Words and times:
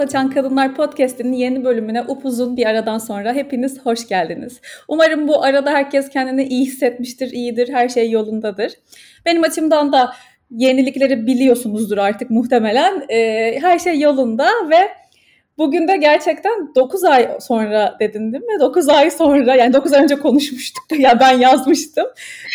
Açan 0.00 0.30
Kadınlar 0.30 0.74
Podcast'inin 0.74 1.32
yeni 1.32 1.64
bölümüne 1.64 2.02
upuzun 2.02 2.56
bir 2.56 2.66
aradan 2.66 2.98
sonra 2.98 3.32
hepiniz 3.32 3.86
hoş 3.86 4.08
geldiniz. 4.08 4.60
Umarım 4.88 5.28
bu 5.28 5.44
arada 5.44 5.70
herkes 5.70 6.08
kendini 6.08 6.44
iyi 6.44 6.66
hissetmiştir, 6.66 7.30
iyidir, 7.32 7.68
her 7.72 7.88
şey 7.88 8.10
yolundadır. 8.10 8.72
Benim 9.26 9.42
açımdan 9.42 9.92
da 9.92 10.12
yenilikleri 10.50 11.26
biliyorsunuzdur 11.26 11.98
artık 11.98 12.30
muhtemelen. 12.30 13.06
Ee, 13.08 13.58
her 13.60 13.78
şey 13.78 14.00
yolunda 14.00 14.48
ve 14.70 14.88
Bugün 15.58 15.88
de 15.88 15.96
gerçekten 15.96 16.74
9 16.74 17.04
ay 17.04 17.28
sonra 17.40 17.96
dedin 18.00 18.32
değil 18.32 18.44
mi? 18.44 18.60
9 18.60 18.88
ay 18.88 19.10
sonra 19.10 19.54
yani 19.54 19.72
9 19.72 19.92
ay 19.92 20.02
önce 20.02 20.14
konuşmuştuk 20.14 20.84
ya 20.98 21.20
ben 21.20 21.38
yazmıştım. 21.38 22.06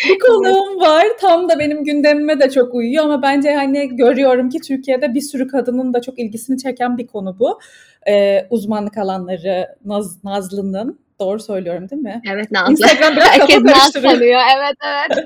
Bir 0.08 0.18
konuğum 0.18 0.80
var 0.80 1.06
tam 1.20 1.48
da 1.48 1.58
benim 1.58 1.84
gündemime 1.84 2.40
de 2.40 2.50
çok 2.50 2.74
uyuyor 2.74 3.04
ama 3.04 3.22
bence 3.22 3.54
hani 3.54 3.96
görüyorum 3.96 4.48
ki 4.48 4.60
Türkiye'de 4.60 5.14
bir 5.14 5.20
sürü 5.20 5.48
kadının 5.48 5.94
da 5.94 6.00
çok 6.00 6.18
ilgisini 6.18 6.58
çeken 6.58 6.98
bir 6.98 7.06
konu 7.06 7.38
bu. 7.38 7.58
Ee, 8.08 8.46
uzmanlık 8.50 8.98
alanları 8.98 9.76
Naz, 9.84 10.24
Nazlı'nın 10.24 11.03
Doğru 11.20 11.40
söylüyorum 11.40 11.90
değil 11.90 12.02
mi? 12.02 12.22
Evet 12.32 12.50
Nazlı. 12.50 12.72
Instagram 12.72 13.16
biraz 13.16 13.28
Herkes 13.28 13.62
Naz 13.62 13.92
sanıyor. 13.92 14.40
Evet 14.56 14.76
evet. 14.86 15.24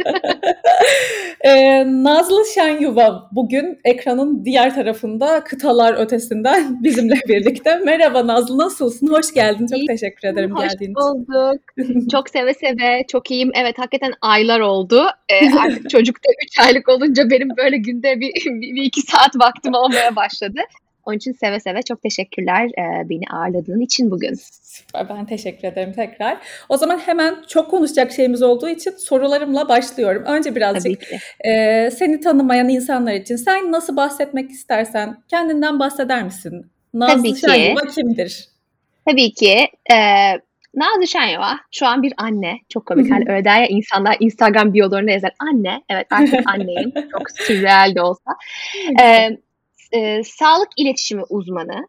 ee, 1.45 1.85
Nazlı 1.87 2.45
Şenyuva 2.55 3.29
bugün 3.33 3.79
ekranın 3.85 4.45
diğer 4.45 4.75
tarafında 4.75 5.45
kıtalar 5.45 5.95
ötesinden 5.95 6.83
bizimle 6.85 7.15
birlikte. 7.29 7.79
Merhaba 7.79 8.27
Nazlı 8.27 8.59
nasılsın? 8.59 9.07
Hoş 9.07 9.35
geldin. 9.35 9.67
Çok 9.67 9.79
İyi. 9.79 9.87
teşekkür 9.87 10.29
ederim 10.29 10.57
Hoş 10.57 10.63
geldiğin 10.63 10.91
için. 10.91 10.95
bulduk. 10.95 11.61
Çok 12.13 12.31
seve 12.31 12.55
seve. 12.55 13.05
Çok 13.13 13.31
iyiyim. 13.31 13.51
Evet 13.55 13.79
hakikaten 13.79 14.13
aylar 14.21 14.61
oldu. 14.61 15.07
Ee, 15.29 15.59
artık 15.59 15.91
çocuk 15.91 16.17
da 16.17 16.29
3 16.45 16.59
aylık 16.61 16.89
olunca 16.89 17.31
benim 17.31 17.49
böyle 17.57 17.77
günde 17.77 18.21
bir, 18.21 18.33
bir, 18.35 18.75
bir 18.77 18.83
iki 18.83 19.03
saat 19.03 19.37
vaktim 19.37 19.75
olmaya 19.75 20.17
başladı. 20.17 20.61
Onun 21.09 21.17
için 21.17 21.33
seve 21.33 21.61
seve 21.61 21.83
çok 21.83 22.03
teşekkürler 22.03 22.67
e, 22.67 23.09
beni 23.09 23.23
ağırladığın 23.33 23.81
için 23.81 24.11
bugün. 24.11 24.35
Süper, 24.63 25.09
ben 25.09 25.27
teşekkür 25.27 25.69
ederim 25.69 25.93
tekrar. 25.93 26.39
O 26.69 26.77
zaman 26.77 26.99
hemen 26.99 27.37
çok 27.49 27.71
konuşacak 27.71 28.13
şeyimiz 28.13 28.43
olduğu 28.43 28.69
için 28.69 28.91
sorularımla 28.91 29.69
başlıyorum. 29.69 30.23
Önce 30.27 30.55
birazcık 30.55 31.01
ki. 31.01 31.19
e, 31.45 31.91
seni 31.91 32.21
tanımayan 32.21 32.69
insanlar 32.69 33.13
için 33.13 33.37
sen 33.37 33.73
nasıl 33.73 33.97
bahsetmek 33.97 34.51
istersen 34.51 35.17
kendinden 35.29 35.79
bahseder 35.79 36.25
misin? 36.25 36.67
Nazlı 36.95 37.17
Tabii 37.17 37.35
ki. 37.35 37.41
Şenyuva 37.41 37.81
kimdir? 37.81 38.49
Tabii 39.07 39.33
ki. 39.33 39.69
E, 39.93 39.97
Nazlı 40.75 41.07
Şenyova 41.07 41.59
şu 41.73 41.87
an 41.87 42.03
bir 42.03 42.13
anne. 42.17 42.59
Çok 42.69 42.87
komik. 42.87 43.13
Hani 43.13 43.25
öyle 43.29 43.45
der 43.45 43.61
ya 43.61 43.67
insanlar 43.67 44.17
Instagram 44.21 44.75
biyolarına 44.75 45.11
yazar. 45.11 45.33
Anne. 45.39 45.83
Evet 45.89 46.07
artık 46.11 46.41
anneyim. 46.55 46.93
Çok 47.13 47.31
sürreal 47.31 47.95
de 47.95 48.03
olsa. 48.03 48.31
E, 49.03 49.29
e, 49.93 50.25
sağlık 50.25 50.69
iletişimi 50.77 51.23
uzmanı. 51.29 51.89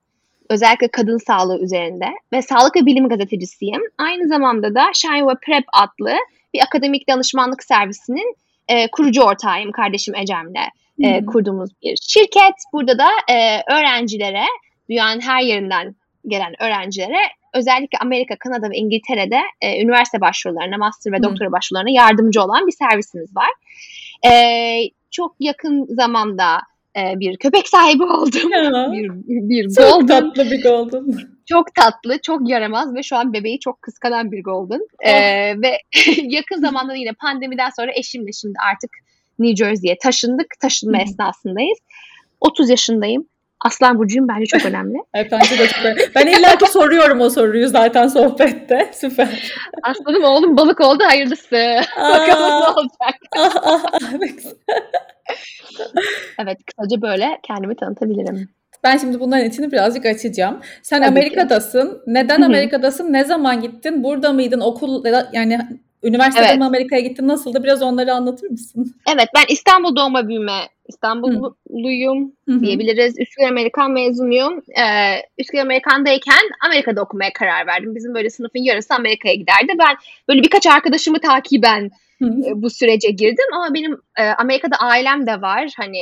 Özellikle 0.50 0.88
kadın 0.88 1.17
sağlığı 1.17 1.59
üzerinde 1.59 2.06
ve 2.33 2.41
sağlık 2.41 2.75
ve 2.75 2.86
bilim 2.86 3.09
gazetecisiyim. 3.09 3.81
Aynı 3.97 4.28
zamanda 4.28 4.75
da 4.75 4.86
Şenova 4.94 5.36
Prep 5.36 5.64
adlı 5.73 6.14
bir 6.53 6.61
akademik 6.61 7.09
danışmanlık 7.09 7.64
servisinin 7.64 8.36
e, 8.67 8.91
kurucu 8.91 9.22
ortağıyım 9.22 9.72
kardeşim 9.72 10.16
Ecem'le 10.16 10.69
e, 11.03 11.22
Hı. 11.22 11.25
kurduğumuz 11.25 11.69
bir 11.81 11.95
şirket. 11.95 12.53
Burada 12.73 12.97
da 12.97 13.08
e, 13.30 13.64
öğrencilere, 13.73 14.44
dünyanın 14.89 15.22
her 15.22 15.41
yerinden 15.41 15.95
gelen 16.28 16.63
öğrencilere 16.63 17.19
özellikle 17.53 17.97
Amerika, 17.97 18.36
Kanada 18.36 18.69
ve 18.69 18.78
İngiltere'de 18.78 19.39
e, 19.61 19.81
üniversite 19.81 20.22
başvurularına, 20.22 20.78
master 20.78 21.13
ve 21.13 21.17
Hı. 21.17 21.23
doktora 21.23 21.52
başvurularına 21.52 21.91
yardımcı 21.91 22.41
olan 22.41 22.67
bir 22.67 22.72
servisimiz 22.72 23.36
var. 23.36 23.50
E, 24.31 24.31
çok 25.11 25.36
yakın 25.39 25.86
zamanda 25.86 26.61
e, 26.98 27.20
bir 27.20 27.38
köpek 27.38 27.68
sahibi 27.68 28.04
oldum. 28.04 28.52
Ya, 28.52 28.92
bir, 28.92 29.09
bir 29.50 29.76
çok 29.76 30.02
golden. 30.02 30.08
tatlı 30.08 30.52
bir 30.52 30.64
golden. 30.64 31.06
Çok 31.46 31.76
tatlı, 31.76 32.22
çok 32.22 32.50
yaramaz 32.50 32.96
ve 32.96 33.04
şu 33.04 33.16
an 33.16 33.34
bebeği 33.34 33.59
çok 33.59 33.81
kıskanan 33.81 34.31
bir 34.31 34.44
golden. 34.44 34.80
Oh. 34.80 35.09
Ee, 35.09 35.56
ve 35.62 35.78
yakın 36.24 36.62
zamanda 36.62 36.94
da 36.94 36.97
yine 36.97 37.13
pandemiden 37.13 37.69
sonra 37.69 37.91
eşimle 37.96 38.31
şimdi 38.31 38.56
artık 38.72 38.91
New 39.40 39.66
Jersey'ye 39.66 39.97
taşındık. 40.03 40.47
Taşınma 40.62 41.02
esnasındayız. 41.02 41.80
30 42.41 42.69
yaşındayım. 42.69 43.28
Aslan 43.66 43.97
burcuyum 44.00 44.28
bence 44.28 44.46
çok 44.46 44.66
önemli. 44.66 44.97
Evet, 45.14 45.31
bence 45.31 45.59
de 45.59 45.68
çok 45.68 45.86
önemli. 45.86 46.02
Ben 46.16 46.28
illa 46.28 46.58
ki 46.58 46.72
soruyorum 46.72 47.22
o 47.22 47.30
soruyu 47.30 47.68
zaten 47.68 48.08
sohbette. 48.08 48.90
Süper. 48.94 49.52
Aslanım 49.84 50.24
oğlum 50.24 50.58
balık 50.58 50.81
oldu 50.81 51.03
hayırlısı. 51.03 51.81
Bakalım 51.98 52.50
ne 52.50 52.53
Aa, 52.53 52.74
olacak. 52.74 53.16
ah, 53.38 53.56
ah, 53.64 53.84
ah. 53.94 54.00
Evet 56.40 56.58
kısaca 56.66 57.02
böyle 57.02 57.40
kendimi 57.48 57.75
tanıtabilirim. 57.75 58.50
Ben 58.84 58.98
şimdi 58.98 59.19
bunların 59.19 59.46
içini 59.50 59.72
birazcık 59.72 60.06
açacağım. 60.06 60.59
Sen 60.84 60.98
Tabii 61.02 61.06
ki. 61.06 61.12
Amerika'dasın. 61.19 62.02
Neden 62.08 62.38
Hı 62.38 62.42
hı. 62.42 62.46
Amerika'dasın? 62.46 63.14
Ne 63.14 63.24
zaman 63.24 63.62
gittin? 63.62 64.03
Burada 64.03 64.34
mıydın? 64.34 64.59
Okul 64.59 65.06
yani 65.34 65.59
üniversitede 66.04 66.46
Evet. 66.48 66.58
mi 66.58 66.66
Amerika'ya 66.66 67.02
gittin? 67.02 67.28
Nasıldı? 67.28 67.64
Biraz 67.64 67.82
onları 67.82 68.14
anlatır 68.14 68.50
mısın? 68.50 68.96
Evet 69.14 69.28
ben 69.36 69.44
İstanbul 69.50 69.96
doğma 69.96 70.28
büyüme 70.28 70.60
İstanbulluyum 70.88 72.32
Hı 72.50 72.62
diyebiliriz. 72.62 73.20
Üsküdar 73.20 73.48
Amerikan 73.50 73.92
mezunuyum. 73.92 74.54
Ee, 74.80 75.16
Üsküdar 75.38 75.62
Amerikan'dayken 75.62 76.44
Amerika'da 76.66 77.02
okumaya 77.02 77.34
karar 77.34 77.68
verdim. 77.68 77.96
Bizim 77.96 78.14
böyle 78.14 78.30
sınıfın 78.30 78.60
yarısı 78.64 78.94
Amerika'ya 78.96 79.36
giderdi. 79.36 79.74
Ben 79.80 79.96
böyle 80.30 80.44
birkaç 80.44 80.68
arkadaşımı 80.68 81.20
takiben 81.22 81.90
Hı. 82.22 82.26
e, 82.26 82.52
bu 82.62 82.70
sürece 82.70 83.10
girdim 83.12 83.46
ama 83.56 83.74
benim 83.74 83.98
e, 84.20 84.24
Amerika'da 84.24 84.76
ailem 84.76 85.28
de 85.28 85.42
var. 85.42 85.70
Hani 85.78 86.00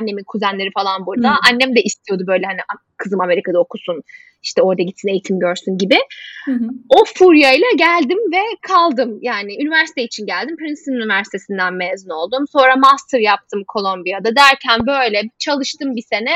annemin 0.00 0.24
kuzenleri 0.26 0.70
falan 0.70 1.06
burada. 1.06 1.30
Hı. 1.30 1.36
Annem 1.52 1.76
de 1.76 1.82
istiyordu 1.82 2.24
böyle 2.26 2.46
hani 2.46 2.60
"A- 2.60 2.78
kızım 2.96 3.20
Amerika'da 3.20 3.58
okusun. 3.60 4.02
İşte 4.42 4.62
orada 4.62 4.82
gitsin 4.82 5.08
eğitim 5.08 5.38
görsün 5.38 5.78
gibi. 5.78 5.96
Hı 6.44 6.52
hı. 6.52 6.68
O 6.88 7.04
furyayla 7.04 7.66
geldim 7.78 8.18
ve 8.32 8.42
kaldım. 8.62 9.18
Yani 9.22 9.62
üniversite 9.62 10.02
için 10.02 10.26
geldim. 10.26 10.56
Princeton 10.56 10.92
Üniversitesi'nden 10.92 11.74
mezun 11.74 12.10
oldum. 12.10 12.44
Sonra 12.52 12.76
master 12.76 13.20
yaptım 13.20 13.64
Kolombiya'da 13.68 14.36
derken 14.36 14.86
böyle 14.86 15.22
çalıştım 15.38 15.96
bir 15.96 16.02
sene. 16.02 16.32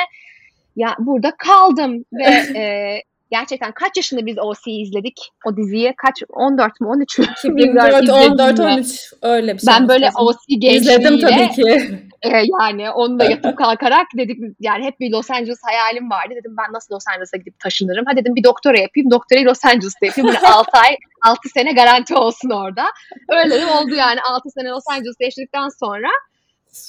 Ya 0.77 0.97
burada 0.99 1.33
kaldım 1.39 2.05
ve 2.13 2.25
e, 2.59 2.97
gerçekten 3.31 3.73
kaç 3.73 3.97
yaşında 3.97 4.27
biz 4.27 4.39
OC'yi 4.39 4.83
izledik? 4.83 5.21
O 5.47 5.57
diziyi 5.57 5.95
kaç 5.97 6.23
14 6.29 6.81
mü 6.81 6.89
13 6.89 7.19
mü? 7.19 7.27
2004, 7.39 7.89
İzledim 7.89 8.15
14, 8.15 8.59
mi? 8.59 8.65
13 8.65 9.13
öyle 9.23 9.55
bir 9.55 9.59
şey. 9.59 9.67
Ben 9.69 9.89
böyle. 9.89 10.11
OC 10.19 10.37
gençliğiyle 10.49 10.77
İzledim 10.77 11.21
tabii 11.21 11.49
ki. 11.49 11.99
e, 12.23 12.43
yani 12.61 12.91
onunla 12.91 13.25
yatıp 13.25 13.59
kalkarak 13.59 14.07
dedik 14.17 14.39
yani 14.61 14.85
hep 14.85 15.01
bir 15.01 15.11
Los 15.11 15.31
Angeles 15.31 15.59
hayalim 15.63 16.11
vardı. 16.11 16.35
Dedim 16.37 16.55
ben 16.59 16.73
nasıl 16.73 16.95
Los 16.95 17.09
Angeles'a 17.09 17.37
gidip 17.37 17.59
taşınırım? 17.59 18.07
Ha 18.07 18.17
dedim 18.17 18.37
bir 18.37 18.45
doktora 18.45 18.79
yapayım. 18.79 19.11
Doktorayı 19.11 19.47
Los 19.47 19.65
Angeles'ta 19.65 20.07
yapayım. 20.07 20.29
Böyle 20.29 20.39
6 20.39 20.71
ay 20.79 20.97
6 21.23 21.49
sene 21.49 21.73
garanti 21.73 22.15
olsun 22.15 22.51
orada. 22.51 22.85
Öyle 23.29 23.61
de 23.61 23.67
oldu 23.67 23.95
yani 23.95 24.21
6 24.21 24.51
sene 24.51 24.69
Los 24.69 24.85
Angeles'ta 24.91 25.25
yaşadıktan 25.25 25.69
sonra 25.69 26.09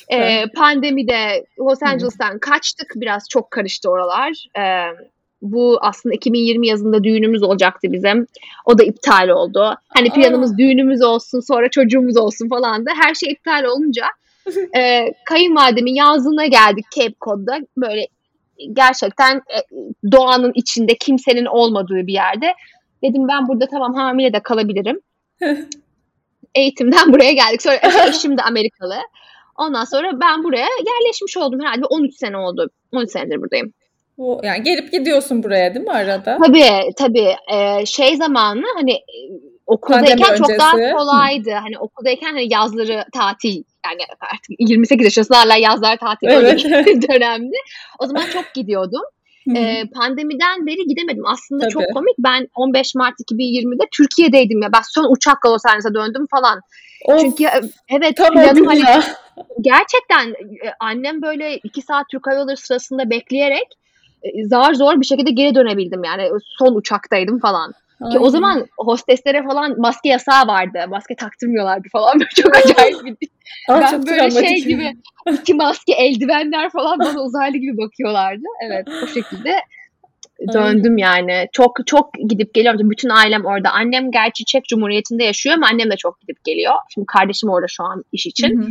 e, 0.10 0.46
pandemide 0.56 1.46
Los 1.60 1.84
Angeles'tan 1.84 2.40
kaçtık. 2.40 2.94
Biraz 2.96 3.30
çok 3.30 3.52
karıştı 3.52 3.90
oralar. 3.90 4.46
E, 4.58 4.64
bu 5.42 5.78
aslında 5.82 6.16
2020 6.16 6.68
yazında 6.68 7.04
düğünümüz 7.04 7.44
olacaktı 7.44 7.88
bizim. 7.92 8.28
O 8.66 8.78
da 8.78 8.84
iptal 8.84 9.30
oldu. 9.30 9.76
Hani 9.90 10.10
planımız 10.10 10.58
düğünümüz 10.58 11.02
olsun 11.02 11.40
sonra 11.40 11.70
çocuğumuz 11.70 12.18
olsun 12.18 12.50
falan 12.50 12.86
da. 12.86 12.92
Her 13.02 13.14
şey 13.14 13.32
iptal 13.32 13.64
olunca 13.64 14.06
e, 14.78 15.06
kayınvalidemin 15.26 15.96
yazlığına 15.96 16.46
geldik 16.46 16.86
Cape 16.96 17.16
Cod'da. 17.22 17.60
Böyle 17.78 18.08
gerçekten 18.74 19.36
e, 19.36 19.58
doğanın 20.12 20.52
içinde 20.56 20.98
kimsenin 20.98 21.46
olmadığı 21.46 22.08
bir 22.08 22.14
yerde. 22.14 22.54
Dedim 23.04 23.28
ben 23.28 23.48
burada 23.48 23.68
tamam 23.68 23.94
hamile 23.94 24.34
de 24.34 24.40
kalabilirim. 24.40 25.00
Eğitimden 26.56 27.14
buraya 27.14 27.32
geldik. 27.32 27.62
Sonra 27.62 27.80
eşim 28.08 28.38
de 28.38 28.42
Amerikalı. 28.42 28.96
Ondan 29.58 29.86
sonra 29.86 30.20
ben 30.22 30.44
buraya 30.44 30.68
yerleşmiş 30.86 31.38
oldum 31.38 31.60
herhalde 31.62 31.86
13 31.86 32.16
sene 32.16 32.38
oldu. 32.38 32.70
13 32.92 33.12
senedir 33.12 33.42
buradayım. 33.42 33.74
Bu, 34.18 34.42
yani 34.44 34.64
gelip 34.64 34.92
gidiyorsun 34.92 35.44
buraya 35.44 35.74
değil 35.74 35.86
mi 35.86 35.92
arada? 35.92 36.38
Tabii 36.46 36.92
tabii 36.98 37.36
Ee, 37.54 37.86
şey 37.86 38.16
zamanı 38.16 38.66
hani 38.76 38.92
e, 38.92 39.18
okuldayken 39.68 40.18
Pandemi 40.18 40.38
çok 40.38 40.50
daha 40.60 40.92
kolaydı. 40.98 41.52
Hani 41.52 41.80
okuldayken 41.80 42.32
hani 42.32 42.54
yazları 42.54 43.06
tatil 43.14 43.64
yani 43.86 44.02
artık 44.20 44.52
28 44.60 45.06
yaşındasın 45.06 45.34
hala 45.34 45.56
yazlar 45.56 45.98
tatil 45.98 46.28
Evet. 46.28 46.66
bir 46.66 47.02
dönemdi. 47.10 47.56
O 48.00 48.06
zaman 48.08 48.26
çok 48.34 48.54
gidiyordum. 48.54 49.02
Ee, 49.56 49.84
pandemiden 49.96 50.68
beri 50.68 50.88
gidemedim. 50.88 51.26
Aslında 51.26 51.70
çok 51.70 51.82
Tabii. 51.84 51.94
komik. 51.94 52.16
Ben 52.20 52.48
15 52.56 52.96
Mart 52.96 53.14
2020'de 53.20 53.84
Türkiye'deydim 53.92 54.62
ya. 54.62 54.74
Ben 54.74 54.82
son 54.84 55.14
uçakla 55.16 55.52
Los 55.54 55.66
Angeles'a 55.66 55.94
döndüm 55.94 56.28
falan. 56.32 56.62
Of, 57.06 57.22
Çünkü 57.22 57.44
e, 57.44 57.62
evet 57.90 58.18
tam 58.18 58.34
planım 58.34 58.66
hani 58.66 58.80
ya. 58.80 59.04
gerçekten 59.62 60.30
e, 60.30 60.74
annem 60.80 61.22
böyle 61.22 61.58
iki 61.58 61.82
saat 61.82 62.06
Türk 62.12 62.28
Hava 62.28 62.36
Yolları 62.36 62.58
sırasında 62.58 63.10
bekleyerek 63.10 63.68
e, 64.24 64.46
zar 64.46 64.74
zor 64.74 65.02
bir 65.02 65.06
şekilde 65.06 65.32
geri 65.32 65.56
dönebildim. 65.56 66.04
Yani 66.04 66.30
son 66.58 66.76
uçaktaydım 66.76 67.40
falan. 67.40 67.74
Ki 68.12 68.20
o 68.20 68.30
zaman 68.30 68.66
hosteslere 68.78 69.44
falan 69.44 69.80
maske 69.80 70.10
yasağı 70.10 70.48
vardı. 70.48 70.80
Maske 70.90 71.16
taktırmıyorlardı 71.16 71.88
falan. 71.92 72.14
Böyle 72.20 72.30
çok 72.42 72.56
acayip 72.56 73.06
bir 73.06 73.30
Aa, 73.70 73.82
ben 73.82 73.92
çok 73.92 74.08
böyle 74.08 74.48
şey 74.48 74.64
gibi 74.64 74.94
iki 75.32 75.54
maske 75.54 75.94
eldivenler 75.94 76.70
falan 76.70 77.00
bana 77.00 77.22
uzaylı 77.22 77.58
gibi 77.58 77.78
bakıyorlardı. 77.78 78.46
Evet 78.62 78.88
o 79.04 79.08
şekilde 79.08 79.56
döndüm 80.54 80.98
yani. 80.98 81.48
Çok 81.52 81.78
çok 81.86 82.14
gidip 82.30 82.54
geliyorum. 82.54 82.90
Bütün 82.90 83.10
ailem 83.10 83.46
orada. 83.46 83.72
Annem 83.72 84.12
gerçi 84.12 84.46
Çek 84.46 84.66
Cumhuriyeti'nde 84.66 85.24
yaşıyor 85.24 85.56
ama 85.56 85.68
annem 85.68 85.92
de 85.92 85.96
çok 85.98 86.22
gidip 86.22 86.44
geliyor. 86.44 86.74
Şimdi 86.94 87.06
kardeşim 87.06 87.50
orada 87.50 87.68
şu 87.70 87.84
an 87.84 88.04
iş 88.12 88.26
için. 88.26 88.62
Hı 88.62 88.66
hı. 88.66 88.70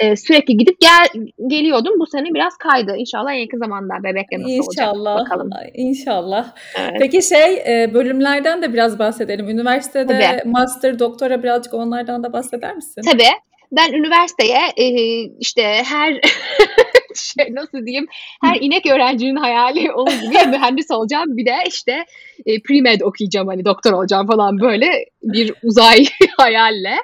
Ee, 0.00 0.16
sürekli 0.16 0.56
gidip 0.56 0.80
gel 0.80 1.06
geliyordum. 1.46 1.92
Bu 2.00 2.06
sene 2.06 2.34
biraz 2.34 2.56
kaydı. 2.56 2.96
İnşallah 2.96 3.40
yakın 3.40 3.58
zamanda 3.58 3.94
bebekle 4.04 4.38
nasıl 4.38 4.50
İnşallah. 4.50 5.12
olacak 5.12 5.18
bakalım. 5.26 5.50
İnşallah. 5.74 6.46
Evet. 6.78 6.96
Peki 6.98 7.22
şey 7.22 7.54
e, 7.54 7.94
bölümlerden 7.94 8.62
de 8.62 8.72
biraz 8.72 8.98
bahsedelim. 8.98 9.48
Üniversitede 9.48 10.20
Tabii. 10.20 10.50
master, 10.50 10.98
doktora 10.98 11.42
birazcık 11.42 11.74
onlardan 11.74 12.24
da 12.24 12.32
bahseder 12.32 12.74
misin? 12.76 13.02
Tabii. 13.12 13.22
Ben 13.72 13.92
üniversiteye 13.92 14.58
e, 14.76 14.86
işte 15.40 15.62
her 15.62 16.12
şey 17.14 17.54
nasıl 17.54 17.86
diyeyim? 17.86 18.06
Her 18.42 18.60
inek 18.60 18.86
öğrencinin 18.86 19.36
hayali 19.36 19.92
olur 19.94 20.12
gibi. 20.12 20.46
Mühendis 20.50 20.90
olacağım 20.90 21.36
bir 21.36 21.46
de 21.46 21.54
işte 21.68 22.04
e, 22.46 22.54
pre-med 22.54 23.02
okuyacağım 23.02 23.48
hani 23.48 23.64
doktor 23.64 23.92
olacağım 23.92 24.26
falan 24.26 24.60
böyle 24.60 25.04
bir 25.22 25.54
uzay 25.62 26.04
hayalle. 26.36 26.96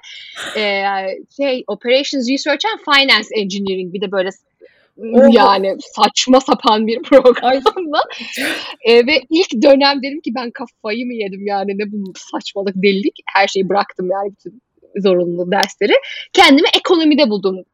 E, 0.56 0.82
şey 1.36 1.64
operations 1.66 2.30
research 2.30 2.66
and 2.66 2.94
finance 2.94 3.28
engineering 3.34 3.94
bir 3.94 4.00
de 4.00 4.12
böyle 4.12 4.30
yani 5.30 5.76
saçma 5.80 6.40
sapan 6.40 6.86
bir 6.86 7.02
programla. 7.02 8.00
E, 8.80 9.06
ve 9.06 9.22
ilk 9.30 9.62
dönem 9.62 10.02
dedim 10.02 10.20
ki 10.20 10.30
ben 10.34 10.50
kafayı 10.50 11.06
mı 11.06 11.14
yedim 11.14 11.46
yani? 11.46 11.78
Ne 11.78 11.92
bu 11.92 12.12
saçmalık 12.16 12.74
delilik? 12.76 13.14
Her 13.34 13.48
şeyi 13.48 13.68
bıraktım 13.68 14.08
yani 14.10 14.30
bütün 14.30 14.62
zorunlu 14.96 15.50
dersleri. 15.50 15.92
Kendimi 16.32 16.68
ekonomide 16.78 17.30
buldum 17.30 17.64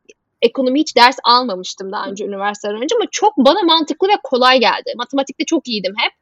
ekonomi 0.42 0.80
hiç 0.80 0.96
ders 0.96 1.16
almamıştım 1.24 1.92
daha 1.92 2.06
önce 2.06 2.24
üniversiteden 2.24 2.82
önce 2.82 2.94
ama 2.96 3.04
çok 3.10 3.36
bana 3.36 3.62
mantıklı 3.62 4.08
ve 4.08 4.16
kolay 4.22 4.60
geldi. 4.60 4.92
Matematikte 4.96 5.44
çok 5.44 5.68
iyiydim 5.68 5.94
hep. 5.98 6.12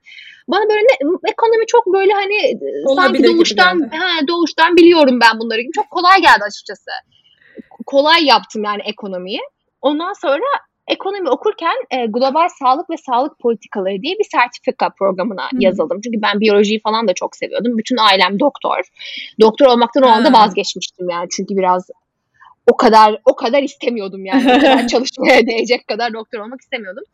Bana 0.48 0.68
böyle 0.70 0.80
ne, 0.80 0.96
ekonomi 1.30 1.66
çok 1.66 1.86
böyle 1.86 2.12
hani 2.12 2.34
e, 2.34 2.58
Olabilir 2.86 3.24
sanki 3.24 3.36
doğuştan 3.36 3.90
he, 3.92 4.28
doğuştan 4.28 4.76
biliyorum 4.76 5.18
ben 5.20 5.40
bunları 5.40 5.60
gibi. 5.60 5.72
Çok 5.72 5.90
kolay 5.90 6.20
geldi 6.20 6.44
açıkçası. 6.46 6.90
Kolay 7.86 8.24
yaptım 8.24 8.64
yani 8.64 8.82
ekonomiyi. 8.82 9.40
Ondan 9.82 10.12
sonra 10.12 10.46
ekonomi 10.88 11.28
okurken 11.28 11.76
e, 11.90 12.06
global 12.06 12.48
sağlık 12.58 12.90
ve 12.90 12.96
sağlık 12.96 13.38
politikaları 13.38 14.02
diye 14.02 14.18
bir 14.18 14.28
sertifika 14.32 14.90
programına 14.98 15.50
hmm. 15.50 15.60
yazıldım. 15.60 16.00
Çünkü 16.04 16.22
ben 16.22 16.40
biyolojiyi 16.40 16.80
falan 16.80 17.08
da 17.08 17.14
çok 17.14 17.36
seviyordum. 17.36 17.78
Bütün 17.78 17.96
ailem 17.96 18.40
doktor. 18.40 18.80
Doktor 19.40 19.66
olmaktan 19.66 20.02
o 20.02 20.06
anda 20.06 20.32
vazgeçmiştim 20.32 21.08
yani. 21.10 21.28
Çünkü 21.36 21.56
biraz 21.56 21.90
o 22.70 22.76
kadar 22.76 23.20
o 23.24 23.36
kadar 23.36 23.62
istemiyordum 23.62 24.24
yani. 24.24 24.42
O 24.56 24.60
kadar 24.60 24.88
çalışmaya 24.88 25.46
değecek 25.46 25.88
kadar 25.88 26.12
doktor 26.12 26.38
olmak 26.38 26.60
istemiyordum. 26.60 27.04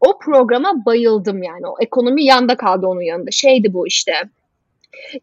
O 0.00 0.18
programa 0.18 0.84
bayıldım 0.86 1.42
yani. 1.42 1.66
O 1.66 1.74
ekonomi 1.80 2.24
yanda 2.24 2.56
kaldı 2.56 2.86
onun 2.86 3.00
yanında. 3.00 3.30
Şeydi 3.30 3.72
bu 3.72 3.86
işte 3.86 4.12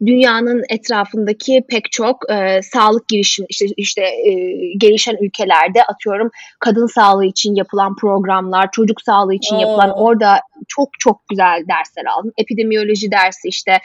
dünyanın 0.06 0.64
etrafındaki 0.68 1.64
pek 1.68 1.92
çok 1.92 2.30
e, 2.30 2.62
sağlık 2.62 3.08
girişim 3.08 3.46
işte 3.48 3.66
işte 3.76 4.02
e, 4.02 4.32
gelişen 4.78 5.16
ülkelerde 5.20 5.84
atıyorum 5.84 6.30
kadın 6.58 6.86
sağlığı 6.86 7.24
için 7.24 7.54
yapılan 7.54 7.96
programlar, 7.96 8.70
çocuk 8.70 9.02
sağlığı 9.02 9.34
için 9.34 9.56
Oo. 9.56 9.60
yapılan 9.60 9.90
orada 9.90 10.40
çok 10.68 10.88
çok 10.98 11.28
güzel 11.28 11.64
dersler 11.68 12.04
aldım. 12.04 12.32
Epidemiyoloji 12.36 13.10
dersi 13.10 13.48
işte 13.48 13.78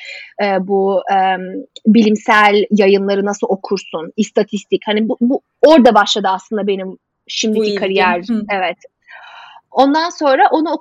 e, 0.44 0.68
bu 0.68 1.02
e, 1.14 1.18
bilimsel 1.86 2.66
yayınları 2.72 3.26
nasıl 3.26 3.48
okursun, 3.48 4.14
istatistik 4.18 4.82
hani 4.86 5.10
bu, 5.10 5.18
bu 5.22 5.42
orada 5.62 5.96
başladı 5.96 6.28
aslında 6.32 6.68
benim 6.68 6.98
şimdiki 7.28 7.76
kariyer. 7.76 8.24
Hı. 8.30 8.44
Evet. 8.52 8.78
Ondan 9.72 10.10
sonra 10.10 10.50
onu 10.52 10.78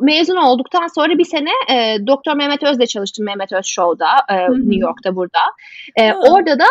mezun 0.00 0.36
olduktan 0.36 0.86
sonra 0.94 1.18
bir 1.18 1.24
sene 1.24 1.50
e, 1.70 2.06
Doktor 2.06 2.36
Mehmet 2.36 2.62
Öz'le 2.62 2.86
çalıştım 2.88 3.24
Mehmet 3.24 3.52
Öz 3.52 3.66
Show'da 3.66 4.08
e, 4.28 4.36
New 4.50 4.80
York'ta 4.80 5.16
burada. 5.16 5.40
E, 5.96 6.12
orada 6.12 6.58
da 6.58 6.66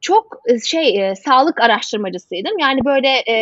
çok 0.00 0.36
e, 0.46 0.60
şey 0.60 1.08
e, 1.08 1.14
sağlık 1.14 1.60
araştırmacısıydım. 1.60 2.58
Yani 2.58 2.84
böyle 2.84 3.08
e, 3.08 3.36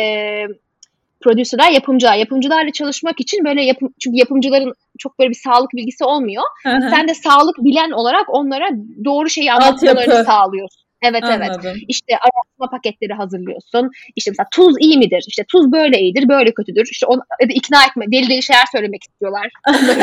prodüserler, 1.21 1.71
yapımcılar. 1.71 2.15
Yapımcılarla 2.15 2.71
çalışmak 2.71 3.19
için 3.19 3.45
böyle 3.45 3.61
yapım, 3.63 3.93
çünkü 3.99 4.17
yapımcıların 4.17 4.73
çok 4.99 5.19
böyle 5.19 5.29
bir 5.29 5.35
sağlık 5.35 5.71
bilgisi 5.73 6.05
olmuyor. 6.05 6.43
Hı-hı. 6.63 6.89
Sen 6.89 7.07
de 7.07 7.13
sağlık 7.13 7.57
bilen 7.57 7.91
olarak 7.91 8.25
onlara 8.27 8.69
doğru 9.05 9.29
şeyi 9.29 9.53
anlatmalarını 9.53 10.25
sağlıyorsun. 10.25 10.82
Evet 11.03 11.23
Anladım. 11.23 11.61
evet. 11.63 11.77
İşte 11.87 12.13
araştırma 12.13 12.69
paketleri 12.71 13.13
hazırlıyorsun. 13.13 13.91
İşte 14.15 14.31
mesela 14.31 14.47
tuz 14.53 14.75
iyi 14.79 14.97
midir? 14.97 15.25
İşte 15.27 15.43
tuz 15.51 15.71
böyle 15.71 15.99
iyidir, 15.99 16.29
böyle 16.29 16.53
kötüdür. 16.53 16.87
İşte 16.91 17.05
onu 17.05 17.21
ya 17.41 17.49
da 17.49 17.53
ikna 17.53 17.85
etme, 17.85 18.05
deli 18.11 18.29
deli 18.29 18.43
şeyler 18.43 18.65
söylemek 18.71 19.03
istiyorlar. 19.03 19.49
Onları 19.67 19.99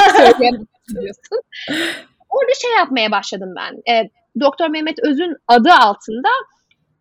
Orada 2.30 2.52
şey 2.62 2.70
yapmaya 2.78 3.10
başladım 3.10 3.54
ben. 3.56 3.94
E, 3.94 4.10
Doktor 4.40 4.68
Mehmet 4.68 4.98
Öz'ün 5.04 5.36
adı 5.48 5.72
altında 5.72 6.28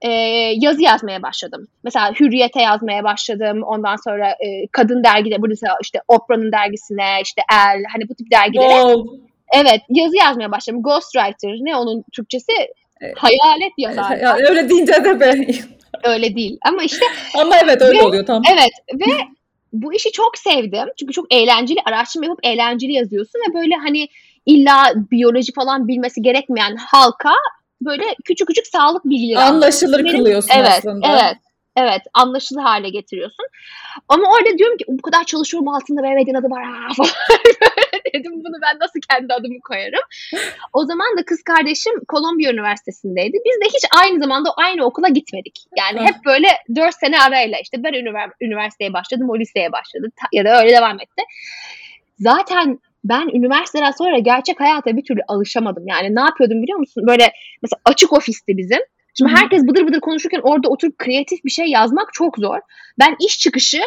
e, 0.01 0.09
yazı 0.55 0.81
yazmaya 0.81 1.23
başladım. 1.23 1.67
Mesela 1.83 2.11
Hürriyet'e 2.19 2.61
yazmaya 2.61 3.03
başladım. 3.03 3.63
Ondan 3.63 3.95
sonra 3.95 4.29
e, 4.29 4.67
kadın 4.71 5.03
dergide, 5.03 5.41
burada 5.41 5.77
işte 5.81 5.99
Oprah'nın 6.07 6.51
dergisine, 6.51 7.19
işte 7.23 7.41
El, 7.51 7.83
hani 7.93 8.09
bu 8.09 8.15
tip 8.15 8.31
dergilere. 8.31 8.69
Wow. 8.69 9.29
Evet, 9.55 9.81
yazı 9.89 10.17
yazmaya 10.17 10.51
başladım. 10.51 10.83
Ghostwriter, 10.83 11.57
ne 11.59 11.75
onun 11.75 12.03
Türkçesi? 12.13 12.53
Hayalet 13.15 13.73
yazar. 13.77 14.17
Ya, 14.17 14.35
öyle 14.49 14.69
deyince 14.69 15.03
de 15.03 15.19
be. 15.19 15.47
öyle 16.03 16.35
değil. 16.35 16.57
Ama 16.61 16.83
işte. 16.83 17.05
Ama 17.41 17.55
evet 17.63 17.81
öyle 17.81 17.99
ve, 17.99 18.03
oluyor 18.03 18.25
tam. 18.25 18.41
Evet 18.53 18.71
ve 18.93 19.13
bu 19.73 19.93
işi 19.93 20.11
çok 20.11 20.37
sevdim. 20.37 20.87
Çünkü 20.99 21.13
çok 21.13 21.33
eğlenceli. 21.33 21.79
Araştırma 21.85 22.25
yapıp 22.25 22.45
eğlenceli 22.45 22.93
yazıyorsun 22.93 23.39
ve 23.39 23.53
böyle 23.53 23.75
hani 23.75 24.07
illa 24.45 24.93
biyoloji 25.11 25.53
falan 25.53 25.87
bilmesi 25.87 26.21
gerekmeyen 26.21 26.75
halka 26.75 27.33
böyle 27.81 28.03
küçük 28.25 28.47
küçük 28.47 28.67
sağlık 28.67 29.05
bilgileri 29.05 29.39
anlaşılır 29.39 29.99
Benim, 29.99 30.17
kılıyorsun 30.17 30.51
evet, 30.55 30.69
aslında. 30.77 31.07
Evet. 31.07 31.37
Evet 31.75 32.01
anlaşılır 32.13 32.61
hale 32.61 32.89
getiriyorsun. 32.89 33.45
Ama 34.07 34.23
orada 34.29 34.57
diyorum 34.57 34.77
ki 34.77 34.85
bu 34.87 35.01
kadar 35.01 35.23
çalışıyorum 35.23 35.67
altında 35.67 36.01
Mehmet'in 36.01 36.33
adı 36.33 36.49
var 36.49 36.93
falan. 36.97 37.09
dedim 38.13 38.31
bunu 38.35 38.55
ben 38.61 38.79
nasıl 38.79 38.99
kendi 39.09 39.33
adımı 39.33 39.59
koyarım. 39.59 40.03
O 40.73 40.85
zaman 40.85 41.17
da 41.17 41.25
kız 41.25 41.43
kardeşim 41.43 41.93
Kolombiya 42.07 42.51
Üniversitesi'ndeydi. 42.51 43.37
Biz 43.45 43.61
de 43.61 43.65
hiç 43.65 43.85
aynı 44.01 44.19
zamanda 44.19 44.49
aynı 44.57 44.85
okula 44.85 45.09
gitmedik. 45.09 45.65
Yani 45.77 46.07
hep 46.07 46.15
böyle 46.25 46.47
dört 46.75 46.95
sene 46.95 47.21
arayla 47.21 47.57
işte 47.59 47.83
ben 47.83 47.93
üniversiteye 48.41 48.93
başladım, 48.93 49.29
o 49.29 49.39
liseye 49.39 49.71
başladı 49.71 50.07
ya 50.33 50.45
da 50.45 50.61
öyle 50.61 50.71
devam 50.71 50.95
etti. 50.95 51.23
Zaten 52.19 52.79
ben 53.03 53.27
üniversiteden 53.27 53.91
sonra 53.91 54.19
gerçek 54.19 54.59
hayata 54.59 54.97
bir 54.97 55.03
türlü 55.03 55.21
alışamadım. 55.27 55.87
Yani 55.87 56.15
ne 56.15 56.21
yapıyordum 56.21 56.63
biliyor 56.63 56.79
musun? 56.79 57.03
Böyle 57.07 57.31
mesela 57.61 57.79
açık 57.85 58.13
ofisti 58.13 58.57
bizim. 58.57 58.79
Şimdi 59.17 59.31
herkes 59.31 59.67
bıdır 59.67 59.87
bıdır 59.87 59.99
konuşurken 59.99 60.41
orada 60.43 60.69
oturup 60.69 60.97
kreatif 60.97 61.45
bir 61.45 61.49
şey 61.49 61.65
yazmak 61.65 62.13
çok 62.13 62.37
zor. 62.37 62.59
Ben 62.99 63.15
iş 63.19 63.39
çıkışı 63.39 63.81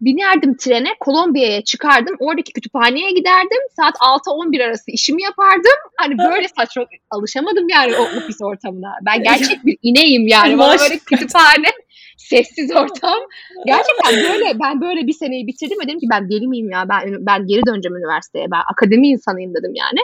binerdim 0.00 0.56
trene 0.56 0.88
Kolombiya'ya 1.00 1.64
çıkardım. 1.64 2.16
Oradaki 2.20 2.52
kütüphaneye 2.52 3.10
giderdim. 3.10 3.58
Saat 3.76 3.94
6-11 3.94 4.64
arası 4.64 4.90
işimi 4.90 5.22
yapardım. 5.22 5.78
Hani 5.96 6.18
böyle 6.18 6.48
saçma 6.48 6.84
alışamadım 7.10 7.68
yani 7.68 7.96
o 7.96 8.02
ofis 8.02 8.42
ortamına. 8.42 8.92
Ben 9.06 9.22
gerçek 9.22 9.66
bir 9.66 9.78
ineyim 9.82 10.28
yani. 10.28 10.58
Bana 10.58 10.78
böyle 10.78 10.98
kütüphane 10.98 11.68
sessiz 12.16 12.70
ortam. 12.70 13.18
Gerçekten 13.66 14.16
böyle 14.16 14.58
ben 14.60 14.80
böyle 14.80 15.06
bir 15.06 15.12
seneyi 15.12 15.46
bitirdim 15.46 15.78
ve 15.82 15.88
dedim 15.88 15.98
ki 15.98 16.06
ben 16.10 16.30
deli 16.30 16.48
miyim 16.48 16.70
ya 16.70 16.88
ben 16.88 17.26
ben 17.26 17.46
geri 17.46 17.66
döneceğim 17.66 17.96
üniversiteye. 17.96 18.46
Ben 18.50 18.60
akademi 18.72 19.08
insanıyım 19.08 19.54
dedim 19.54 19.74
yani. 19.74 20.00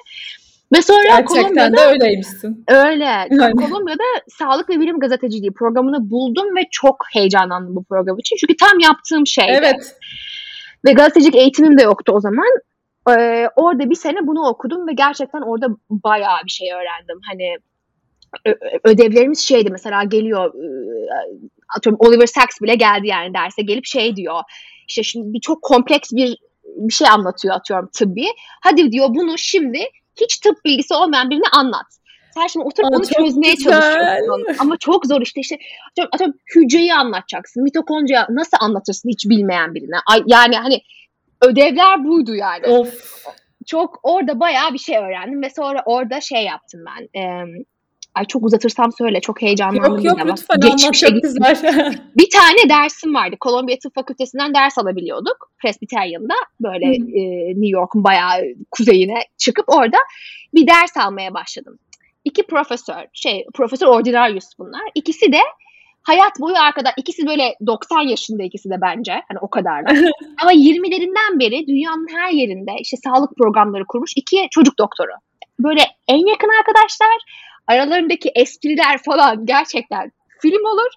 Ve 0.72 0.82
sonra 0.82 1.02
Gerçekten 1.02 1.42
Kolombiya'da, 1.42 1.76
de 1.76 1.80
öyleymişsin. 1.80 2.64
Öyle. 2.68 3.04
Yani. 3.04 3.56
Kolombiya'da 3.56 4.04
Sağlık 4.28 4.70
ve 4.70 4.80
Bilim 4.80 4.98
Gazeteciliği 4.98 5.52
programını 5.52 6.10
buldum 6.10 6.56
ve 6.56 6.60
çok 6.70 6.96
heyecanlandım 7.12 7.76
bu 7.76 7.84
program 7.84 8.18
için. 8.18 8.36
Çünkü 8.36 8.56
tam 8.56 8.78
yaptığım 8.78 9.26
şeydi. 9.26 9.52
Evet. 9.52 9.96
Ve 10.84 10.92
gazetecilik 10.92 11.34
eğitimim 11.34 11.78
de 11.78 11.82
yoktu 11.82 12.12
o 12.12 12.20
zaman. 12.20 12.46
Ee, 13.10 13.48
orada 13.56 13.90
bir 13.90 13.94
sene 13.94 14.26
bunu 14.26 14.48
okudum 14.48 14.88
ve 14.88 14.92
gerçekten 14.92 15.40
orada 15.40 15.66
bayağı 15.90 16.38
bir 16.44 16.50
şey 16.50 16.72
öğrendim. 16.72 17.20
Hani 17.30 17.56
ödevlerimiz 18.84 19.40
şeydi 19.40 19.70
mesela 19.70 20.04
geliyor 20.04 20.54
atıyorum 21.76 22.06
Oliver 22.06 22.26
Sacks 22.26 22.60
bile 22.62 22.74
geldi 22.74 23.06
yani 23.06 23.34
derse 23.34 23.62
gelip 23.62 23.86
şey 23.86 24.16
diyor. 24.16 24.40
İşte 24.88 25.02
şimdi 25.02 25.32
bir 25.32 25.40
çok 25.40 25.62
kompleks 25.62 26.12
bir 26.12 26.36
bir 26.64 26.92
şey 26.92 27.08
anlatıyor 27.08 27.54
atıyorum 27.54 27.88
tıbbi. 27.92 28.26
Hadi 28.60 28.92
diyor 28.92 29.08
bunu 29.08 29.38
şimdi 29.38 29.78
hiç 30.20 30.38
tıp 30.38 30.64
bilgisi 30.64 30.94
olmayan 30.94 31.30
birine 31.30 31.48
anlat. 31.52 31.86
Sen 32.34 32.46
şimdi 32.46 32.66
oturup 32.66 32.92
Aa, 32.92 32.96
onu 32.96 33.06
çözmeye 33.06 33.54
güzel. 33.54 33.80
çalışıyorsun. 33.80 34.56
Ama 34.58 34.76
çok 34.76 35.06
zor 35.06 35.20
işte 35.20 35.40
işte 35.40 35.58
atıyorum, 35.90 36.10
atıyorum 36.14 36.36
hücreyi 36.54 36.94
anlatacaksın. 36.94 37.62
Mitokondriya 37.62 38.26
nasıl 38.30 38.56
anlatırsın 38.60 39.08
hiç 39.08 39.28
bilmeyen 39.28 39.74
birine. 39.74 39.96
Ay, 40.06 40.22
yani 40.26 40.56
hani 40.56 40.80
ödevler 41.40 42.04
buydu 42.04 42.34
yani. 42.34 42.66
Of. 42.66 43.24
Çok 43.66 44.00
orada 44.02 44.40
bayağı 44.40 44.72
bir 44.72 44.78
şey 44.78 44.98
öğrendim 44.98 45.42
ve 45.42 45.50
sonra 45.50 45.82
orada 45.86 46.20
şey 46.20 46.44
yaptım 46.44 46.80
ben. 46.86 47.20
E, 47.20 47.44
Ay 48.14 48.24
çok 48.24 48.44
uzatırsam 48.44 48.92
söyle. 48.92 49.20
Çok 49.20 49.42
heyecanlandım. 49.42 49.94
Yok 49.94 50.04
yok 50.04 50.18
bak. 50.18 50.38
lütfen 50.38 50.54
anlat 50.54 50.78
Geçmişe 50.78 51.06
çok 51.06 51.22
güzel. 51.22 51.56
Bir 52.16 52.30
tane 52.30 52.68
dersim 52.68 53.14
vardı. 53.14 53.36
Columbia 53.40 53.76
Tıp 53.76 53.94
Fakültesinden 53.94 54.54
ders 54.54 54.78
alabiliyorduk. 54.78 55.52
Presbyterian'da 55.62 56.34
böyle 56.60 56.86
Hı. 56.86 56.92
e, 56.92 57.48
New 57.48 57.68
York'un 57.68 58.04
bayağı 58.04 58.42
kuzeyine 58.70 59.20
çıkıp 59.38 59.64
orada 59.68 59.96
bir 60.54 60.66
ders 60.66 60.96
almaya 60.96 61.34
başladım. 61.34 61.78
İki 62.24 62.46
profesör, 62.46 63.04
şey 63.12 63.46
Profesör 63.54 63.86
Ordinarius 63.86 64.48
bunlar. 64.58 64.82
İkisi 64.94 65.32
de 65.32 65.40
hayat 66.02 66.40
boyu 66.40 66.56
arkadaş. 66.56 66.92
İkisi 66.96 67.26
böyle 67.26 67.54
90 67.66 68.00
yaşında 68.00 68.42
ikisi 68.42 68.70
de 68.70 68.80
bence. 68.80 69.12
Hani 69.12 69.38
o 69.40 69.50
kadar. 69.50 69.80
Ama 70.42 70.52
20'lerinden 70.52 71.40
beri 71.40 71.66
dünyanın 71.66 72.08
her 72.14 72.30
yerinde 72.30 72.72
işte 72.80 72.96
sağlık 72.96 73.36
programları 73.36 73.84
kurmuş 73.84 74.12
iki 74.16 74.48
çocuk 74.50 74.78
doktoru. 74.78 75.12
Böyle 75.58 75.80
en 76.08 76.26
yakın 76.26 76.50
arkadaşlar, 76.58 77.18
aralarındaki 77.66 78.32
espriler 78.34 78.98
falan 79.04 79.46
gerçekten 79.46 80.12
film 80.40 80.64
olur. 80.64 80.90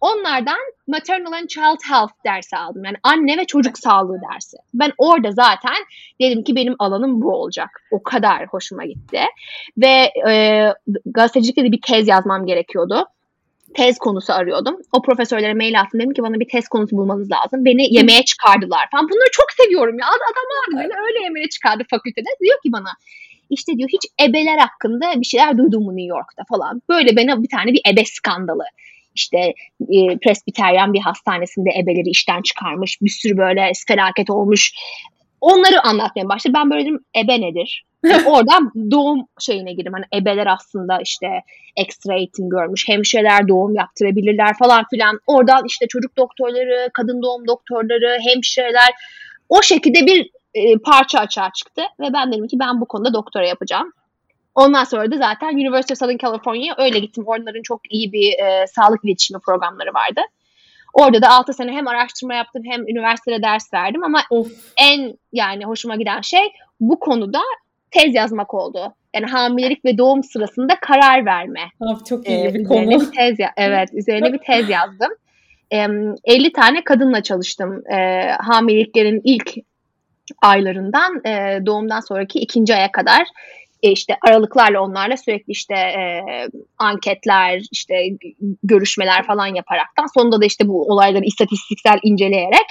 Onlardan 0.00 0.58
maternal 0.86 1.32
and 1.32 1.48
child 1.48 1.78
health 1.90 2.12
dersi 2.24 2.56
aldım. 2.56 2.84
Yani 2.84 2.96
anne 3.02 3.38
ve 3.38 3.44
çocuk 3.44 3.78
sağlığı 3.78 4.20
dersi. 4.32 4.56
Ben 4.74 4.92
orada 4.98 5.30
zaten 5.30 5.76
dedim 6.20 6.44
ki 6.44 6.56
benim 6.56 6.74
alanım 6.78 7.22
bu 7.22 7.32
olacak. 7.32 7.82
O 7.90 8.02
kadar 8.02 8.46
hoşuma 8.46 8.84
gitti. 8.84 9.20
Ve 9.78 10.12
e, 10.28 10.64
gazetecilikte 11.06 11.64
de 11.64 11.72
bir 11.72 11.80
tez 11.80 12.08
yazmam 12.08 12.46
gerekiyordu. 12.46 13.06
Tez 13.74 13.98
konusu 13.98 14.32
arıyordum. 14.32 14.76
O 14.92 15.02
profesörlere 15.02 15.54
mail 15.54 15.80
attım. 15.80 16.00
Dedim 16.00 16.12
ki 16.12 16.22
bana 16.22 16.40
bir 16.40 16.48
tez 16.48 16.68
konusu 16.68 16.96
bulmanız 16.96 17.30
lazım. 17.30 17.64
Beni 17.64 17.94
yemeğe 17.94 18.24
çıkardılar 18.24 18.90
falan. 18.92 19.08
Bunları 19.08 19.30
çok 19.32 19.46
seviyorum 19.52 19.98
ya. 19.98 20.06
Adamlar 20.06 20.84
beni 20.84 21.06
öyle 21.06 21.24
yemeğe 21.24 21.48
çıkardı 21.48 21.84
fakültede. 21.90 22.28
Diyor 22.40 22.56
ki 22.62 22.72
bana 22.72 22.90
işte 23.50 23.72
diyor 23.78 23.88
hiç 23.92 24.28
ebeler 24.28 24.58
hakkında 24.58 25.20
bir 25.20 25.26
şeyler 25.26 25.58
duydun 25.58 25.82
mu 25.82 25.96
New 25.96 26.16
York'ta 26.16 26.42
falan. 26.48 26.82
Böyle 26.88 27.16
bana 27.16 27.42
bir 27.42 27.48
tane 27.48 27.72
bir 27.72 27.80
ebe 27.92 28.04
skandalı. 28.04 28.64
İşte 29.14 29.38
e, 29.80 30.18
Presbyterian 30.24 30.92
bir 30.92 31.00
hastanesinde 31.00 31.70
ebeleri 31.80 32.10
işten 32.10 32.42
çıkarmış. 32.42 33.02
Bir 33.02 33.10
sürü 33.10 33.36
böyle 33.36 33.72
felaket 33.88 34.30
olmuş. 34.30 34.72
Onları 35.40 35.80
anlatmaya 35.82 36.28
başladı. 36.28 36.54
Ben 36.56 36.70
böyle 36.70 36.84
dedim 36.84 37.04
ebe 37.16 37.40
nedir? 37.40 37.84
Yani 38.04 38.28
oradan 38.28 38.72
doğum 38.90 39.26
şeyine 39.40 39.72
girdim. 39.72 39.92
Hani 39.92 40.22
ebeler 40.22 40.46
aslında 40.46 40.98
işte 41.02 41.26
ekstra 41.76 42.14
eğitim 42.14 42.48
görmüş. 42.48 42.88
Hemşireler 42.88 43.48
doğum 43.48 43.74
yaptırabilirler 43.74 44.58
falan 44.58 44.84
filan. 44.90 45.20
Oradan 45.26 45.62
işte 45.66 45.86
çocuk 45.88 46.16
doktorları, 46.16 46.90
kadın 46.94 47.22
doğum 47.22 47.46
doktorları, 47.46 48.18
hemşireler 48.28 48.90
o 49.48 49.62
şekilde 49.62 50.06
bir 50.06 50.30
e, 50.58 50.78
parça 50.78 51.18
açığa 51.18 51.50
çıktı. 51.50 51.82
Ve 52.00 52.12
ben 52.12 52.32
dedim 52.32 52.46
ki 52.46 52.58
ben 52.58 52.80
bu 52.80 52.84
konuda 52.88 53.14
doktora 53.14 53.46
yapacağım. 53.46 53.92
Ondan 54.54 54.84
sonra 54.84 55.10
da 55.10 55.16
zaten 55.16 55.54
University 55.54 55.92
of 55.92 55.98
Southern 55.98 56.16
California'ya 56.18 56.74
öyle 56.78 56.98
gittim. 56.98 57.24
Onların 57.26 57.62
çok 57.62 57.80
iyi 57.92 58.12
bir 58.12 58.32
e, 58.32 58.66
sağlık 58.66 59.04
iletişimi 59.04 59.40
programları 59.40 59.94
vardı. 59.94 60.20
Orada 60.94 61.22
da 61.22 61.28
6 61.30 61.52
sene 61.52 61.72
hem 61.72 61.88
araştırma 61.88 62.34
yaptım 62.34 62.62
hem 62.66 62.88
üniversitede 62.88 63.42
ders 63.42 63.74
verdim 63.74 64.04
ama 64.04 64.22
of. 64.30 64.48
en 64.76 65.14
yani 65.32 65.64
hoşuma 65.64 65.96
giden 65.96 66.20
şey 66.20 66.52
bu 66.80 67.00
konuda 67.00 67.40
tez 67.90 68.14
yazmak 68.14 68.54
oldu. 68.54 68.92
Yani 69.14 69.26
hamilelik 69.26 69.84
ve 69.84 69.98
doğum 69.98 70.22
sırasında 70.22 70.74
karar 70.80 71.26
verme. 71.26 71.60
Abi 71.80 72.04
çok 72.04 72.28
iyi 72.28 72.38
Ee, 72.46 72.54
bir 72.54 72.64
konu. 72.64 72.90
bir 72.90 73.10
tez 73.16 73.38
ya 73.38 73.52
evet 73.56 73.88
üzerine 73.92 74.32
bir 74.32 74.38
tez 74.38 74.70
yazdım. 74.70 75.10
Em, 75.70 76.14
50 76.24 76.52
tane 76.52 76.84
kadınla 76.84 77.22
çalıştım. 77.22 77.82
E, 77.92 78.28
hamileliklerin 78.40 79.20
ilk 79.24 79.54
aylarından 80.42 81.26
e, 81.26 81.66
doğumdan 81.66 82.00
sonraki 82.00 82.38
ikinci 82.38 82.74
aya 82.74 82.92
kadar 82.92 83.22
e, 83.82 83.90
işte 83.90 84.16
aralıklarla 84.28 84.80
onlarla 84.80 85.16
sürekli 85.16 85.50
işte 85.50 85.74
e, 85.74 86.22
anketler, 86.78 87.62
işte 87.72 87.94
görüşmeler 88.62 89.26
falan 89.26 89.46
yaparaktan 89.46 90.06
sonunda 90.14 90.40
da 90.40 90.44
işte 90.44 90.68
bu 90.68 90.82
olayları 90.92 91.24
istatistiksel 91.24 91.98
inceleyerek 92.02 92.66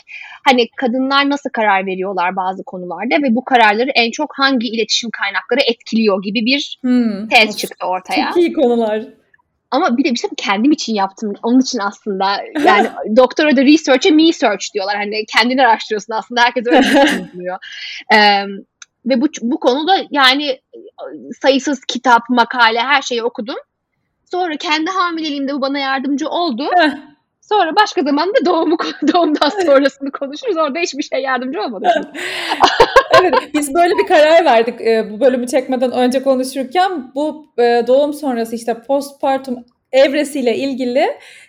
hani 0.46 0.68
kadınlar 0.78 1.30
nasıl 1.30 1.50
karar 1.50 1.86
veriyorlar 1.86 2.36
bazı 2.36 2.64
konularda 2.64 3.16
ve 3.24 3.36
bu 3.36 3.46
kararları 3.46 3.90
en 3.96 4.12
çok 4.12 4.34
hangi 4.38 4.68
iletişim 4.68 5.10
kaynakları 5.10 5.60
etkiliyor 5.72 6.24
gibi 6.24 6.46
bir 6.46 6.78
Hmm. 6.82 7.28
tez 7.28 7.58
çıktı 7.58 7.86
ortaya. 7.88 8.28
Çok 8.28 8.38
iyi 8.38 8.54
konular. 8.54 9.04
Ama 9.72 9.98
bir 9.98 10.04
de 10.04 10.12
bir 10.12 10.16
şey 10.16 10.30
kendim 10.38 10.72
için 10.72 10.96
yaptım. 10.96 11.34
Onun 11.44 11.60
için 11.60 11.80
aslında 11.80 12.44
yani 12.66 12.90
doktora 13.16 13.58
da 13.58 13.62
research'e 13.62 14.12
me 14.12 14.34
search 14.34 14.74
diyorlar. 14.74 14.96
Hani 14.96 15.26
kendini 15.26 15.68
araştırıyorsun 15.68 16.14
aslında. 16.14 16.42
Herkes 16.42 16.68
öyle 16.68 16.80
düşünüyor. 16.84 17.58
Ee, 18.14 18.44
ve 19.06 19.22
bu, 19.22 19.28
bu 19.42 19.60
konuda 19.60 19.98
yani 20.12 20.62
sayısız 21.42 21.82
kitap, 21.88 22.30
makale 22.30 22.80
her 22.80 23.02
şeyi 23.02 23.24
okudum. 23.24 23.56
Sonra 24.32 24.58
kendi 24.58 24.92
hamileliğimde 24.92 25.54
bu 25.54 25.62
bana 25.62 25.80
yardımcı 25.80 26.30
oldu. 26.30 26.70
Sonra 27.42 27.76
başka 27.76 28.04
zaman 28.04 28.30
da 28.30 28.46
doğumu, 28.46 28.78
doğumdan 29.14 29.50
sonrasını 29.50 30.12
konuşuruz. 30.12 30.58
Orada 30.58 30.80
hiçbir 30.80 31.04
şey 31.04 31.22
yardımcı 31.22 31.62
olmadı. 31.62 32.12
Evet, 33.22 33.34
biz 33.54 33.74
böyle 33.74 33.94
bir 33.98 34.08
karar 34.08 34.46
verdik 34.46 34.82
e, 34.82 35.12
bu 35.12 35.20
bölümü 35.20 35.48
çekmeden 35.48 35.92
önce 35.92 36.24
konuşurken 36.24 37.12
bu 37.16 37.48
e, 37.58 37.84
doğum 37.88 38.14
sonrası 38.14 38.56
işte 38.56 38.74
postpartum 38.74 39.66
evresiyle 39.92 40.56
ilgili 40.58 41.00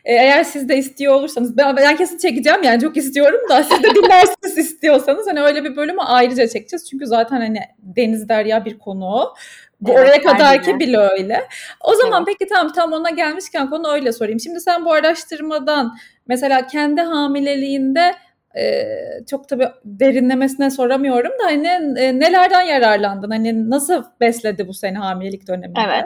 e, 0.05 0.15
eğer 0.15 0.45
siz 0.45 0.69
de 0.69 0.77
istiyor 0.77 1.15
olursanız 1.15 1.57
ben, 1.57 1.77
ben 1.77 1.97
kesin 1.97 2.19
çekeceğim 2.19 2.63
yani 2.63 2.81
çok 2.81 2.97
istiyorum 2.97 3.41
da 3.51 3.63
siz 3.63 3.83
de 3.83 3.89
dinlersiniz 3.95 4.59
istiyorsanız 4.59 5.27
hani 5.27 5.41
öyle 5.41 5.65
bir 5.65 5.77
bölümü 5.77 6.01
ayrıca 6.01 6.49
çekeceğiz 6.49 6.89
çünkü 6.91 7.07
zaten 7.07 7.37
hani 7.41 7.61
deniz 7.79 8.29
derya 8.29 8.65
bir 8.65 8.79
konu. 8.79 9.35
Bu 9.81 9.91
Evet, 9.91 10.01
oraya 10.01 10.23
kadar 10.23 10.63
ki 10.63 10.79
bile 10.79 10.99
öyle. 10.99 11.49
O 11.81 11.95
zaman 11.95 12.25
Evet. 12.27 12.39
peki 12.39 12.51
tamam 12.53 12.73
tam 12.73 12.93
ona 12.93 13.11
gelmişken 13.11 13.71
konu 13.71 13.93
öyle 13.93 14.13
sorayım. 14.13 14.41
Şimdi 14.41 14.61
sen 14.61 14.85
bu 14.85 14.93
araştırmadan 14.93 15.97
mesela 16.27 16.67
kendi 16.67 17.01
hamileliğinde 17.01 18.15
e, 18.59 18.85
çok 19.31 19.49
tabii 19.49 19.69
derinlemesine 19.85 20.71
soramıyorum 20.71 21.33
da 21.33 21.45
hani 21.45 21.67
e, 21.99 22.19
nelerden 22.19 22.63
yararlandın? 22.63 23.31
Hani 23.31 23.71
nasıl 23.71 24.05
besledi 24.21 24.69
bu 24.69 24.75
seni 24.75 24.99
hamilelik 24.99 25.49
döneminde? 25.49 25.81
Evet. 25.87 26.05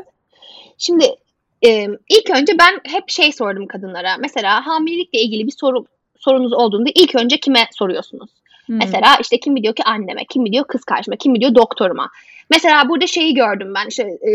Şimdi 0.79 1.05
e, 1.67 1.87
ilk 2.09 2.31
önce 2.31 2.53
ben 2.59 2.93
hep 2.93 3.11
şey 3.11 3.33
sordum 3.33 3.67
kadınlara. 3.67 4.17
Mesela 4.21 4.67
hamilelikle 4.67 5.21
ilgili 5.21 5.47
bir 5.47 5.55
soru 5.61 5.87
sorunuz 6.19 6.53
olduğunda 6.53 6.91
ilk 6.95 7.15
önce 7.15 7.37
kime 7.37 7.69
soruyorsunuz? 7.73 8.31
Hmm. 8.67 8.77
Mesela 8.77 9.17
işte 9.21 9.41
kim 9.41 9.63
diyor 9.63 9.75
ki 9.75 9.83
anneme, 9.85 10.25
kim 10.31 10.53
diyor 10.53 10.65
kız 10.69 10.85
kardeşime, 10.85 11.17
kim 11.17 11.41
diyor 11.41 11.55
doktoruma. 11.55 12.11
Mesela 12.51 12.89
burada 12.89 13.07
şeyi 13.07 13.35
gördüm 13.35 13.73
ben 13.75 13.87
işte 13.89 14.03
e, 14.03 14.33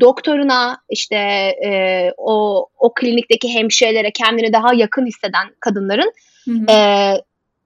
doktoruna 0.00 0.78
işte 0.88 1.16
e, 1.64 2.12
o 2.16 2.66
o 2.78 2.94
klinikteki 2.94 3.54
hemşirelere 3.54 4.10
kendini 4.10 4.52
daha 4.52 4.74
yakın 4.74 5.06
hisseden 5.06 5.48
kadınların 5.60 6.12
hı. 6.44 6.72
e, 6.72 6.76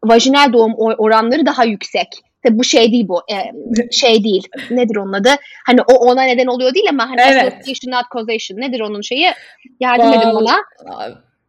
vajinal 0.08 0.52
doğum 0.52 0.72
or- 0.72 0.96
oranları 0.96 1.46
daha 1.46 1.64
yüksek. 1.64 2.08
Tabii 2.42 2.58
bu 2.58 2.64
şey 2.64 2.92
değil 2.92 3.08
bu. 3.08 3.22
e, 3.32 3.52
şey 3.90 4.24
değil. 4.24 4.48
Nedir 4.70 4.96
onun 4.96 5.12
adı? 5.12 5.30
Hani 5.66 5.82
o 5.82 5.94
ona 5.94 6.22
neden 6.22 6.46
oluyor 6.46 6.74
değil 6.74 6.86
ama 6.90 7.10
hani 7.10 7.20
Evet. 7.20 7.52
association 7.52 7.92
not 7.92 8.04
causation. 8.14 8.60
Nedir 8.60 8.80
onun 8.80 9.00
şeyi? 9.00 9.32
Yardım 9.80 10.12
edin 10.12 10.34
bana. 10.34 10.56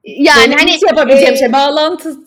Yani 0.03 0.51
benim 0.51 0.57
hani 0.57 0.71
yapabileceğim 0.87 1.33
e, 1.33 1.37
şey 1.37 1.53
bağlantı 1.53 2.17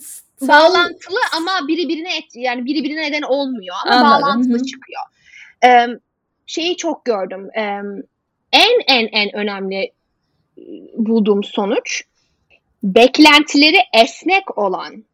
bağlantılı 0.49 1.18
ama 1.37 1.68
biri 1.68 1.88
birine 1.88 2.16
et, 2.16 2.25
yani 2.34 2.64
biri 2.64 2.84
birine 2.84 3.02
neden 3.02 3.22
olmuyor 3.22 3.76
ama 3.87 3.94
Anladım, 3.94 4.22
bağlantılı 4.22 4.58
hı. 4.58 4.64
çıkıyor. 4.64 5.00
Ee, 5.64 5.87
şeyi 6.46 6.76
çok 6.76 7.04
gördüm. 7.04 7.49
Ee, 7.56 7.62
en 8.52 8.80
en 8.88 9.06
en 9.12 9.37
önemli 9.37 9.92
bulduğum 10.96 11.44
sonuç 11.44 12.02
beklentileri 12.82 13.78
esnek 14.02 14.58
olan 14.58 15.04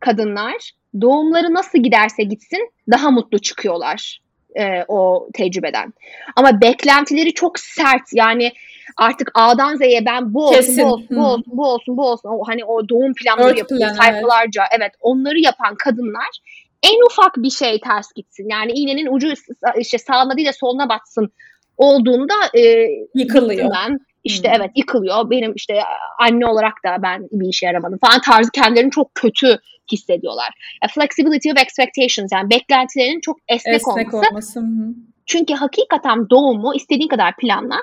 kadınlar 0.00 0.72
doğumları 1.00 1.54
nasıl 1.54 1.78
giderse 1.78 2.22
gitsin 2.22 2.72
daha 2.90 3.10
mutlu 3.10 3.38
çıkıyorlar 3.38 4.20
e, 4.56 4.84
o 4.88 5.28
tecrübeden. 5.34 5.92
Ama 6.36 6.60
beklentileri 6.60 7.34
çok 7.34 7.58
sert 7.58 8.02
yani 8.12 8.52
artık 8.96 9.30
A'dan 9.34 9.76
Z'ye 9.76 10.06
ben 10.06 10.34
bu 10.34 10.46
olsun, 10.46 10.56
Kesin, 10.56 10.84
bu 10.84 10.92
olsun, 10.92 11.06
bu 11.10 11.26
olsun, 11.26 11.44
bu 11.56 11.66
olsun, 11.66 11.96
bu 11.96 12.08
olsun. 12.08 12.28
O, 12.28 12.42
hani 12.46 12.64
o 12.64 12.88
doğum 12.88 13.14
planları 13.14 13.58
yapıyor 13.58 13.80
plan, 13.80 13.94
sayfalarca. 13.94 14.64
Evet. 14.78 14.92
onları 15.00 15.38
yapan 15.38 15.74
kadınlar 15.74 16.40
en 16.82 17.06
ufak 17.06 17.36
bir 17.36 17.50
şey 17.50 17.80
ters 17.80 18.12
gitsin. 18.12 18.48
Yani 18.50 18.72
iğnenin 18.72 19.06
ucu 19.06 19.32
işte 19.78 19.98
sağına 19.98 20.36
değil 20.36 20.48
de 20.48 20.52
soluna 20.52 20.88
batsın 20.88 21.32
olduğunda 21.76 22.34
e, 22.54 22.88
yıkılıyor. 23.14 23.70
Ben. 23.74 23.98
İşte 24.24 24.48
Hmm. 24.48 24.56
evet 24.56 24.70
yıkılıyor. 24.76 25.30
Benim 25.30 25.52
işte 25.54 25.80
anne 26.18 26.46
olarak 26.46 26.74
da 26.84 27.02
ben 27.02 27.28
bir 27.32 27.48
işe 27.48 27.66
yaramadım 27.66 27.98
falan 27.98 28.20
tarzı 28.20 28.50
kendilerini 28.50 28.90
çok 28.90 29.14
kötü 29.14 29.58
hissediyorlar. 29.92 30.78
Ya, 30.82 30.88
flexibility 30.88 31.50
of 31.50 31.58
expectations 31.58 32.32
yani 32.32 32.50
beklentilerinin 32.50 33.20
çok 33.20 33.38
esnek, 33.48 33.74
Esnek 33.74 34.14
olması. 34.14 34.28
olması. 34.30 34.60
hı. 34.60 34.94
Çünkü 35.26 35.54
hakikaten 35.54 36.30
doğumu 36.30 36.74
istediğin 36.74 37.08
kadar 37.08 37.36
planla 37.36 37.76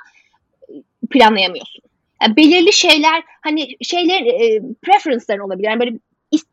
planlayamıyorsun. 1.09 1.81
Yani 2.21 2.35
belirli 2.35 2.73
şeyler 2.73 3.23
hani 3.41 3.67
şeyler 3.81 4.21
e, 4.21 4.61
preference'ların 4.81 5.39
olabilir. 5.39 5.67
Yani 5.67 5.79
böyle 5.79 5.99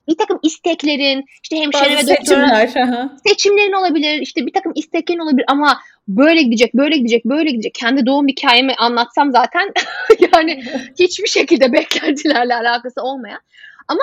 bir 0.09 0.19
takım 0.19 0.39
isteklerin 0.43 1.25
işte 1.43 1.57
hemşire 1.57 1.97
ve 1.97 2.01
doktora 2.01 2.67
seçimler. 2.67 3.09
seçimlerin 3.27 3.73
olabilir 3.73 4.21
işte 4.21 4.47
bir 4.47 4.53
takım 4.53 4.73
isteklerin 4.75 5.19
olabilir 5.19 5.45
ama 5.49 5.81
böyle 6.09 6.43
gidecek 6.43 6.75
böyle 6.75 6.97
gidecek 6.97 7.25
böyle 7.25 7.51
gidecek. 7.51 7.75
Kendi 7.75 8.07
doğum 8.07 8.29
hikayemi 8.29 8.75
anlatsam 8.75 9.33
zaten 9.33 9.73
yani 10.35 10.65
hiçbir 10.99 11.29
şekilde 11.29 11.73
beklentilerle 11.73 12.55
alakası 12.55 13.03
olmayan. 13.03 13.41
Ama 13.89 14.03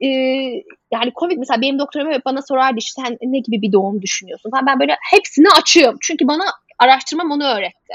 e, 0.00 0.06
yani 0.92 1.10
komik 1.14 1.38
mesela 1.38 1.60
benim 1.60 1.78
doktorum 1.78 2.12
hep 2.12 2.24
bana 2.24 2.42
sorardı 2.42 2.78
işte 2.78 3.02
sen 3.02 3.18
ne 3.22 3.38
gibi 3.38 3.62
bir 3.62 3.72
doğum 3.72 4.02
düşünüyorsun 4.02 4.50
falan. 4.50 4.66
Ben 4.66 4.80
böyle 4.80 4.96
hepsini 5.10 5.46
açığım. 5.60 5.96
Çünkü 6.00 6.28
bana 6.28 6.44
araştırmam 6.78 7.30
onu 7.30 7.44
öğretti. 7.44 7.94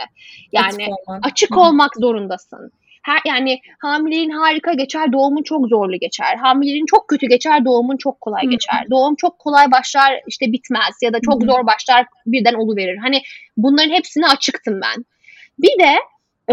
Yani 0.52 0.68
Açık 0.68 1.10
olmak. 1.10 1.26
açık 1.26 1.58
olmak 1.58 1.96
zorundasın 1.96 2.72
her, 3.06 3.20
yani 3.26 3.60
hamileliğin 3.80 4.30
harika 4.30 4.74
geçer, 4.74 5.14
doğumun 5.14 5.44
çok 5.44 5.68
zorlu 5.68 6.00
geçer. 6.00 6.36
Hamileliğin 6.36 6.86
çok 6.86 7.08
kötü 7.08 7.28
geçer, 7.28 7.66
doğumun 7.66 7.98
çok 7.98 8.22
kolay 8.22 8.46
Hı. 8.46 8.50
geçer. 8.50 8.86
Doğum 8.92 9.16
çok 9.16 9.40
kolay 9.40 9.72
başlar, 9.72 10.22
işte 10.28 10.52
bitmez 10.52 10.96
ya 11.02 11.14
da 11.14 11.20
çok 11.22 11.42
Hı 11.42 11.46
hı. 11.46 11.52
zor 11.52 11.68
başlar, 11.68 12.06
birden 12.26 12.54
oluverir. 12.54 12.98
Hani 12.98 13.22
bunların 13.58 13.90
hepsine 13.90 14.28
açıktım 14.28 14.82
ben. 14.82 15.06
Bir 15.60 15.80
de 15.80 15.96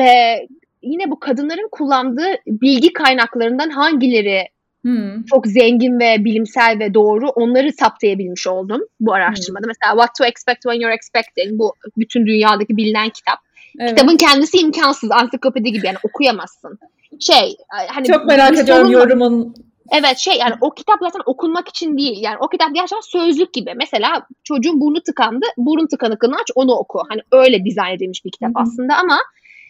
e, 0.02 0.36
yine 0.82 1.10
bu 1.10 1.20
kadınların 1.20 1.68
kullandığı 1.72 2.36
bilgi 2.46 2.92
kaynaklarından 2.92 3.70
hangileri 3.70 4.48
Hı. 4.86 5.16
çok 5.30 5.46
zengin 5.46 6.00
ve 6.00 6.24
bilimsel 6.24 6.78
ve 6.78 6.94
doğru 6.94 7.28
onları 7.28 7.72
saptayabilmiş 7.72 8.46
oldum 8.46 8.80
bu 9.00 9.14
araştırmada. 9.14 9.66
Mesela 9.66 9.92
What 9.92 10.14
to 10.18 10.24
Expect 10.24 10.62
When 10.62 10.80
You're 10.80 10.94
Expecting 10.94 11.58
bu 11.58 11.74
bütün 11.98 12.26
dünyadaki 12.26 12.76
bilinen 12.76 13.10
kitap. 13.10 13.38
Evet. 13.80 13.90
Kitabın 13.90 14.16
kendisi 14.16 14.58
imkansız 14.58 15.10
ansiklopedi 15.10 15.72
gibi 15.72 15.86
yani 15.86 15.96
okuyamazsın. 16.02 16.78
Şey 17.20 17.56
hani 17.88 18.06
Çok 18.06 18.24
merak 18.26 18.58
ediyorum 18.58 18.86
sorun 18.86 18.94
var. 18.94 19.00
yorumun. 19.00 19.54
Evet 19.92 20.18
şey 20.18 20.34
yani 20.38 20.54
o 20.60 20.70
kitap 20.74 20.98
zaten 21.00 21.20
okunmak 21.26 21.68
için 21.68 21.98
değil. 21.98 22.22
Yani 22.22 22.36
o 22.40 22.48
kitap 22.48 22.74
gerçekten 22.74 23.00
sözlük 23.00 23.54
gibi. 23.54 23.72
Mesela 23.76 24.26
çocuğun 24.44 24.80
burnu 24.80 25.02
tıkandı. 25.02 25.46
Burun 25.56 25.86
tıkanıklığını 25.86 26.36
aç 26.36 26.50
onu 26.54 26.72
oku. 26.72 27.02
Hani 27.08 27.20
öyle 27.32 27.64
dizayn 27.64 27.94
edilmiş 27.94 28.24
bir 28.24 28.30
kitap 28.30 28.48
Hı 28.48 28.58
hı. 28.58 28.62
aslında 28.62 28.96
ama 28.96 29.18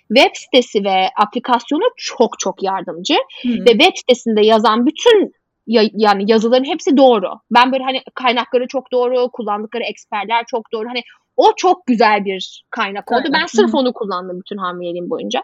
web 0.09 0.31
sitesi 0.35 0.85
ve 0.85 1.09
aplikasyonu 1.23 1.83
çok 1.97 2.39
çok 2.39 2.63
yardımcı. 2.63 3.15
Hı. 3.43 3.49
Ve 3.49 3.71
web 3.71 3.97
sitesinde 3.97 4.47
yazan 4.47 4.87
bütün 4.87 5.35
ya- 5.67 5.91
yani 5.93 6.31
yazıların 6.31 6.65
hepsi 6.65 6.97
doğru. 6.97 7.31
Ben 7.51 7.73
böyle 7.73 7.85
hani 7.85 8.03
kaynakları 8.15 8.67
çok 8.69 8.93
doğru, 8.93 9.31
kullandıkları 9.33 9.85
eksperler 9.85 10.45
çok 10.47 10.73
doğru. 10.73 10.89
Hani 10.89 11.03
o 11.37 11.53
çok 11.57 11.87
güzel 11.87 12.25
bir 12.25 12.65
kaynak 12.71 13.13
oldu. 13.13 13.29
Ben 13.33 13.47
sırf 13.47 13.75
onu 13.75 13.93
kullandım 13.93 14.41
bütün 14.41 14.57
hamileliğim 14.57 15.11
boyunca. 15.11 15.43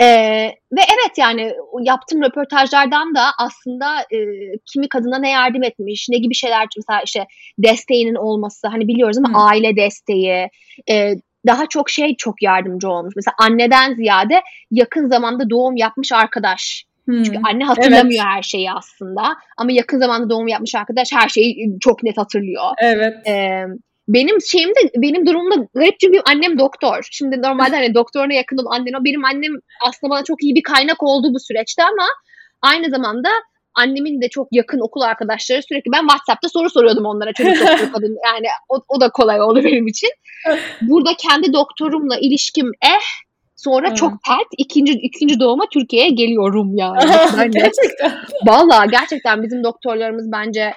Ee, 0.00 0.06
ve 0.72 0.80
evet 0.80 1.18
yani 1.18 1.54
yaptığım 1.80 2.22
röportajlardan 2.22 3.14
da 3.14 3.22
aslında 3.38 4.00
e, 4.00 4.18
kimi 4.72 4.88
kadına 4.88 5.18
ne 5.18 5.30
yardım 5.30 5.62
etmiş, 5.62 6.06
ne 6.10 6.18
gibi 6.18 6.34
şeyler 6.34 6.66
mesela 6.76 7.00
işte 7.04 7.26
desteğinin 7.58 8.14
olması 8.14 8.68
hani 8.68 8.88
biliyoruz 8.88 9.18
ama 9.18 9.28
Hı. 9.28 9.42
aile 9.42 9.76
desteği 9.76 10.48
e, 10.90 11.14
daha 11.46 11.66
çok 11.66 11.90
şey 11.90 12.16
çok 12.16 12.42
yardımcı 12.42 12.88
olmuş. 12.88 13.12
Mesela 13.16 13.34
anneden 13.38 13.94
ziyade 13.94 14.42
yakın 14.70 15.08
zamanda 15.08 15.50
doğum 15.50 15.76
yapmış 15.76 16.12
arkadaş. 16.12 16.84
Hı. 17.08 17.22
Çünkü 17.24 17.38
anne 17.44 17.64
hatırlamıyor 17.64 18.24
her 18.24 18.42
şeyi 18.42 18.72
aslında 18.72 19.22
ama 19.56 19.72
yakın 19.72 19.98
zamanda 19.98 20.30
doğum 20.30 20.48
yapmış 20.48 20.74
arkadaş 20.74 21.12
her 21.12 21.28
şeyi 21.28 21.78
çok 21.80 22.02
net 22.02 22.18
hatırlıyor. 22.18 22.64
Evet. 22.82 23.14
Ee, 23.28 23.64
benim 24.08 24.40
şeyimde 24.40 24.80
benim 24.96 25.26
durumumda 25.26 25.68
garip 25.74 26.00
çünkü 26.00 26.20
annem 26.26 26.58
doktor. 26.58 27.08
Şimdi 27.10 27.42
normalde 27.42 27.76
hani 27.76 27.94
doktoruna 27.94 28.34
yakın 28.34 28.56
olan 28.56 28.80
annen 28.80 29.00
o. 29.00 29.04
Benim 29.04 29.24
annem 29.24 29.52
aslında 29.86 30.10
bana 30.10 30.24
çok 30.24 30.42
iyi 30.42 30.54
bir 30.54 30.62
kaynak 30.62 31.02
oldu 31.02 31.34
bu 31.34 31.40
süreçte 31.40 31.82
ama 31.82 32.06
aynı 32.62 32.90
zamanda 32.90 33.28
annemin 33.74 34.22
de 34.22 34.28
çok 34.28 34.48
yakın 34.52 34.80
okul 34.80 35.00
arkadaşları 35.00 35.62
sürekli 35.62 35.92
ben 35.92 36.00
WhatsApp'ta 36.00 36.48
soru 36.48 36.70
soruyordum 36.70 37.04
onlara 37.04 37.32
çocuk 37.32 37.54
doktoru 37.60 37.92
kadın 37.92 38.18
yani 38.26 38.46
o, 38.68 38.80
o 38.88 39.00
da 39.00 39.10
kolay 39.10 39.40
oldu 39.40 39.64
benim 39.64 39.86
için. 39.86 40.10
Burada 40.80 41.10
kendi 41.18 41.52
doktorumla 41.52 42.18
ilişkim 42.18 42.70
eh 42.82 43.23
sonra 43.64 43.90
Hı. 43.90 43.94
çok 43.94 44.10
pert 44.10 44.46
ikinci 44.58 44.92
ikinci 44.92 45.40
doğuma 45.40 45.64
Türkiye'ye 45.72 46.10
geliyorum 46.10 46.76
yani. 46.76 46.98
De- 47.38 47.46
Gerçekten. 47.46 48.12
Valla 48.46 48.86
gerçekten 48.90 49.42
bizim 49.42 49.64
doktorlarımız 49.64 50.32
bence 50.32 50.74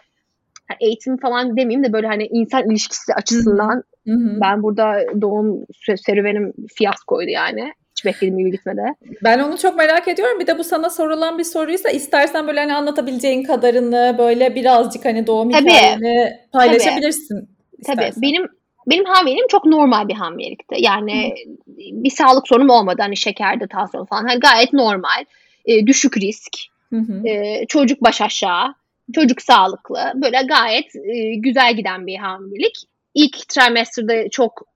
eğitim 0.80 1.18
falan 1.18 1.58
demeyeyim 1.58 1.84
de 1.84 1.94
böyle 1.94 2.08
hani 2.08 2.26
insan 2.26 2.70
ilişkisi 2.70 3.14
açısından 3.14 3.84
Hı 4.08 4.14
hı. 4.14 4.42
ben 4.42 4.64
burada 4.64 4.96
doğum 5.22 5.66
serüvenim 6.06 6.54
fiyaskoydu 6.78 7.30
yani. 7.30 7.74
Hiç 7.92 8.06
beklediğim 8.06 8.38
gibi 8.38 8.52
gitmedi. 8.52 8.82
Ben 9.24 9.40
onu 9.40 9.58
çok 9.58 9.78
merak 9.78 10.08
ediyorum. 10.08 10.40
Bir 10.40 10.48
de 10.48 10.58
bu 10.58 10.64
sana 10.64 10.90
sorulan 10.90 11.38
bir 11.40 11.44
soruysa 11.44 11.90
istersen 11.90 12.48
böyle 12.48 12.60
hani 12.60 12.74
anlatabileceğin 12.74 13.44
kadarını 13.44 14.16
böyle 14.18 14.56
birazcık 14.56 15.06
hani 15.06 15.28
doğum 15.28 15.50
Tabii. 15.52 15.64
hikayeni 15.70 16.40
paylaşabilirsin. 16.54 17.50
Tabii 17.86 18.02
istersen. 18.02 18.22
benim 18.22 18.48
benim 18.88 19.06
hamileliğim 19.06 19.48
çok 19.48 19.66
normal 19.66 20.08
bir 20.08 20.14
hamilelikti. 20.14 20.76
Yani 20.80 21.36
bir 21.78 22.10
sağlık 22.10 22.48
sorunum 22.48 22.70
olmadı. 22.70 23.02
Hani 23.02 23.18
şekerde, 23.18 23.68
tansiyon 23.68 24.06
falan. 24.06 24.28
Hani 24.28 24.40
gayet 24.40 24.74
normal. 24.74 25.26
E, 25.66 25.88
düşük 25.88 26.18
risk. 26.18 26.52
Hı 26.90 27.00
hı. 27.00 27.28
E, 27.28 27.66
çocuk 27.68 28.04
baş 28.04 28.22
aşağı. 28.22 28.76
Çocuk 29.16 29.42
sağlıklı. 29.42 30.12
Böyle 30.16 30.42
gayet 30.42 30.96
e, 30.96 31.36
güzel 31.36 31.76
giden 31.76 32.08
bir 32.08 32.16
hamilelik. 32.16 32.76
İlk 33.14 33.50
trimesterde 33.50 34.30
çok 34.32 34.68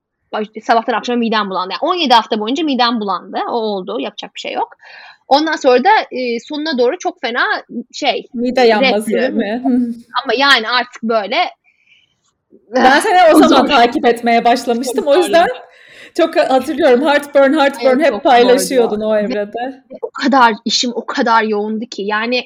sabahtan 0.62 0.92
akşama 0.92 1.18
midem 1.18 1.50
bulandı. 1.50 1.72
Yani 1.72 1.92
17 1.92 2.14
hafta 2.14 2.40
boyunca 2.40 2.64
midem 2.64 3.00
bulandı. 3.00 3.38
O 3.48 3.52
oldu. 3.52 4.00
Yapacak 4.00 4.34
bir 4.34 4.40
şey 4.40 4.52
yok. 4.52 4.76
Ondan 5.28 5.56
sonra 5.56 5.84
da 5.84 5.90
e, 6.10 6.40
sonuna 6.40 6.78
doğru 6.78 6.98
çok 6.98 7.20
fena 7.20 7.44
şey 7.92 8.26
Mide 8.34 8.60
yanması 8.60 9.10
değil 9.10 9.30
mi? 9.30 9.62
Hı. 9.64 9.94
ama 10.22 10.34
yani 10.36 10.68
artık 10.68 11.02
böyle 11.02 11.36
Ben 12.74 13.00
seni 13.00 13.34
o 13.34 13.38
zaman 13.38 13.66
takip 13.66 14.06
etmeye 14.06 14.44
başlamıştım. 14.44 15.06
O 15.06 15.16
yüzden 15.16 15.46
çok 16.16 16.36
hatırlıyorum. 16.36 17.02
Heartburn, 17.02 17.52
heartburn 17.52 18.00
Evet, 18.00 18.12
hep 18.12 18.24
paylaşıyordun 18.24 19.00
o 19.00 19.16
evrede. 19.16 19.82
o 20.02 20.10
kadar 20.10 20.52
işim 20.64 20.90
o 20.94 21.06
kadar 21.06 21.42
yoğundu 21.42 21.84
ki 21.84 22.02
yani 22.02 22.44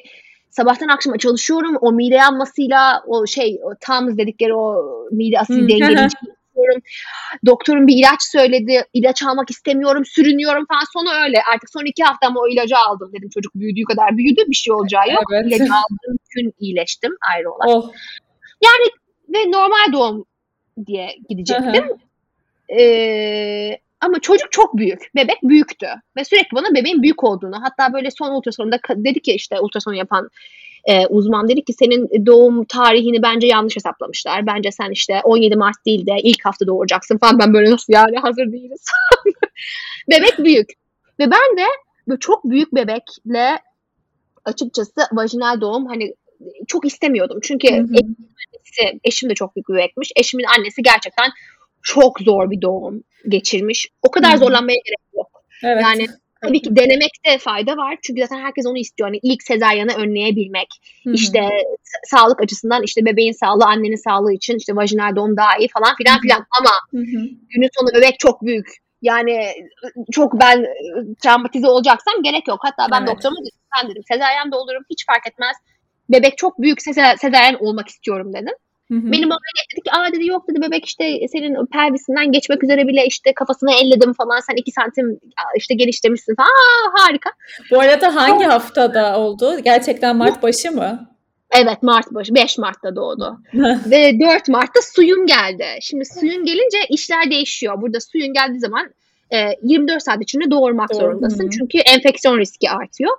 sabahtan 0.49 0.87
akşama 0.87 1.17
çalışıyorum 1.17 1.77
o 1.81 1.91
mide 1.91 2.15
yanmasıyla 2.15 3.03
o 3.07 3.27
şey 3.27 3.59
o 3.63 3.69
Tums 3.87 4.17
dedikleri 4.17 4.53
o 4.53 4.75
mide 5.11 5.37
hı 5.37 5.53
hı. 5.53 5.67
çalışıyorum. 5.67 6.81
Doktorum 7.45 7.87
bir 7.87 7.95
ilaç 7.97 8.23
söyledi. 8.23 8.83
ilaç 8.93 9.23
almak 9.23 9.49
istemiyorum. 9.49 10.05
Sürünüyorum 10.05 10.65
falan. 10.69 10.83
Sonu 10.93 11.23
öyle. 11.23 11.41
Artık 11.53 11.69
son 11.69 11.85
iki 11.85 12.03
hafta 12.03 12.27
ama 12.27 12.39
o 12.39 12.47
ilacı 12.47 12.77
aldım 12.77 13.11
dedim. 13.13 13.29
Çocuk 13.33 13.55
büyüdüğü 13.55 13.83
kadar 13.83 14.17
büyüdü. 14.17 14.41
Bir 14.47 14.55
şey 14.55 14.73
olacağı 14.73 15.09
yok. 15.13 15.23
Evet. 15.33 15.45
İlacı 15.47 15.63
aldığım 15.63 16.17
gün 16.35 16.53
iyileştim. 16.59 17.11
Ayrı 17.33 17.51
olan. 17.51 17.69
Oh. 17.69 17.91
Ve 19.37 19.51
normal 19.51 19.93
doğum 19.93 20.25
diye 20.85 21.15
gidecektim. 21.29 21.85
Ee, 22.79 23.77
ama 24.01 24.19
çocuk 24.19 24.51
çok 24.51 24.77
büyük. 24.77 25.11
Bebek 25.15 25.43
büyüktü. 25.43 25.87
Ve 26.17 26.25
sürekli 26.25 26.55
bana 26.55 26.75
bebeğin 26.75 27.03
büyük 27.03 27.23
olduğunu. 27.23 27.55
Hatta 27.61 27.93
böyle 27.93 28.11
son 28.11 28.31
ultrasonda 28.35 28.75
ka- 28.75 29.05
dedi 29.05 29.19
ki 29.19 29.31
işte 29.33 29.59
ultrason 29.59 29.93
yapan 29.93 30.29
e, 30.85 31.07
uzman 31.07 31.49
dedi 31.49 31.63
ki 31.63 31.73
senin 31.73 32.25
doğum 32.25 32.65
tarihini 32.65 33.21
bence 33.21 33.47
yanlış 33.47 33.75
hesaplamışlar. 33.75 34.47
Bence 34.47 34.71
sen 34.71 34.91
işte 34.91 35.21
17 35.23 35.55
Mart 35.55 35.85
değil 35.85 36.05
de 36.05 36.15
ilk 36.23 36.45
hafta 36.45 36.67
doğuracaksın 36.67 37.17
falan. 37.17 37.39
Ben 37.39 37.53
böyle 37.53 37.71
nasıl 37.71 37.93
yani 37.93 38.17
hazır 38.17 38.51
değiliz. 38.51 38.85
Bebek 40.09 40.39
büyük. 40.39 40.69
Ve 41.19 41.31
ben 41.31 41.57
de 41.57 41.65
böyle 42.07 42.19
çok 42.19 42.43
büyük 42.43 42.75
bebekle 42.75 43.59
açıkçası 44.45 44.91
vajinal 45.11 45.61
doğum 45.61 45.85
hani 45.85 46.13
çok 46.67 46.85
istemiyordum. 46.85 47.39
Çünkü 47.43 47.67
Hı 47.67 47.75
hı. 47.75 47.77
annesi, 47.79 48.99
eşim 49.03 49.29
de 49.29 49.33
çok 49.33 49.55
büyük 49.55 49.69
bir 49.69 49.73
bebekmiş. 49.73 50.11
Eşimin 50.15 50.45
annesi 50.57 50.81
gerçekten 50.81 51.29
çok 51.81 52.19
zor 52.19 52.51
bir 52.51 52.61
doğum 52.61 53.03
geçirmiş. 53.27 53.87
O 54.01 54.11
kadar 54.11 54.31
Hı 54.31 54.35
hı. 54.35 54.39
zorlanmaya 54.39 54.79
gerek 54.85 55.13
yok. 55.13 55.43
Evet. 55.63 55.83
Yani 55.83 56.05
tabii 56.41 56.61
ki 56.61 56.75
denemekte 56.75 57.37
fayda 57.39 57.77
var. 57.77 57.97
Çünkü 58.01 58.21
zaten 58.21 58.41
herkes 58.41 58.65
onu 58.65 58.77
istiyor. 58.77 59.09
Hani 59.09 59.19
ilk 59.23 59.43
sezaryanı 59.43 59.93
önleyebilmek. 59.93 60.67
Hı 61.03 61.09
hı. 61.09 61.13
İşte 61.13 61.39
sa- 61.39 62.07
sağlık 62.07 62.41
açısından 62.41 62.83
işte 62.83 63.05
bebeğin 63.05 63.31
sağlığı, 63.31 63.65
annenin 63.65 64.03
sağlığı 64.03 64.33
için 64.33 64.57
işte 64.57 64.75
vajinal 64.75 65.15
doğum 65.15 65.37
daha 65.37 65.57
iyi 65.57 65.67
falan 65.67 65.95
filan 65.95 66.13
Hı 66.13 66.17
hı. 66.17 66.21
filan. 66.21 66.45
Ama 66.59 66.71
Hı 66.91 66.97
hı. 66.97 67.27
günün 67.49 67.69
sonu 67.79 67.89
bebek 67.95 68.19
çok 68.19 68.41
büyük. 68.41 68.67
Yani 69.01 69.53
çok 70.11 70.39
ben 70.39 70.63
e, 70.63 70.67
travmatize 71.23 71.67
olacaksam 71.67 72.23
gerek 72.23 72.47
yok. 72.47 72.59
Hatta 72.61 72.91
ben 72.91 72.99
Evet. 72.99 73.09
doktoruma 73.09 73.39
dedim, 73.41 73.59
ben 73.77 73.89
dedim 73.91 74.03
sezaryen 74.11 74.51
de 74.51 74.55
olurum 74.55 74.83
hiç 74.89 75.05
fark 75.05 75.27
etmez. 75.27 75.55
Bebek 76.09 76.37
çok 76.37 76.61
büyükse 76.61 76.91
se- 76.91 77.17
sezaryen 77.17 77.57
olmak 77.59 77.87
istiyorum 77.87 78.33
dedim. 78.33 78.53
Hı 78.91 78.95
hı. 78.95 79.11
Benim 79.11 79.31
ameliyat 79.31 79.67
dedi 79.73 79.81
ki 79.83 79.91
aa 79.91 80.11
dedi 80.13 80.27
yok 80.27 80.49
dedi 80.49 80.61
bebek 80.61 80.85
işte 80.85 81.27
senin 81.31 81.65
pelvisinden 81.65 82.31
geçmek 82.31 82.63
üzere 82.63 82.87
bile 82.87 83.05
işte 83.05 83.33
kafasını 83.33 83.73
elledim 83.73 84.13
falan 84.13 84.39
sen 84.39 84.55
iki 84.55 84.71
santim 84.71 85.19
işte 85.57 85.75
genişlemişsin 85.75 86.35
falan. 86.35 86.47
Aa, 86.47 87.03
harika. 87.03 87.29
Bu 87.71 87.79
arada 87.79 88.15
hangi 88.15 88.45
haftada 88.45 89.19
oldu? 89.19 89.59
Gerçekten 89.63 90.15
Mart 90.15 90.43
başı 90.43 90.71
mı? 90.71 91.09
Evet 91.51 91.83
Mart 91.83 92.11
başı 92.11 92.35
5 92.35 92.57
Mart'ta 92.57 92.95
doğdu. 92.95 93.37
Ve 93.91 94.19
4 94.19 94.49
Mart'ta 94.49 94.81
suyun 94.81 95.25
geldi. 95.25 95.65
Şimdi 95.81 96.05
suyun 96.19 96.45
gelince 96.45 96.77
işler 96.89 97.31
değişiyor. 97.31 97.81
Burada 97.81 97.99
suyun 97.99 98.33
geldiği 98.33 98.59
zaman 98.59 98.93
e, 99.33 99.37
24 99.63 100.03
saat 100.03 100.21
içinde 100.21 100.51
doğurmak 100.51 100.95
zorundasın. 100.95 101.45
Hı. 101.45 101.49
Çünkü 101.49 101.77
enfeksiyon 101.77 102.39
riski 102.39 102.69
artıyor. 102.69 103.11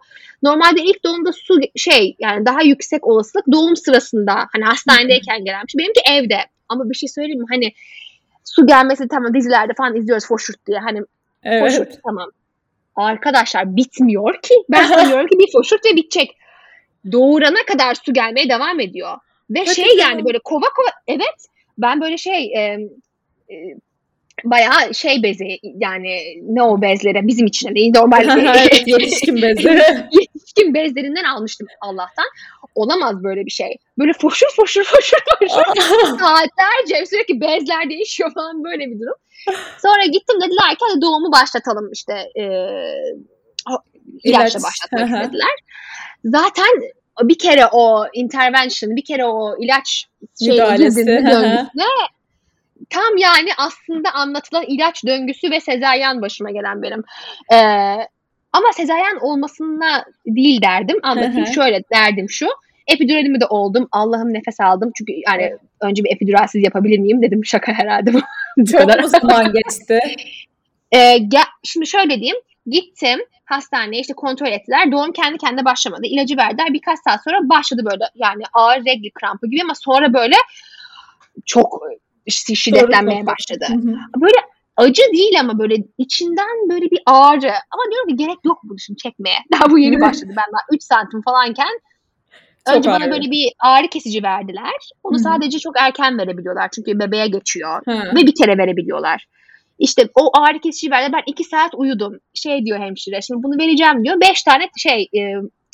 Normalde 0.43 0.83
ilk 0.83 1.05
doğumda 1.05 1.33
su 1.33 1.61
şey 1.77 2.17
yani 2.19 2.47
daha 2.47 2.63
yüksek 2.63 3.07
olasılık 3.07 3.47
doğum 3.53 3.77
sırasında 3.77 4.35
hani 4.53 4.65
hastanedeyken 4.65 5.45
gelen 5.45 5.63
bir 5.67 5.71
şey. 5.71 5.79
Benimki 5.79 6.01
evde. 6.13 6.39
Ama 6.69 6.91
bir 6.91 6.95
şey 6.95 7.09
söyleyeyim 7.09 7.41
mi? 7.41 7.47
Hani 7.51 7.73
su 8.45 8.67
gelmesi 8.67 9.09
tamam 9.09 9.35
dizilerde 9.35 9.73
falan 9.79 9.97
izliyoruz 9.97 10.27
foşurt 10.27 10.67
diye. 10.67 10.79
Hani 10.79 11.03
Evet. 11.43 11.63
foşurt 11.63 12.03
tamam. 12.05 12.31
Arkadaşlar 12.97 13.77
bitmiyor 13.77 14.43
ki. 14.43 14.55
Ben 14.69 14.85
sanıyorum 14.87 15.27
ki 15.27 15.39
bir 15.39 15.53
foşurt 15.53 15.85
ve 15.87 15.97
bitecek. 15.97 16.37
Doğurana 17.13 17.65
kadar 17.67 17.95
su 17.95 18.13
gelmeye 18.13 18.49
devam 18.49 18.81
ediyor. 18.81 19.17
Ve 19.51 19.59
Hadi 19.59 19.75
şey 19.75 19.85
canım. 19.85 19.99
yani 19.99 20.25
böyle 20.25 20.39
kova 20.39 20.67
kova 20.77 20.91
evet 21.07 21.49
ben 21.79 22.01
böyle 22.01 22.19
şey 22.19 22.45
e, 22.45 22.61
e, 23.51 23.55
bayağı 24.45 24.95
şey 24.95 25.23
bezi 25.23 25.59
yani 25.63 26.23
ne 26.43 26.63
o 26.63 26.83
bezlere 26.83 27.27
bizim 27.27 27.47
için 27.47 27.75
değil 27.75 27.93
normal 27.95 28.39
evet, 28.39 28.83
yetişkin 28.87 29.37
bezleri. 29.37 29.83
yetişkin 30.21 30.75
bezlerinden 30.75 31.25
almıştım 31.25 31.67
Allah'tan. 31.81 32.27
Olamaz 32.75 33.25
böyle 33.25 33.47
bir 33.47 33.51
şey. 33.51 33.77
Böyle 33.99 34.13
foşur 34.13 34.47
foşur 34.57 34.85
foşur 34.85 35.19
foşur 35.39 36.19
saatlerce 36.19 37.07
sürekli 37.07 37.41
bezler 37.41 37.91
değişiyor 37.91 38.35
falan 38.35 38.65
böyle 38.65 38.87
bir 38.87 39.01
durum. 39.01 39.15
Sonra 39.83 40.05
gittim 40.05 40.41
dediler 40.41 40.71
ki 40.71 40.85
hadi 40.91 41.01
doğumu 41.03 41.33
başlatalım 41.33 41.93
işte 41.93 42.13
e, 42.37 42.43
ilaçla 44.25 44.59
İlaç. 44.59 44.65
başlatmak 44.65 45.23
istediler. 45.23 45.51
Zaten 46.25 46.67
bir 47.23 47.39
kere 47.39 47.67
o 47.67 48.07
intervention, 48.15 48.97
bir 48.97 49.05
kere 49.05 49.25
o 49.25 49.57
ilaç 49.61 50.07
şey 50.45 50.57
girdiğinde 50.57 51.67
tam 52.91 53.17
yani 53.17 53.51
aslında 53.59 54.13
anlatılan 54.13 54.65
ilaç 54.69 55.05
döngüsü 55.07 55.51
ve 55.51 55.61
sezaryen 55.61 56.23
başıma 56.23 56.51
gelen 56.51 56.83
benim. 56.83 57.05
Ee, 57.53 58.09
ama 58.53 58.73
sezaryen 58.73 59.19
olmasına 59.21 60.05
değil 60.27 60.63
derdim. 60.63 60.97
Anlatayım 61.03 61.47
şöyle 61.47 61.83
derdim 61.95 62.31
şu. 62.31 62.47
Epiduralimi 62.87 63.41
de 63.41 63.47
oldum. 63.47 63.89
Allah'ım 63.93 64.35
nefes 64.35 64.61
aldım. 64.61 64.91
Çünkü 64.99 65.13
yani 65.27 65.57
önce 65.81 66.05
bir 66.05 66.11
epiduralsiz 66.11 66.65
yapabilir 66.65 66.99
miyim 66.99 67.23
dedim. 67.23 67.45
Şaka 67.45 67.73
herhalde 67.73 68.15
bu. 68.15 68.21
Çok 68.65 68.81
kadar. 68.81 69.01
mu 69.01 69.09
zaman 69.09 69.53
geçti? 69.53 70.01
Ee, 70.93 71.17
ge- 71.17 71.49
şimdi 71.65 71.87
şöyle 71.87 72.17
diyeyim. 72.17 72.37
Gittim 72.67 73.21
hastaneye 73.45 74.01
işte 74.01 74.15
kontrol 74.15 74.47
ettiler. 74.47 74.93
Doğum 74.93 75.13
kendi 75.13 75.39
kendine 75.39 75.65
başlamadı. 75.65 76.03
İlacı 76.05 76.37
verdiler. 76.37 76.73
Birkaç 76.73 76.99
saat 76.99 77.25
sonra 77.25 77.49
başladı 77.49 77.83
böyle 77.85 78.05
yani 78.15 78.43
ağır 78.53 78.85
regl 78.85 79.11
krampı 79.15 79.47
gibi 79.47 79.63
ama 79.63 79.75
sonra 79.75 80.15
böyle 80.15 80.35
çok 81.47 81.83
şiddetlenmeye 82.29 83.27
başladı. 83.27 83.65
Hı 83.69 83.75
hı. 83.75 83.97
Böyle 84.17 84.37
acı 84.77 85.03
değil 85.13 85.41
ama 85.41 85.59
böyle 85.59 85.75
içinden 85.99 86.69
böyle 86.71 86.91
bir 86.91 87.01
ağrı. 87.07 87.53
Ama 87.71 87.83
diyorum 87.93 88.09
ki 88.09 88.17
gerek 88.17 88.39
yok 88.45 88.59
bunu 88.63 88.79
şimdi 88.79 88.97
çekmeye. 88.99 89.39
Daha 89.53 89.71
bu 89.71 89.79
yeni 89.79 90.01
başladı. 90.01 90.29
Ben 90.31 90.53
daha 90.53 90.61
3 90.73 90.83
santim 90.83 91.23
falanken 91.23 91.81
Çok 92.67 92.77
önce 92.77 92.91
bana 92.91 93.05
ağrı. 93.05 93.11
böyle 93.11 93.31
bir 93.31 93.53
ağrı 93.59 93.89
kesici 93.89 94.23
verdiler. 94.23 94.91
Onu 95.03 95.15
Hı 95.15 95.19
hı. 95.19 95.23
sadece 95.23 95.59
çok 95.59 95.79
erken 95.79 96.19
verebiliyorlar. 96.19 96.69
Çünkü 96.75 96.99
bebeğe 96.99 97.27
geçiyor. 97.29 97.83
Ha. 97.87 98.03
Ve 98.17 98.27
bir 98.27 98.35
kere 98.35 98.59
verebiliyorlar. 98.59 99.27
İşte 99.79 100.09
o 100.15 100.39
ağrı 100.39 100.59
kesici 100.61 100.91
verdi. 100.91 101.13
Ben 101.13 101.23
iki 101.27 101.45
saat 101.45 101.75
uyudum. 101.75 102.19
Şey 102.35 102.65
diyor 102.65 102.79
hemşire. 102.81 103.23
Şimdi 103.23 103.43
bunu 103.43 103.59
vereceğim 103.59 104.05
diyor. 104.05 104.21
Beş 104.21 104.43
tane 104.43 104.69
şey 104.77 105.09
e, 105.17 105.21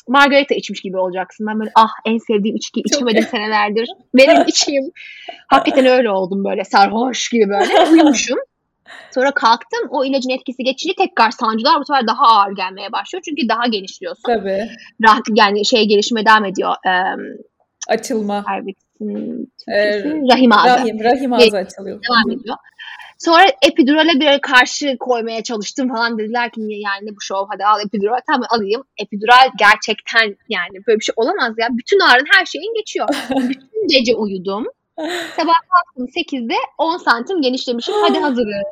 margarita 0.08 0.54
içmiş 0.54 0.80
gibi 0.80 0.98
olacaksın. 0.98 1.46
Ben 1.46 1.58
böyle 1.60 1.70
ah 1.74 1.90
en 2.04 2.18
sevdiğim 2.18 2.56
içki 2.56 2.80
içmedim 2.80 3.22
senelerdir. 3.30 3.88
Verin 4.14 4.44
içeyim. 4.46 4.90
Hakikaten 5.48 5.86
öyle 5.86 6.10
oldum 6.10 6.44
böyle 6.44 6.64
sarhoş 6.64 7.28
gibi 7.28 7.48
böyle. 7.48 7.90
Uyumuşum. 7.90 8.38
Sonra 9.14 9.30
kalktım. 9.30 9.88
O 9.90 10.04
ilacın 10.04 10.30
etkisi 10.30 10.64
geçince 10.64 10.94
tekrar 10.98 11.30
sancılar 11.30 11.80
bu 11.80 11.84
sefer 11.84 12.06
daha 12.06 12.26
ağır 12.26 12.52
gelmeye 12.56 12.92
başlıyor. 12.92 13.22
Çünkü 13.24 13.48
daha 13.48 13.66
genişliyorsun. 13.66 14.22
Tabii. 14.26 14.68
Rahat, 15.04 15.22
yani 15.34 15.64
şey 15.66 15.84
gelişime 15.88 16.26
devam 16.26 16.44
ediyor. 16.44 16.74
Ee, 16.86 16.90
Açılma. 17.88 18.44
Cervix'in 18.48 19.52
Ee, 19.68 20.04
rahim 20.32 20.52
ağzı 20.52 20.68
Rahim, 20.68 21.04
rahim 21.04 21.32
ağzı 21.32 21.56
açılıyor. 21.56 22.00
devam 22.10 22.38
ediyor. 22.38 22.56
Sonra 23.24 23.44
epidurale 23.62 24.20
bir 24.20 24.40
karşı 24.40 24.96
koymaya 25.00 25.42
çalıştım 25.42 25.88
falan 25.88 26.18
dediler 26.18 26.50
ki 26.50 26.60
yani 26.60 27.00
ne 27.02 27.16
bu 27.16 27.20
şov 27.20 27.46
hadi 27.50 27.64
al 27.64 27.80
epidural 27.86 28.18
tamam 28.26 28.46
alayım. 28.50 28.84
Epidural 29.02 29.50
gerçekten 29.58 30.36
yani 30.48 30.86
böyle 30.86 30.98
bir 30.98 31.04
şey 31.04 31.12
olamaz 31.16 31.54
ya. 31.58 31.68
Bütün 31.70 32.00
ağrın 32.00 32.26
her 32.32 32.46
şeyin 32.46 32.74
geçiyor. 32.74 33.08
Bütün 33.48 33.88
gece 33.88 34.14
uyudum. 34.14 34.66
Sabah 35.36 35.54
kalktım 35.70 36.06
8'de 36.16 36.54
10 36.78 36.96
santim 36.96 37.42
genişlemişim. 37.42 37.94
Hadi 37.94 38.18
hazırız. 38.18 38.64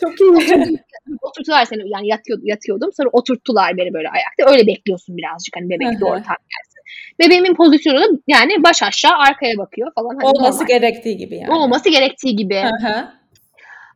Çok 0.00 0.20
iyi. 0.20 0.80
Oturttular 1.22 1.64
seni 1.64 1.90
yani 1.90 2.08
yatıyor, 2.08 2.38
yatıyordum. 2.42 2.90
Sonra 2.92 3.08
oturttular 3.12 3.76
beni 3.76 3.94
böyle 3.94 4.08
ayakta. 4.08 4.52
Öyle 4.52 4.66
bekliyorsun 4.66 5.16
birazcık 5.16 5.56
hani 5.56 5.70
bebek 5.70 6.00
doğru 6.00 6.22
tam. 6.22 6.36
Bebeğimin 7.18 7.54
pozisyonu 7.54 8.00
da 8.00 8.06
yani 8.26 8.62
baş 8.62 8.82
aşağı 8.82 9.16
arkaya 9.18 9.58
bakıyor 9.58 9.92
falan. 9.94 10.08
Hani 10.08 10.24
Olması 10.24 10.58
normal. 10.58 10.66
gerektiği 10.66 11.16
gibi 11.16 11.36
yani. 11.36 11.52
Olması 11.52 11.88
gerektiği 11.88 12.36
gibi. 12.36 12.62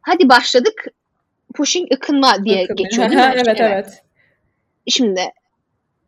Hadi 0.02 0.28
başladık. 0.28 0.84
Pushing 1.54 1.92
ıkınma 1.94 2.44
diye 2.44 2.62
Bakın. 2.62 2.76
geçiyor 2.76 3.10
değil 3.10 3.20
mi? 3.20 3.32
Evet 3.34 3.60
evet. 3.60 4.02
Şimdi 4.88 5.20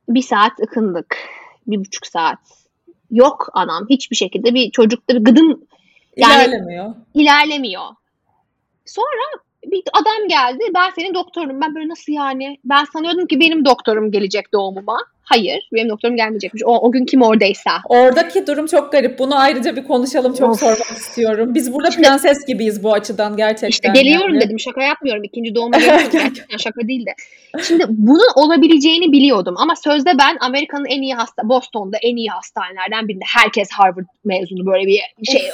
bir 0.08 0.22
saat 0.22 0.52
ıkındık. 0.62 1.16
Bir 1.66 1.78
buçuk 1.78 2.06
saat. 2.06 2.38
Yok 3.10 3.48
anam 3.52 3.86
hiçbir 3.90 4.16
şekilde 4.16 4.54
bir 4.54 4.70
çocukta 4.70 5.14
bir 5.14 5.24
gıdım 5.24 5.64
Yani- 6.16 6.34
İlerlemiyor. 6.44 6.94
ilerlemiyor. 7.14 7.84
Sonra 8.86 9.42
bir 9.64 9.82
adam 9.92 10.28
geldi. 10.28 10.64
Ben 10.74 10.90
senin 10.90 11.14
doktorun. 11.14 11.60
Ben 11.60 11.74
böyle 11.74 11.88
nasıl 11.88 12.12
yani? 12.12 12.58
Ben 12.64 12.84
sanıyordum 12.84 13.26
ki 13.26 13.40
benim 13.40 13.64
doktorum 13.64 14.10
gelecek 14.12 14.52
doğumuma. 14.52 14.98
Hayır. 15.28 15.68
Benim 15.72 15.88
doktorum 15.88 16.16
gelmeyecekmiş. 16.16 16.62
O, 16.66 16.78
o 16.78 16.92
gün 16.92 17.04
kim 17.04 17.22
oradaysa. 17.22 17.70
Oradaki 17.88 18.46
durum 18.46 18.66
çok 18.66 18.92
garip. 18.92 19.18
Bunu 19.18 19.38
ayrıca 19.38 19.76
bir 19.76 19.84
konuşalım. 19.84 20.34
Çok 20.34 20.50
Of. 20.50 20.60
sormak 20.60 20.98
istiyorum. 20.98 21.54
Biz 21.54 21.72
burada 21.74 21.90
Şimdi- 21.90 22.06
prenses 22.06 22.46
gibiyiz 22.46 22.82
bu 22.82 22.92
açıdan 22.92 23.36
gerçekten. 23.36 23.68
İşte 23.68 23.88
geliyorum 23.94 24.34
yani. 24.34 24.44
dedim. 24.44 24.60
Şaka 24.60 24.82
yapmıyorum. 24.82 25.24
İkinci 25.24 25.52
geliyorum. 25.52 26.12
Gerçekten 26.12 26.56
şaka 26.58 26.88
değil 26.88 27.06
de. 27.06 27.14
Şimdi 27.62 27.84
bunun 27.88 28.32
olabileceğini 28.36 29.12
biliyordum. 29.12 29.54
Ama 29.58 29.76
sözde 29.76 30.10
ben 30.18 30.36
Amerika'nın 30.40 30.86
en 30.86 31.02
iyi 31.02 31.14
hasta, 31.14 31.48
Boston'da 31.48 31.96
en 32.02 32.16
iyi 32.16 32.28
hastanelerden 32.28 33.08
birinde. 33.08 33.24
Herkes 33.36 33.68
Harvard 33.72 34.06
mezunu 34.24 34.66
böyle 34.66 34.86
bir 34.86 35.02
şey. 35.30 35.50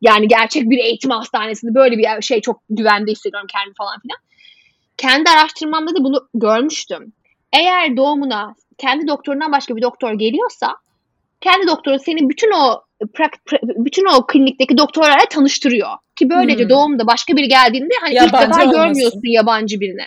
Yani 0.00 0.28
gerçek 0.28 0.70
bir 0.70 0.78
eğitim 0.78 1.10
hastanesinde 1.10 1.74
böyle 1.74 1.98
bir 1.98 2.22
şey 2.22 2.40
çok 2.40 2.60
güvende 2.70 3.10
hissediyorum 3.10 3.46
kendimi 3.52 3.74
falan 3.74 4.00
filan. 4.00 4.18
Kendi 4.96 5.30
araştırmamda 5.30 5.94
da 5.94 6.04
bunu 6.04 6.28
görmüştüm. 6.34 7.12
Eğer 7.52 7.96
doğumuna 7.96 8.54
kendi 8.78 9.08
doktorundan 9.08 9.52
başka 9.52 9.76
bir 9.76 9.82
doktor 9.82 10.12
geliyorsa 10.12 10.76
kendi 11.40 11.66
doktoru 11.66 11.98
seni 11.98 12.28
bütün 12.28 12.50
o 12.50 12.82
prak- 13.00 13.38
pra- 13.46 13.84
bütün 13.84 14.06
o 14.06 14.26
klinikteki 14.26 14.78
doktorlarla 14.78 15.24
tanıştırıyor. 15.30 15.90
Ki 16.16 16.30
böylece 16.30 16.62
Hmm. 16.62 16.70
doğumda 16.70 17.06
başka 17.06 17.36
biri 17.36 17.48
geldiğinde 17.48 17.94
hani 18.00 18.10
ilk 18.14 18.16
Yabancı 18.22 18.48
defa 18.48 18.62
olmasın. 18.62 18.70
görmüyorsun 18.82 19.20
yabancı 19.24 19.80
birine. 19.80 20.06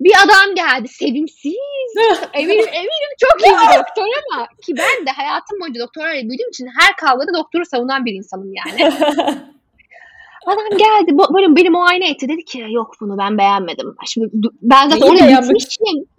Bir 0.00 0.12
adam 0.24 0.54
geldi 0.54 0.88
sevimsiz. 0.88 1.54
eminim, 2.34 2.68
eminim 2.72 3.10
çok 3.20 3.40
iyi 3.46 3.52
bir 3.52 3.78
doktor 3.78 4.06
ama 4.32 4.46
ki 4.66 4.74
ben 4.76 5.06
de 5.06 5.10
hayatım 5.10 5.60
boyunca 5.60 5.80
doktorlarla 5.80 6.22
büyüdüğüm 6.22 6.48
için 6.48 6.68
her 6.80 6.96
kavgada 6.96 7.34
doktoru 7.34 7.64
savunan 7.66 8.04
bir 8.04 8.12
insanım 8.12 8.52
yani. 8.54 8.92
Adam 10.46 10.78
geldi 10.78 11.18
böyle 11.34 11.56
beni 11.56 11.70
muayene 11.70 12.10
etti 12.10 12.28
dedi 12.28 12.44
ki 12.44 12.66
yok 12.70 12.96
bunu 13.00 13.18
ben 13.18 13.38
beğenmedim. 13.38 13.94
Şimdi 14.06 14.28
ben 14.62 14.88
zaten 14.88 15.00
Neyi 15.00 15.10
oraya. 15.10 15.40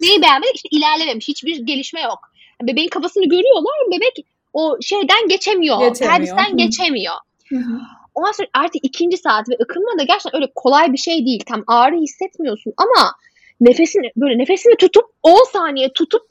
Neyi 0.00 0.22
beğenmedim? 0.22 0.54
İşte 0.54 0.68
ilerlememiş. 0.70 1.28
Hiçbir 1.28 1.56
gelişme 1.66 2.00
yok. 2.00 2.18
Bebeğin 2.62 2.88
kafasını 2.88 3.24
görüyorlar. 3.24 3.72
Bebek 3.92 4.26
o 4.52 4.76
şeyden 4.80 5.28
geçemiyor. 5.28 5.78
Geçemiyor. 5.78 6.12
Perdisten 6.12 6.52
Hı. 6.52 6.56
geçemiyor. 6.56 7.14
Hı 7.48 7.56
hı. 7.56 7.80
Ondan 8.14 8.32
sonra 8.32 8.48
artık 8.54 8.84
ikinci 8.84 9.16
saat 9.16 9.48
ve 9.48 9.54
ıkınma 9.62 9.98
da 9.98 10.02
gerçekten 10.02 10.36
öyle 10.36 10.52
kolay 10.54 10.92
bir 10.92 10.98
şey 10.98 11.26
değil. 11.26 11.42
Tam 11.46 11.64
ağrı 11.66 11.96
hissetmiyorsun 11.96 12.72
ama 12.76 13.12
nefesini 13.60 14.10
böyle 14.16 14.38
nefesini 14.38 14.76
tutup 14.76 15.04
10 15.22 15.52
saniye 15.52 15.92
tutup 15.92 16.22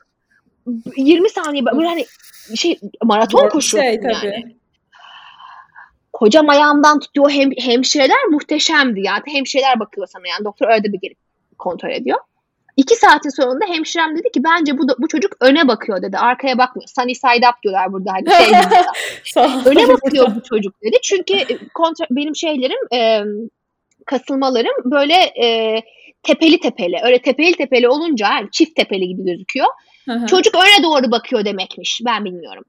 20 0.97 1.29
saniye 1.29 1.65
böyle 1.65 1.87
hani 1.87 2.05
şey 2.55 2.79
maraton 3.03 3.45
bir 3.45 3.49
koşuyorsun 3.49 3.91
şey, 3.91 3.99
tabii. 4.01 4.55
Kocam 6.21 6.49
ayağımdan 6.49 6.99
tutuyor. 6.99 7.31
Hem, 7.31 7.51
hemşireler 7.57 8.25
muhteşemdi 8.29 9.01
ya. 9.01 9.21
Hemşireler 9.25 9.79
bakıyor 9.79 10.07
sana 10.07 10.27
yani. 10.27 10.45
Doktor 10.45 10.69
öyle 10.69 10.83
bir 10.83 10.99
gelip 11.01 11.17
kontrol 11.57 11.89
ediyor. 11.89 12.19
İki 12.77 12.95
saatin 12.95 13.29
sonunda 13.29 13.65
hemşirem 13.65 14.17
dedi 14.17 14.31
ki 14.31 14.43
bence 14.43 14.77
bu, 14.77 14.87
da, 14.87 14.95
bu 14.99 15.07
çocuk 15.07 15.35
öne 15.39 15.67
bakıyor 15.67 16.01
dedi. 16.01 16.17
Arkaya 16.17 16.57
bakmıyor. 16.57 16.89
Sunny 16.95 17.15
side 17.15 17.49
up 17.49 17.63
diyorlar 17.63 17.93
burada. 17.93 18.11
Hani 18.13 18.25
şey 19.23 19.43
öne 19.65 19.89
bakıyor 19.89 20.27
bu 20.35 20.43
çocuk 20.43 20.81
dedi. 20.81 20.97
Çünkü 21.03 21.33
e, 21.33 21.57
kontra, 21.73 22.05
benim 22.11 22.35
şeylerim 22.35 22.93
e, 22.93 23.21
kasılmalarım 24.05 24.91
böyle 24.91 25.13
e, 25.43 25.81
tepeli 26.23 26.59
tepeli. 26.59 26.95
Öyle 27.03 27.21
tepeli 27.21 27.51
tepeli 27.51 27.89
olunca 27.89 28.33
yani 28.33 28.47
çift 28.51 28.75
tepeli 28.75 29.07
gibi 29.07 29.25
gözüküyor. 29.25 29.67
Çocuk 30.27 30.55
öne 30.55 30.83
doğru 30.83 31.11
bakıyor 31.11 31.45
demekmiş. 31.45 32.01
Ben 32.05 32.25
bilmiyorum. 32.25 32.63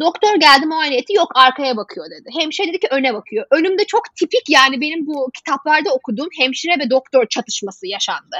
Doktor 0.00 0.34
geldi 0.34 0.66
muayene 0.66 0.96
etti. 0.96 1.12
Yok 1.12 1.32
arkaya 1.34 1.76
bakıyor 1.76 2.06
dedi. 2.10 2.30
Hemşire 2.40 2.68
dedi 2.68 2.80
ki 2.80 2.88
öne 2.90 3.14
bakıyor. 3.14 3.46
Önümde 3.50 3.84
çok 3.84 4.02
tipik 4.16 4.48
yani 4.48 4.80
benim 4.80 5.06
bu 5.06 5.30
kitaplarda 5.34 5.94
okuduğum 5.94 6.28
hemşire 6.38 6.72
ve 6.80 6.90
doktor 6.90 7.26
çatışması 7.26 7.86
yaşandı. 7.86 8.36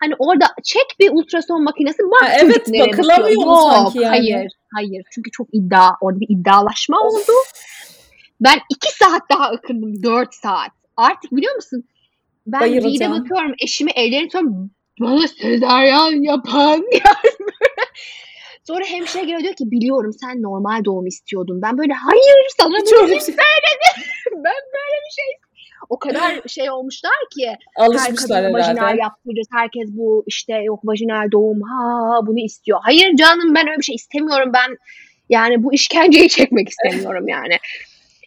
Hani 0.00 0.14
orada 0.18 0.46
çek 0.64 0.86
bir 1.00 1.10
ultrason 1.12 1.64
makinesi 1.64 1.98
bak 2.02 2.22
Ha, 2.22 2.32
evet, 2.38 2.66
bakılamıyor 2.68 3.46
Yok, 3.46 3.72
sanki 3.72 3.98
yani? 3.98 4.08
Hayır 4.08 4.52
hayır 4.74 5.04
çünkü 5.10 5.30
çok 5.30 5.48
iddia 5.52 5.90
orada 6.00 6.20
bir 6.20 6.26
iddialaşma 6.28 7.00
oldu. 7.00 7.32
Ben 8.40 8.58
iki 8.68 8.92
saat 8.96 9.22
daha 9.30 9.44
akındım. 9.44 10.02
Dört 10.02 10.34
saat. 10.34 10.70
Artık 10.96 11.32
biliyor 11.32 11.54
musun? 11.54 11.84
Ben 12.46 12.60
Bayılacağım. 12.60 13.20
bakıyorum. 13.20 13.54
Eşimi 13.58 13.90
ellerini 13.90 14.28
tutuyorum. 14.28 14.70
Bana 15.00 15.28
sezaryen 15.28 16.22
yapan. 16.22 16.84
Yani 16.92 17.32
böyle. 17.39 17.39
Sonra 18.70 18.84
hemşire 18.84 19.22
geliyor 19.22 19.40
diyor 19.40 19.54
ki 19.54 19.70
biliyorum 19.70 20.12
sen 20.20 20.42
normal 20.42 20.84
doğum 20.84 21.06
istiyordun. 21.06 21.62
Ben 21.62 21.78
böyle 21.78 21.92
hayır 21.92 22.46
sana 22.56 22.68
bunu 22.68 22.86
şey- 22.88 22.98
ben 24.32 24.60
böyle 24.76 24.96
bir 25.06 25.14
şey 25.14 25.24
o 25.88 25.98
kadar 25.98 26.48
şey 26.48 26.70
olmuşlar 26.70 27.12
ki 27.36 27.56
Alışmışlar 27.76 28.42
kadına 28.42 28.52
vajinal 28.52 28.76
herhalde. 28.76 29.00
yaptıracağız. 29.00 29.48
Herkes 29.52 29.88
bu 29.88 30.24
işte 30.26 30.52
yok 30.54 30.80
vajinal 30.84 31.30
doğum 31.32 31.60
ha 31.60 32.20
bunu 32.26 32.38
istiyor. 32.38 32.78
Hayır 32.82 33.16
canım 33.16 33.54
ben 33.54 33.68
öyle 33.68 33.78
bir 33.78 33.84
şey 33.84 33.94
istemiyorum. 33.94 34.50
Ben 34.54 34.76
yani 35.28 35.62
bu 35.62 35.74
işkenceyi 35.74 36.28
çekmek 36.38 36.68
istemiyorum 36.68 37.28
yani. 37.28 37.56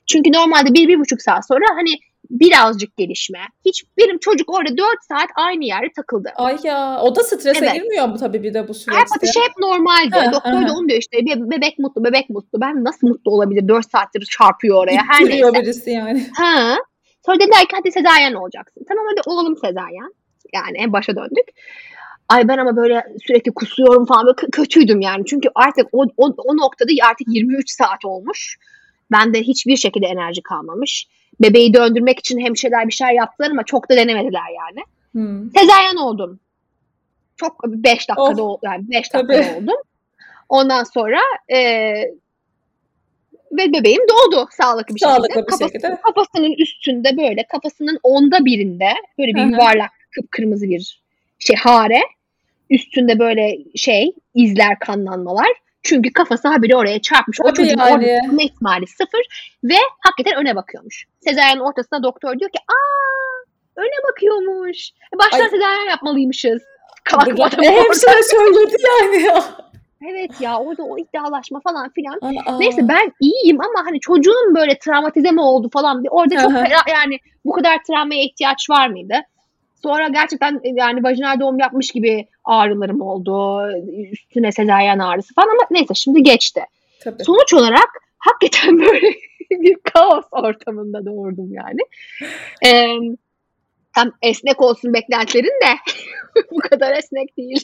Çünkü 0.06 0.32
normalde 0.32 0.74
bir, 0.74 0.88
bir 0.88 1.00
buçuk 1.00 1.22
saat 1.22 1.48
sonra 1.48 1.66
hani 1.76 1.90
birazcık 2.30 2.98
gelişme. 2.98 3.40
Hiç 3.66 3.84
benim 3.98 4.20
çocuk 4.20 4.50
orada 4.54 4.78
dört 4.78 5.04
saat 5.10 5.30
aynı 5.36 5.66
yerde 5.66 5.88
takıldı. 5.96 6.30
Ay 6.36 6.58
ya 6.64 7.00
o 7.02 7.16
da 7.16 7.24
strese 7.24 7.60
Evet. 7.66 7.74
girmiyor 7.74 8.08
mu 8.08 8.18
tabii 8.18 8.44
bir 8.44 8.54
de 8.54 8.68
bu 8.68 8.74
süreçte? 8.74 9.16
atışı 9.16 9.40
hep 9.40 9.58
normaldi. 9.60 10.10
Ha, 10.26 10.32
Doktor 10.34 10.52
aha. 10.52 10.68
da 10.68 10.74
onu 10.74 10.90
diyor 10.90 11.00
işte 11.00 11.18
"Be- 11.18 11.52
bebek 11.52 11.80
mutlu 11.80 12.04
bebek 12.04 12.30
mutlu. 12.30 12.62
Ben 12.62 12.84
nasıl 12.84 13.08
mutlu 13.08 13.32
olabilir? 13.32 13.68
Dört 13.68 13.92
saattir 13.92 14.26
çarpıyor 14.38 14.84
oraya. 14.84 15.02
Her 15.10 15.26
neyse. 15.26 15.54
birisi 15.54 15.90
yani. 15.92 16.28
Ha. 16.38 16.76
Sonra 17.26 17.40
dediler 17.40 17.60
ki 17.60 17.68
hadi 17.74 17.92
sezaryen 17.92 18.34
olacaksın. 18.34 18.86
Tamam 18.88 19.06
hadi 19.10 19.22
olalım 19.30 19.58
sezaryen. 19.58 20.14
Yani 20.54 20.78
en 20.78 20.94
başa 20.94 21.16
döndük. 21.16 21.48
Ay 22.30 22.48
ben 22.48 22.58
ama 22.58 22.76
böyle 22.76 23.04
sürekli 23.28 23.54
kusuyorum 23.54 24.06
falan 24.06 24.26
böyle 24.26 24.36
kö- 24.36 24.52
kötüydüm 24.52 25.02
yani. 25.02 25.26
Çünkü 25.26 25.50
artık 25.56 25.86
o, 25.92 26.04
o, 26.18 26.26
o 26.38 26.58
noktada 26.58 26.90
artık 27.10 27.28
23 27.28 27.72
saat 27.72 28.06
olmuş. 28.06 28.58
Bende 29.12 29.42
hiçbir 29.42 29.78
şekilde 29.78 30.06
enerji 30.06 30.42
kalmamış. 30.44 31.08
Bebeği 31.42 31.74
döndürmek 31.74 32.20
için 32.20 32.40
hemşireler 32.40 32.88
bir 32.88 32.94
şeyler 32.94 33.14
yaptılar 33.14 33.52
ama 33.52 33.64
çok 33.64 33.90
da 33.90 33.96
denemediler 33.96 34.42
yani. 34.58 34.86
Hmm. 35.12 35.52
Sezaryen 35.52 35.96
oldum. 35.96 36.40
Çok 37.38 37.64
5 37.68 38.10
dakikada 38.10 38.44
Of. 38.44 38.60
yani 38.64 38.84
5 38.90 39.10
Tabii. 39.10 39.28
dakikada 39.28 39.58
oldum. 39.58 39.76
Ondan 40.50 40.84
sonra 40.84 41.20
e, 41.50 41.58
ve 43.52 43.74
bebeğim 43.74 44.02
doğdu 44.10 44.48
sağlıklı 44.52 44.96
bir 44.96 45.00
Sağlıklı 45.00 45.26
şekilde. 45.28 45.42
bir 45.42 45.46
Kafası- 45.52 45.72
şekilde. 45.74 46.02
Kafasının 46.02 46.52
üstünde 46.52 47.18
böyle 47.18 47.48
kafasının 47.52 48.00
onda 48.04 48.46
birinde 48.46 48.90
böyle 49.20 49.34
bir 49.34 49.40
Hı 49.42 49.46
hı. 49.46 49.50
yuvarlak 49.52 49.92
kıpkırmızı 50.12 50.70
bir 50.70 51.02
şey 51.40 51.56
hare. 51.56 52.02
Üstünde 52.70 53.20
böyle 53.20 53.58
şey 53.76 54.12
izler 54.36 54.80
kanlanmalar. 54.80 55.48
Çünkü 55.84 56.14
kafası 56.14 56.48
habire 56.48 56.76
oraya 56.76 57.02
çarpmış. 57.02 57.42
O 57.42 57.44
Tabii 57.44 57.56
çocuğun 57.56 57.78
yani. 57.78 57.94
orada 57.94 58.28
kalma 58.28 58.42
ihtimali 58.44 58.88
sıfır 58.88 59.22
ve 59.64 59.76
hakikaten 60.00 60.42
öne 60.42 60.56
bakıyormuş. 60.56 61.06
Sezaryen 61.20 61.60
ortasında 61.60 62.04
doktor 62.04 62.40
diyor 62.40 62.52
ki 62.52 62.60
aa 62.68 63.82
öne 63.82 64.12
bakıyormuş. 64.12 64.90
E, 65.16 65.18
Baştan 65.18 65.40
Ay. 65.44 65.50
sezaryen 65.50 65.90
yapmalıymışız. 65.90 66.62
Kalkmadım 67.04 67.64
hemşire 67.64 68.24
söyledi 68.24 68.76
yani 69.02 69.24
ya. 69.24 69.44
Evet 70.12 70.42
ya 70.42 70.58
orada 70.60 70.84
o 70.84 70.98
iddialaşma 70.98 71.60
falan 71.60 71.90
filan. 71.90 72.20
Aa. 72.46 72.58
Neyse 72.58 72.88
ben 72.88 73.14
iyiyim 73.20 73.62
ama 73.62 73.86
hani 73.86 74.00
çocuğun 74.00 74.56
böyle 74.56 74.80
travmatize 74.80 75.32
mi 75.32 75.42
oldu 75.42 75.70
falan. 75.74 76.04
Orada 76.10 76.36
çok 76.42 76.52
yani 76.90 77.18
bu 77.46 77.52
kadar 77.52 77.78
travmaya 77.88 78.24
ihtiyaç 78.24 78.70
var 78.70 78.88
mıydı? 78.88 79.14
Sonra 79.84 80.08
gerçekten 80.08 80.56
e, 80.64 80.70
yani 80.76 81.04
vajinal 81.04 81.40
doğum 81.40 81.60
yapmış 81.60 81.92
gibi 81.92 82.28
ağrılarım 82.44 83.02
oldu. 83.02 83.62
Üstüne 84.12 84.52
sezaryen 84.52 85.00
ağrısı 85.00 85.34
falan 85.34 85.48
ama 85.48 85.68
neyse 85.72 85.94
şimdi 85.94 86.24
geçti. 86.24 86.62
Tabii. 87.04 87.24
Sonuç 87.24 87.54
olarak 87.54 87.90
hakikaten 88.18 88.80
böyle 88.80 89.14
bir 89.52 89.76
kaos 89.94 90.26
ortamında 90.32 91.06
doğurdum 91.06 91.54
yani. 91.54 91.82
Ee, 92.66 92.98
hem 93.94 94.12
esnek 94.22 94.62
olsun 94.62 94.94
beklentilerin 94.94 95.46
de 95.62 95.76
bu 96.52 96.60
kadar 96.60 96.98
esnek 96.98 97.38
değil. 97.38 97.62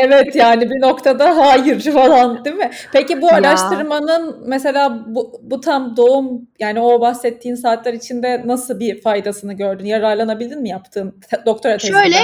Evet 0.00 0.36
yani 0.36 0.70
bir 0.70 0.80
noktada 0.80 1.36
hayır 1.36 1.80
falan 1.80 2.44
değil 2.44 2.56
mi? 2.56 2.70
Peki 2.92 3.22
bu 3.22 3.26
Ya. 3.26 3.32
araştırmanın 3.32 4.44
mesela 4.46 5.04
bu, 5.06 5.40
bu 5.42 5.60
tam 5.60 5.96
doğum 5.96 6.48
yani 6.58 6.80
o 6.80 7.00
bahsettiğin 7.00 7.54
saatler 7.54 7.92
içinde 7.92 8.42
nasıl 8.44 8.80
bir 8.80 9.00
faydasını 9.00 9.52
gördün? 9.52 9.84
Yararlanabildin 9.84 10.62
mi 10.62 10.68
yaptığın 10.68 11.20
doktora 11.46 11.78
tezinden? 11.78 12.02
Şöyle 12.02 12.16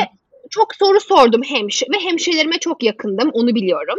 çok 0.50 0.74
soru 0.74 1.00
sordum 1.00 1.42
hemşire 1.42 1.90
ve 1.90 2.04
hemşirelerime 2.04 2.58
çok 2.58 2.82
yakındım 2.82 3.30
onu 3.32 3.54
biliyorum. 3.54 3.98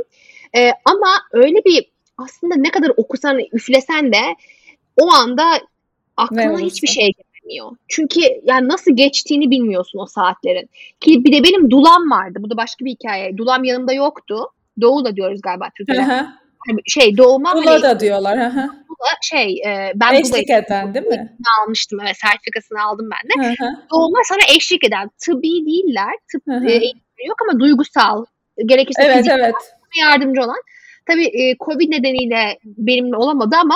Ee, 0.58 0.72
ama 0.86 1.08
öyle 1.32 1.58
bir 1.66 1.86
aslında 2.18 2.56
ne 2.56 2.72
kadar 2.72 2.92
okusan 2.98 3.40
üflesen 3.54 4.14
de 4.14 4.36
o 5.02 5.12
anda 5.14 5.44
aklına 6.18 6.60
hiçbir 6.60 6.88
şey 6.88 7.12
gelmiyor. 7.50 7.72
Çünkü 7.88 8.20
yani 8.44 8.68
nasıl 8.68 8.96
geçtiğini 8.96 9.52
bilmiyorsun 9.52 10.00
o 10.00 10.06
saatlerin. 10.06 10.70
Ki 11.00 11.24
bir 11.24 11.32
de 11.32 11.44
benim 11.44 11.70
dulam 11.72 12.12
vardı. 12.12 12.40
Bu 12.42 12.50
da 12.50 12.58
başka 12.58 12.86
bir 12.86 12.92
hikaye. 12.92 13.38
Dulam 13.38 13.64
yanımda 13.64 13.94
yoktu. 13.94 14.48
Doğula 14.82 15.16
diyoruz 15.16 15.42
galiba 15.42 15.70
Türkiye'de. 15.78 16.04
hı. 16.04 16.28
Hani 16.68 16.80
şey 16.86 17.18
doğuma 17.18 17.56
Bula 17.56 17.72
hani 17.72 17.84
da 17.84 18.00
diyorlar. 18.00 18.38
Dula 18.54 19.16
şey 19.22 19.62
e, 19.66 19.92
ben 19.96 20.14
Eşlik 20.14 20.50
eden 20.50 20.94
değil 20.94 21.06
mi? 21.06 21.38
almıştım. 21.62 22.00
Evet, 22.04 22.18
sertifikasını 22.18 22.84
aldım 22.84 23.10
ben 23.12 23.44
de. 23.44 23.48
Hı. 23.50 23.66
Doğuma 23.92 24.20
sana 24.24 24.56
eşlik 24.56 24.84
eden 24.84 25.10
tıbbi 25.26 25.66
değiller. 25.66 26.14
Tıp 26.32 26.48
e, 26.48 26.74
yok 27.28 27.38
ama 27.42 27.60
duygusal 27.60 28.26
gerekirse 28.66 29.04
Evet 29.04 29.16
fiziksel 29.18 29.40
evet. 29.40 29.56
yardımcı 30.00 30.42
olan. 30.42 30.62
Tabii 31.08 31.26
e, 31.26 31.56
Covid 31.66 31.92
nedeniyle 31.92 32.58
benimle 32.64 33.18
olamadı 33.18 33.56
ama 33.62 33.76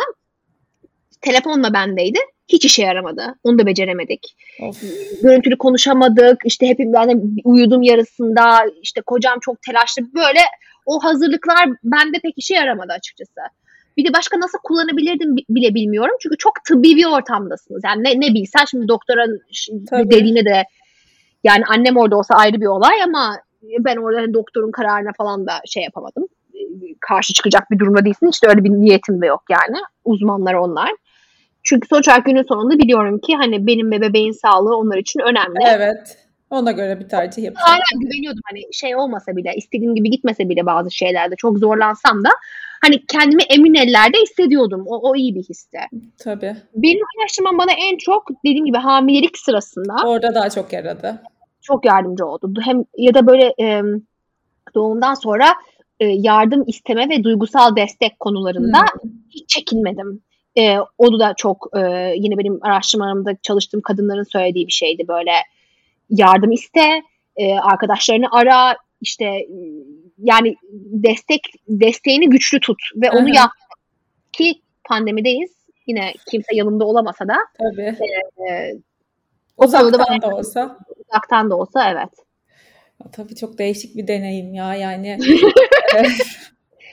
telefonla 1.24 1.74
bendeydi. 1.74 2.20
Hiç 2.48 2.66
işe 2.66 2.82
yaramadı. 2.84 3.36
Onu 3.44 3.60
da 3.60 3.66
beceremedik. 3.66 4.36
Of. 4.62 4.84
Görüntülü 5.24 5.58
konuşamadık. 5.58 6.42
İşte 6.46 6.68
hepim 6.68 6.94
ben 6.94 7.10
de 7.10 7.14
uyudum 7.44 7.82
yarısında. 7.82 8.66
İşte 8.82 9.02
kocam 9.02 9.40
çok 9.42 9.62
telaşlı. 9.62 10.14
Böyle 10.14 10.40
o 10.86 11.04
hazırlıklar 11.04 11.70
bende 11.84 12.20
pek 12.20 12.34
işe 12.38 12.56
yaramadı 12.56 12.94
açıkçası. 12.94 13.42
Bir 13.98 14.08
de 14.08 14.14
başka 14.14 14.40
nasıl 14.40 14.58
kullanabilirdim 14.64 15.36
bi- 15.38 15.46
bile 15.50 15.74
bilmiyorum. 15.74 16.16
Çünkü 16.22 16.38
çok 16.38 16.54
tıbbi 16.68 16.96
bir 16.96 17.06
ortamdasınız. 17.06 17.82
Yani 17.86 18.04
ne, 18.04 18.10
ne 18.10 18.34
bilsen 18.34 18.66
şimdi 18.66 18.88
doktora 18.88 19.26
Tabii. 19.90 20.10
dediğine 20.12 20.46
de 20.46 20.64
yani 21.44 21.64
annem 21.70 21.98
orada 21.98 22.18
olsa 22.18 22.36
ayrı 22.36 22.62
bir 22.62 22.66
olay 22.66 23.04
ama 23.04 23.38
ben 23.80 23.98
orada 23.98 24.22
hani 24.22 24.34
doktorun 24.34 24.72
kararına 24.72 25.12
falan 25.18 25.48
da 25.48 25.52
şey 25.66 25.84
yapamadım. 25.84 26.28
Karşı 27.00 27.34
çıkacak 27.34 27.72
bir 27.72 27.80
durumda 27.80 28.06
değilsin. 28.06 28.28
İşte 28.28 28.48
öyle 28.48 28.64
bir 28.64 28.70
niyetim 28.70 29.22
de 29.22 29.26
yok 29.26 29.44
yani. 29.50 29.78
Uzmanlar 30.06 30.54
onlar. 30.54 30.92
Çünkü 31.64 31.88
sonuç 31.88 32.08
olarak 32.08 32.26
günün 32.26 32.44
sonunda 32.44 32.78
biliyorum 32.78 33.20
ki 33.20 33.36
hani 33.36 33.68
benim 33.68 33.92
ve 33.92 34.02
bebeğin 34.02 34.32
sağlığı 34.32 34.78
onlar 34.78 34.98
için 34.98 35.20
önemli. 35.20 35.60
Evet. 35.76 36.18
Ona 36.50 36.72
göre 36.72 37.00
bir 37.00 37.10
tercih 37.10 37.44
yapacağım. 37.44 37.68
Hala 37.70 38.02
güveniyordum 38.02 38.42
hani 38.52 38.62
şey 38.74 38.96
olmasa 38.96 39.36
bile 39.36 39.54
istediğim 39.56 39.96
gibi 39.96 40.10
gitmese 40.12 40.50
bile 40.50 40.66
bazı 40.66 40.92
şeylerde 40.92 41.36
çok 41.36 41.58
zorlansam 41.60 42.24
da 42.24 42.30
hani 42.82 43.06
kendimi 43.06 43.44
emin 43.44 43.74
ellerde 43.74 44.18
hissediyordum. 44.22 44.84
O, 44.88 45.10
o 45.10 45.16
iyi 45.16 45.36
bir 45.36 45.44
histi. 45.44 45.78
Tabii. 46.18 46.56
Benim 46.76 47.06
araştırmam 47.22 47.58
bana 47.58 47.72
en 47.72 47.98
çok 47.98 48.30
dediğim 48.46 48.66
gibi 48.66 48.78
hamilelik 48.78 49.38
sırasında 49.38 49.94
Orada 50.06 50.36
daha 50.36 50.50
çok 50.50 50.74
yaradı. 50.74 51.22
çok 51.62 51.86
yardımcı 51.86 52.26
oldu. 52.26 52.54
Hem 52.66 52.84
ya 52.98 53.14
da 53.14 53.28
böyle 53.28 53.54
e, 53.62 53.82
doğumdan 54.76 55.14
sonra 55.14 55.46
e, 56.00 56.06
yardım 56.06 56.64
isteme 56.68 57.10
ve 57.10 57.24
duygusal 57.24 57.76
destek 57.76 58.20
konularında 58.20 58.80
Hmm. 58.80 59.12
hiç 59.30 59.50
çekinmedim. 59.50 60.22
E, 60.58 60.78
onu 60.98 61.20
da 61.20 61.34
çok 61.38 61.70
e, 61.78 62.14
yine 62.18 62.38
benim 62.38 62.60
araştırmalarımda 62.62 63.36
çalıştığım 63.42 63.82
kadınların 63.82 64.24
söylediği 64.24 64.68
bir 64.68 64.72
şeydi 64.72 65.08
böyle 65.08 65.32
yardım 66.10 66.52
iste, 66.52 67.02
e, 67.36 67.54
arkadaşlarını 67.54 68.26
ara, 68.32 68.76
işte 69.02 69.26
e, 69.26 69.58
yani 70.18 70.56
destek 70.92 71.42
desteğini 71.68 72.30
güçlü 72.30 72.60
tut 72.60 72.80
ve 72.96 73.12
onu 73.12 73.30
hı. 73.30 73.36
yap 73.36 73.52
ki 74.32 74.62
pandemideyiz. 74.84 75.52
Yine 75.88 76.14
kimse 76.32 76.56
yanımda 76.56 76.86
olamasa 76.86 77.28
da 77.28 77.36
Tabii. 77.58 77.98
e, 78.50 78.74
o 79.58 79.66
konuda 79.66 79.88
Uzaktan 79.88 80.22
da 80.22 80.36
olsa. 80.36 80.78
uzaktan 81.10 81.50
da 81.50 81.56
olsa 81.58 81.92
evet. 81.92 82.10
Tabii 83.12 83.36
çok 83.36 83.58
değişik 83.58 83.98
bir 83.98 84.08
deneyim 84.08 84.54
ya 84.54 84.76
yani. 84.76 85.18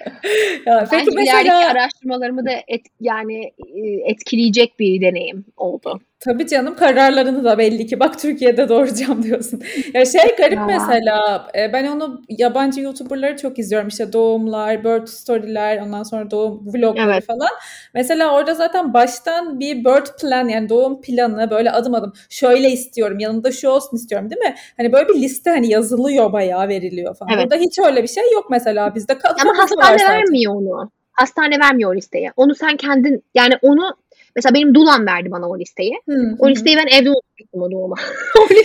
ya, 0.66 0.88
Peki 0.90 1.06
Bence 1.06 1.10
mesela 1.16 1.70
araştırmalarımı 1.70 2.46
da 2.46 2.52
et, 2.68 2.82
yani 3.00 3.52
e, 3.74 3.80
etkileyecek 4.04 4.78
bir 4.78 5.00
deneyim 5.00 5.44
oldu. 5.56 6.00
Tabii 6.24 6.46
canım 6.46 6.76
kararlarını 6.76 7.44
da 7.44 7.58
belli 7.58 7.86
ki 7.86 8.00
bak 8.00 8.18
Türkiye'de 8.18 8.68
doğuracağım 8.68 9.22
diyorsun. 9.22 9.62
Ya 9.94 10.04
şey 10.04 10.36
garip 10.38 10.56
ya. 10.56 10.66
mesela 10.66 11.48
e, 11.54 11.72
ben 11.72 11.86
onu 11.86 12.22
yabancı 12.28 12.80
YouTuber'ları 12.80 13.36
çok 13.36 13.58
izliyorum 13.58 13.88
işte 13.88 14.12
doğumlar, 14.12 14.84
birth 14.84 15.08
story'ler 15.08 15.78
ondan 15.78 16.02
sonra 16.02 16.30
doğum 16.30 16.66
vlogları 16.66 17.12
evet. 17.12 17.26
falan. 17.26 17.48
Mesela 17.94 18.34
orada 18.34 18.54
zaten 18.54 18.94
baştan 18.94 19.60
bir 19.60 19.84
birth 19.84 20.20
plan 20.20 20.48
yani 20.48 20.68
doğum 20.68 21.00
planı 21.00 21.50
böyle 21.50 21.70
adım 21.70 21.94
adım 21.94 22.12
şöyle 22.28 22.70
istiyorum 22.70 23.18
yanında 23.18 23.52
şu 23.52 23.68
olsun 23.68 23.96
istiyorum 23.96 24.30
değil 24.30 24.42
mi? 24.42 24.54
Hani 24.76 24.92
böyle 24.92 25.08
bir 25.08 25.14
liste 25.22 25.50
hani 25.50 25.68
yazılıyor 25.68 26.32
bayağı 26.32 26.68
veriliyor 26.68 27.16
falan. 27.16 27.32
Evet. 27.32 27.42
Burada 27.42 27.64
hiç 27.64 27.78
öyle 27.78 28.02
bir 28.02 28.08
şey 28.08 28.32
yok 28.32 28.46
mesela 28.50 28.94
bizde. 28.94 29.18
Ama 29.42 29.58
hastane 29.58 30.08
vermiyor 30.08 30.54
onu. 30.54 30.90
Hastane 31.12 31.58
vermiyor 31.60 31.92
o 31.92 31.94
listeyi. 31.94 32.30
Onu 32.36 32.54
sen 32.54 32.76
kendin 32.76 33.24
yani 33.34 33.54
onu 33.62 33.96
Mesela 34.36 34.54
benim 34.54 34.74
Dulan 34.74 35.06
verdi 35.06 35.30
bana 35.30 35.48
o 35.48 35.58
listeyi. 35.58 35.92
Hı, 36.08 36.36
o 36.38 36.50
listeyi 36.50 36.76
ben 36.76 36.86
evde 36.86 37.10
unutmuştum 37.10 37.62
o 37.62 37.70
doğuma. 37.70 37.96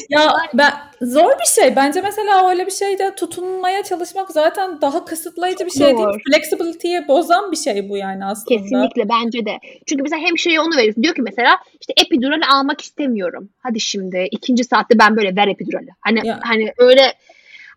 ya 0.10 0.34
ben 0.54 0.72
zor 1.02 1.32
bir 1.40 1.62
şey. 1.62 1.76
Bence 1.76 2.02
mesela 2.02 2.50
öyle 2.50 2.66
bir 2.66 2.72
şeyde 2.72 3.16
tutunmaya 3.16 3.84
çalışmak 3.84 4.32
zaten 4.32 4.82
daha 4.82 5.06
kısıtlayıcı 5.06 5.66
bir 5.66 5.72
şey 5.72 5.92
zor. 5.92 5.98
değil. 5.98 6.24
Flexibility'yi 6.30 7.08
bozan 7.08 7.52
bir 7.52 7.58
şey 7.58 7.90
bu 7.90 7.98
yani 7.98 8.26
aslında. 8.26 8.62
Kesinlikle 8.62 9.10
bence 9.10 9.46
de. 9.46 9.60
Çünkü 9.86 10.04
mesela 10.04 10.22
hemşireye 10.22 10.60
onu 10.60 10.78
veriyorsun. 10.78 11.04
Diyor 11.04 11.16
ki 11.16 11.22
mesela 11.22 11.58
işte 11.82 11.94
epidural 11.98 12.42
almak 12.54 12.82
istemiyorum. 12.82 13.50
Hadi 13.60 13.80
şimdi 13.80 14.28
ikinci 14.32 14.64
saatte 14.64 15.00
ben 15.00 15.18
böyle 15.18 15.36
ver 15.36 15.48
epidurali. 15.48 15.90
Hani 16.02 16.28
ya. 16.28 16.40
hani 16.44 16.74
öyle 16.78 17.14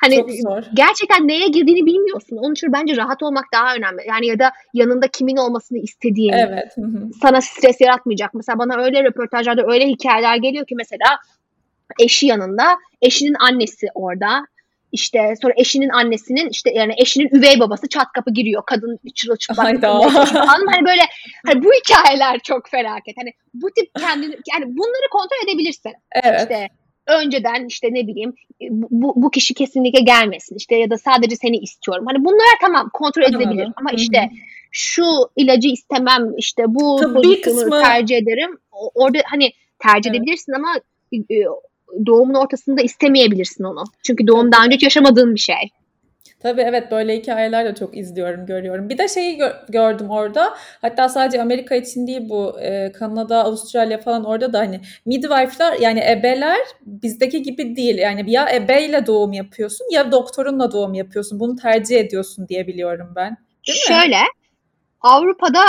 Hani 0.03 0.27
gerçekten 0.75 1.29
neye 1.29 1.49
girdiğini 1.49 1.87
bilmiyorsun. 1.87 2.37
Onun 2.37 2.53
için 2.53 2.73
bence 2.73 2.97
rahat 2.97 3.23
olmak 3.23 3.45
daha 3.53 3.75
önemli. 3.75 4.03
Yani 4.09 4.27
ya 4.27 4.39
da 4.39 4.53
yanında 4.75 5.09
kimin 5.09 5.37
olmasını 5.37 5.79
istediğin. 5.79 6.33
Evet. 6.33 6.75
Sana 7.23 7.41
stres 7.41 7.81
yaratmayacak. 7.81 8.35
Mesela 8.35 8.59
bana 8.59 8.83
öyle 8.85 9.05
röportajlarda 9.05 9.63
öyle 9.73 9.87
hikayeler 9.87 10.37
geliyor 10.37 10.67
ki 10.67 10.75
mesela 10.75 11.19
eşi 12.01 12.27
yanında, 12.27 12.65
eşinin 13.03 13.35
annesi 13.35 13.87
orada. 13.95 14.47
İşte 14.93 15.35
sonra 15.43 15.53
eşinin 15.57 15.89
annesinin 15.89 16.49
işte 16.49 16.71
yani 16.75 16.93
eşinin 16.97 17.29
üvey 17.33 17.61
babası 17.61 17.89
çat 17.89 18.07
kapı 18.15 18.31
giriyor. 18.33 18.63
Kadın 18.67 18.99
çırılçıplak. 19.15 19.67
hani 20.67 20.87
böyle 20.87 21.03
hani 21.47 21.65
bu 21.65 21.71
hikayeler 21.73 22.39
çok 22.39 22.69
felaket. 22.69 23.15
Hani 23.21 23.33
bu 23.55 23.71
tip 23.71 23.91
kendini 23.99 24.37
yani 24.53 24.65
bunları 24.67 25.09
kontrol 25.13 25.49
edebilirsin. 25.49 25.93
Evet. 26.25 26.41
İşte 26.41 26.69
önceden 27.09 27.67
işte 27.67 27.89
ne 27.91 28.07
bileyim 28.07 28.35
bu, 28.71 29.13
bu 29.17 29.31
kişi 29.31 29.55
kesinlikle 29.55 30.01
gelmesin 30.01 30.57
işte 30.57 30.77
ya 30.77 30.91
da 30.91 30.99
sadece 30.99 31.37
seni 31.37 31.57
istiyorum. 31.57 32.05
Hani 32.09 32.25
bunlar 32.25 32.49
tamam 32.61 32.91
kontrol 32.93 33.23
edilebilir 33.23 33.47
Anladım. 33.47 33.73
ama 33.77 33.91
işte 33.91 34.19
Hı-hı. 34.19 34.29
şu 34.73 35.05
ilacı 35.37 35.69
istemem 35.69 36.37
işte 36.37 36.63
bu 36.67 37.01
pozisyonu 37.15 37.83
tercih 37.83 38.17
ederim. 38.17 38.59
Orada 38.95 39.19
hani 39.25 39.53
tercih 39.79 40.11
evet. 40.11 40.21
edebilirsin 40.21 40.53
ama 40.53 40.75
e, 41.13 41.37
doğumun 42.07 42.35
ortasında 42.35 42.83
istemeyebilirsin 42.83 43.65
onu. 43.65 43.85
Çünkü 44.07 44.27
doğum 44.27 44.53
daha 44.53 44.65
önce 44.65 44.77
hiç 44.77 44.83
yaşamadığın 44.83 45.35
bir 45.35 45.41
şey. 45.41 45.71
Tabii 46.41 46.61
evet 46.61 46.91
böyle 46.91 47.17
hikayeler 47.17 47.65
de 47.65 47.75
çok 47.75 47.97
izliyorum, 47.97 48.47
görüyorum. 48.47 48.89
Bir 48.89 48.99
de 48.99 49.09
şeyi 49.09 49.39
gö- 49.39 49.73
gördüm 49.73 50.11
orada. 50.11 50.55
Hatta 50.81 51.09
sadece 51.09 51.43
Amerika 51.43 51.75
için 51.75 52.07
değil 52.07 52.29
bu 52.29 52.61
e, 52.61 52.93
Kanada, 52.93 53.45
Avustralya 53.45 53.99
falan 53.99 54.25
orada 54.25 54.53
da 54.53 54.59
hani 54.59 54.81
midwife'lar 55.07 55.73
yani 55.81 56.01
ebeler 56.11 56.59
bizdeki 56.83 57.43
gibi 57.43 57.77
değil. 57.77 57.99
Yani 57.99 58.31
ya 58.31 58.55
ebeyle 58.55 59.07
doğum 59.07 59.33
yapıyorsun 59.33 59.87
ya 59.93 60.13
doktorunla 60.13 60.73
doğum 60.73 60.95
yapıyorsun. 60.95 61.41
Bunu 61.41 61.57
tercih 61.57 61.97
ediyorsun 61.97 62.49
diye 62.49 62.67
biliyorum 62.67 63.13
ben. 63.17 63.37
Değil 63.67 63.79
Şöyle 63.87 64.23
mi? 64.23 64.29
Avrupa'da 65.01 65.63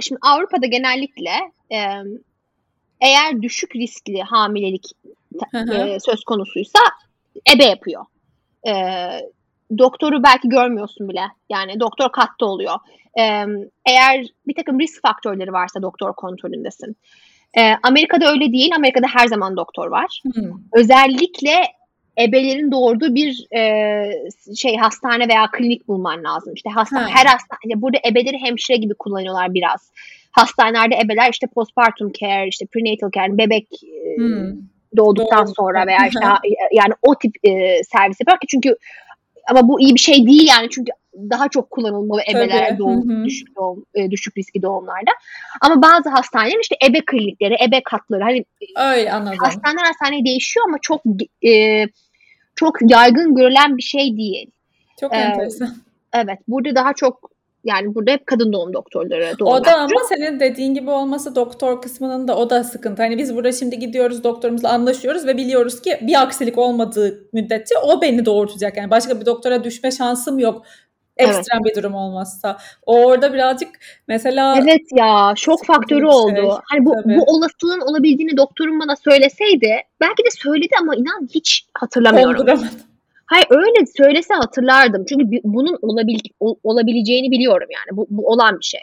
şimdi 0.00 0.18
Avrupa'da 0.22 0.66
genellikle 0.66 1.30
e, 1.72 1.78
eğer 3.00 3.42
düşük 3.42 3.76
riskli 3.76 4.22
hamilelik 4.22 4.86
e, 5.72 6.00
söz 6.00 6.24
konusuysa 6.24 6.78
ebe 7.54 7.64
yapıyor. 7.64 8.04
E, 8.66 8.72
doktoru 9.78 10.22
belki 10.22 10.48
görmüyorsun 10.48 11.08
bile. 11.08 11.22
Yani 11.50 11.80
doktor 11.80 12.12
katta 12.12 12.46
oluyor. 12.46 12.74
Ee, 13.18 13.44
eğer 13.86 14.26
bir 14.46 14.54
takım 14.54 14.80
risk 14.80 15.02
faktörleri 15.02 15.52
varsa 15.52 15.82
doktor 15.82 16.12
kontrolündesin. 16.12 16.96
Ee, 17.58 17.72
Amerika'da 17.82 18.30
öyle 18.30 18.52
değil. 18.52 18.70
Amerika'da 18.76 19.06
her 19.06 19.26
zaman 19.26 19.56
doktor 19.56 19.86
var. 19.86 20.22
Hmm. 20.34 20.50
Özellikle 20.72 21.52
ebelerin 22.18 22.72
doğurduğu 22.72 23.14
bir 23.14 23.46
e, 23.56 24.54
şey 24.56 24.76
hastane 24.76 25.28
veya 25.28 25.50
klinik 25.52 25.88
bulman 25.88 26.24
lazım. 26.24 26.54
İşte 26.54 26.70
hasta 26.70 27.00
hmm. 27.00 27.08
her 27.08 27.26
hastane 27.26 27.82
burada 27.82 27.98
ebeleri 28.08 28.38
hemşire 28.38 28.76
gibi 28.76 28.94
kullanıyorlar 28.94 29.54
biraz. 29.54 29.92
Hastanelerde 30.32 30.94
ebeler 31.04 31.30
işte 31.30 31.46
postpartum 31.46 32.12
care, 32.12 32.48
işte 32.48 32.66
prenatal 32.66 33.10
care, 33.10 33.38
bebek 33.38 33.68
hmm. 34.16 34.52
doğduktan 34.96 35.46
Doğru. 35.46 35.54
sonra 35.54 35.86
veya 35.86 36.06
işte 36.06 36.26
yani 36.72 36.92
o 37.02 37.18
tip 37.18 37.34
e, 37.42 37.82
servis 37.84 38.20
yapıyor 38.20 38.40
ki 38.40 38.46
çünkü 38.46 38.76
ama 39.50 39.68
bu 39.68 39.80
iyi 39.80 39.94
bir 39.94 40.00
şey 40.00 40.26
değil 40.26 40.48
yani 40.48 40.68
çünkü 40.70 40.92
daha 41.30 41.48
çok 41.48 41.70
kullanılmalı 41.70 42.20
ebeler 42.32 42.78
doğum, 42.78 43.24
düşük 43.24 43.56
doğum, 43.56 43.84
e, 43.94 44.10
düşük 44.10 44.36
riskli 44.36 44.62
doğumlarda. 44.62 45.10
Ama 45.60 45.82
bazı 45.82 46.08
hastaneler 46.08 46.60
işte 46.62 46.76
ebe 46.86 47.00
klinikleri, 47.04 47.56
ebe 47.68 47.82
katları 47.82 48.22
hani 48.22 48.44
öyle 48.76 49.12
anladım. 49.12 49.38
Hastaneler 49.38 49.84
hastaneye 49.84 50.24
değişiyor 50.24 50.66
ama 50.68 50.78
çok 50.82 51.02
e, 51.46 51.84
çok 52.54 52.90
yaygın 52.90 53.34
görülen 53.34 53.76
bir 53.76 53.82
şey 53.82 54.16
değil. 54.16 54.50
Çok 55.00 55.14
ee, 55.14 55.16
enteresan. 55.16 55.76
Evet, 56.14 56.38
burada 56.48 56.74
daha 56.74 56.92
çok 56.92 57.30
yani 57.64 57.94
burada 57.94 58.10
hep 58.10 58.26
kadın 58.26 58.52
doğum 58.52 58.72
doktorları 58.72 59.38
doğum 59.38 59.52
O 59.52 59.64
da 59.64 59.76
ama 59.76 60.00
senin 60.08 60.40
dediğin 60.40 60.74
gibi 60.74 60.90
olması 60.90 61.34
doktor 61.34 61.82
kısmının 61.82 62.28
da 62.28 62.36
o 62.36 62.50
da 62.50 62.64
sıkıntı. 62.64 63.02
Hani 63.02 63.18
biz 63.18 63.36
burada 63.36 63.52
şimdi 63.52 63.78
gidiyoruz 63.78 64.24
doktorumuzla 64.24 64.68
anlaşıyoruz 64.68 65.26
ve 65.26 65.36
biliyoruz 65.36 65.82
ki 65.82 65.98
bir 66.02 66.22
aksilik 66.22 66.58
olmadığı 66.58 67.28
müddetçe 67.32 67.74
o 67.78 68.02
beni 68.02 68.26
doğurtacak. 68.26 68.76
Yani 68.76 68.90
başka 68.90 69.20
bir 69.20 69.26
doktora 69.26 69.64
düşme 69.64 69.90
şansım 69.90 70.38
yok. 70.38 70.62
Ekstrem 71.16 71.60
evet. 71.64 71.76
bir 71.76 71.82
durum 71.82 71.94
olmazsa. 71.94 72.58
O 72.86 73.04
orada 73.04 73.32
birazcık 73.32 73.68
mesela 74.08 74.56
Evet 74.62 74.82
ya 74.92 75.32
şok 75.36 75.64
faktörü 75.66 76.00
şey. 76.00 76.08
oldu. 76.08 76.60
Hani 76.64 76.84
bu, 76.84 76.94
bu 77.04 77.22
olasılığın 77.26 77.80
olabildiğini 77.80 78.36
doktorum 78.36 78.80
bana 78.80 78.96
söyleseydi 78.96 79.76
belki 80.00 80.24
de 80.24 80.30
söyledi 80.30 80.74
ama 80.80 80.94
inan 80.94 81.28
hiç 81.34 81.66
hatırlamıyorum. 81.74 82.46
Hayır 83.26 83.46
öyle 83.50 83.86
söylese 83.96 84.34
hatırlardım. 84.34 85.04
Çünkü 85.08 85.24
bunun 85.44 85.78
olabil, 85.82 86.18
olabileceğini 86.40 87.30
biliyorum 87.30 87.68
yani. 87.70 87.96
Bu, 87.96 88.06
bu 88.10 88.28
olan 88.28 88.58
bir 88.58 88.64
şey. 88.64 88.80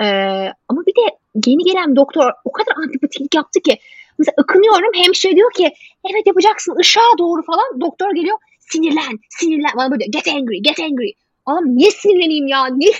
Ee, 0.00 0.52
ama 0.68 0.82
bir 0.86 0.92
de 0.92 1.16
yeni 1.50 1.64
gelen 1.64 1.96
doktor 1.96 2.32
o 2.44 2.52
kadar 2.52 2.72
antipatiklik 2.76 3.34
yaptı 3.34 3.60
ki. 3.60 3.78
Mesela 4.18 4.34
ıkınıyorum 4.40 4.92
hemşire 4.94 5.36
diyor 5.36 5.52
ki 5.52 5.70
evet 6.10 6.26
yapacaksın 6.26 6.76
ışığa 6.80 7.18
doğru 7.18 7.42
falan. 7.42 7.80
Doktor 7.80 8.14
geliyor 8.14 8.38
sinirlen 8.58 9.18
sinirlen. 9.28 9.70
Bana 9.76 9.90
böyle 9.90 10.04
get 10.04 10.28
angry 10.28 10.62
get 10.62 10.80
angry. 10.80 11.10
Oğlum 11.46 11.76
niye 11.76 11.90
sinirleneyim 11.90 12.46
ya? 12.46 12.66
Niye? 12.76 12.92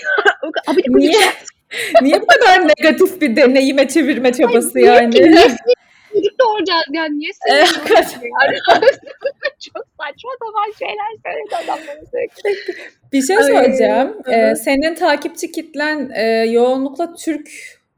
Abi 0.67 0.81
niye? 0.87 1.19
niye 2.01 2.21
bu 2.21 2.25
kadar 2.27 2.67
negatif 2.67 3.21
bir 3.21 3.35
deneyime 3.35 3.87
çevirme 3.87 4.33
çabası 4.33 4.73
Hayır, 4.73 4.87
yani? 4.87 5.15
niye, 5.15 5.31
niye 5.31 5.75
çocuk 6.13 6.39
doğuracağız 6.39 6.83
yani 6.93 7.19
niye 7.19 7.31
söylüyorsun? 7.47 8.21
Çok 9.59 9.85
saçma 9.99 10.31
sapan 10.39 10.71
şeyler 10.79 11.11
söyledi 11.25 11.55
adamların 11.55 12.05
sürekli. 12.11 12.75
Bir 13.13 13.21
şey 13.21 13.37
söyleyeceğim. 13.37 14.13
Ee, 14.31 14.55
senin 14.55 14.95
takipçi 14.95 15.51
kitlen 15.51 16.11
e, 16.15 16.23
yoğunlukla 16.45 17.13
Türk 17.13 17.49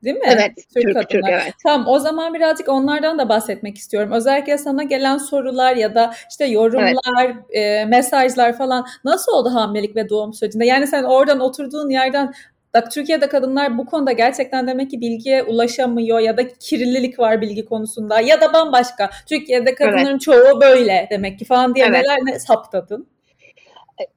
Değil 0.03 0.15
mi? 0.15 0.21
Evet. 0.25 0.51
Türk, 0.55 0.95
Türk, 0.95 1.09
Türk 1.09 1.25
evet. 1.29 1.53
Tamam 1.63 1.87
o 1.87 1.99
zaman 1.99 2.33
birazcık 2.33 2.69
onlardan 2.69 3.17
da 3.19 3.29
bahsetmek 3.29 3.77
istiyorum. 3.77 4.11
Özellikle 4.11 4.57
sana 4.57 4.83
gelen 4.83 5.17
sorular 5.17 5.75
ya 5.75 5.95
da 5.95 6.13
işte 6.29 6.45
yorumlar, 6.45 7.25
evet. 7.25 7.35
e, 7.49 7.85
mesajlar 7.85 8.57
falan 8.57 8.85
nasıl 9.03 9.31
oldu 9.31 9.49
hamilelik 9.53 9.95
ve 9.95 10.09
doğum 10.09 10.33
sürecinde? 10.33 10.65
Yani 10.65 10.87
sen 10.87 11.03
oradan 11.03 11.39
oturduğun 11.39 11.89
yerden 11.89 12.33
Bak 12.73 12.91
Türkiye'de 12.91 13.27
kadınlar 13.27 13.77
bu 13.77 13.85
konuda 13.85 14.11
gerçekten 14.11 14.67
demek 14.67 14.91
ki 14.91 15.01
bilgiye 15.01 15.43
ulaşamıyor 15.43 16.19
ya 16.19 16.37
da 16.37 16.47
kirlilik 16.47 17.19
var 17.19 17.41
bilgi 17.41 17.65
konusunda 17.65 18.21
ya 18.21 18.41
da 18.41 18.53
bambaşka. 18.53 19.09
Türkiye'de 19.29 19.75
kadınların 19.75 20.11
evet. 20.11 20.21
çoğu 20.21 20.61
böyle 20.61 21.07
demek 21.11 21.39
ki 21.39 21.45
falan 21.45 21.75
diye 21.75 21.85
evet. 21.85 22.01
neler 22.01 22.17
ne 22.23 22.39
saptadın? 22.39 23.07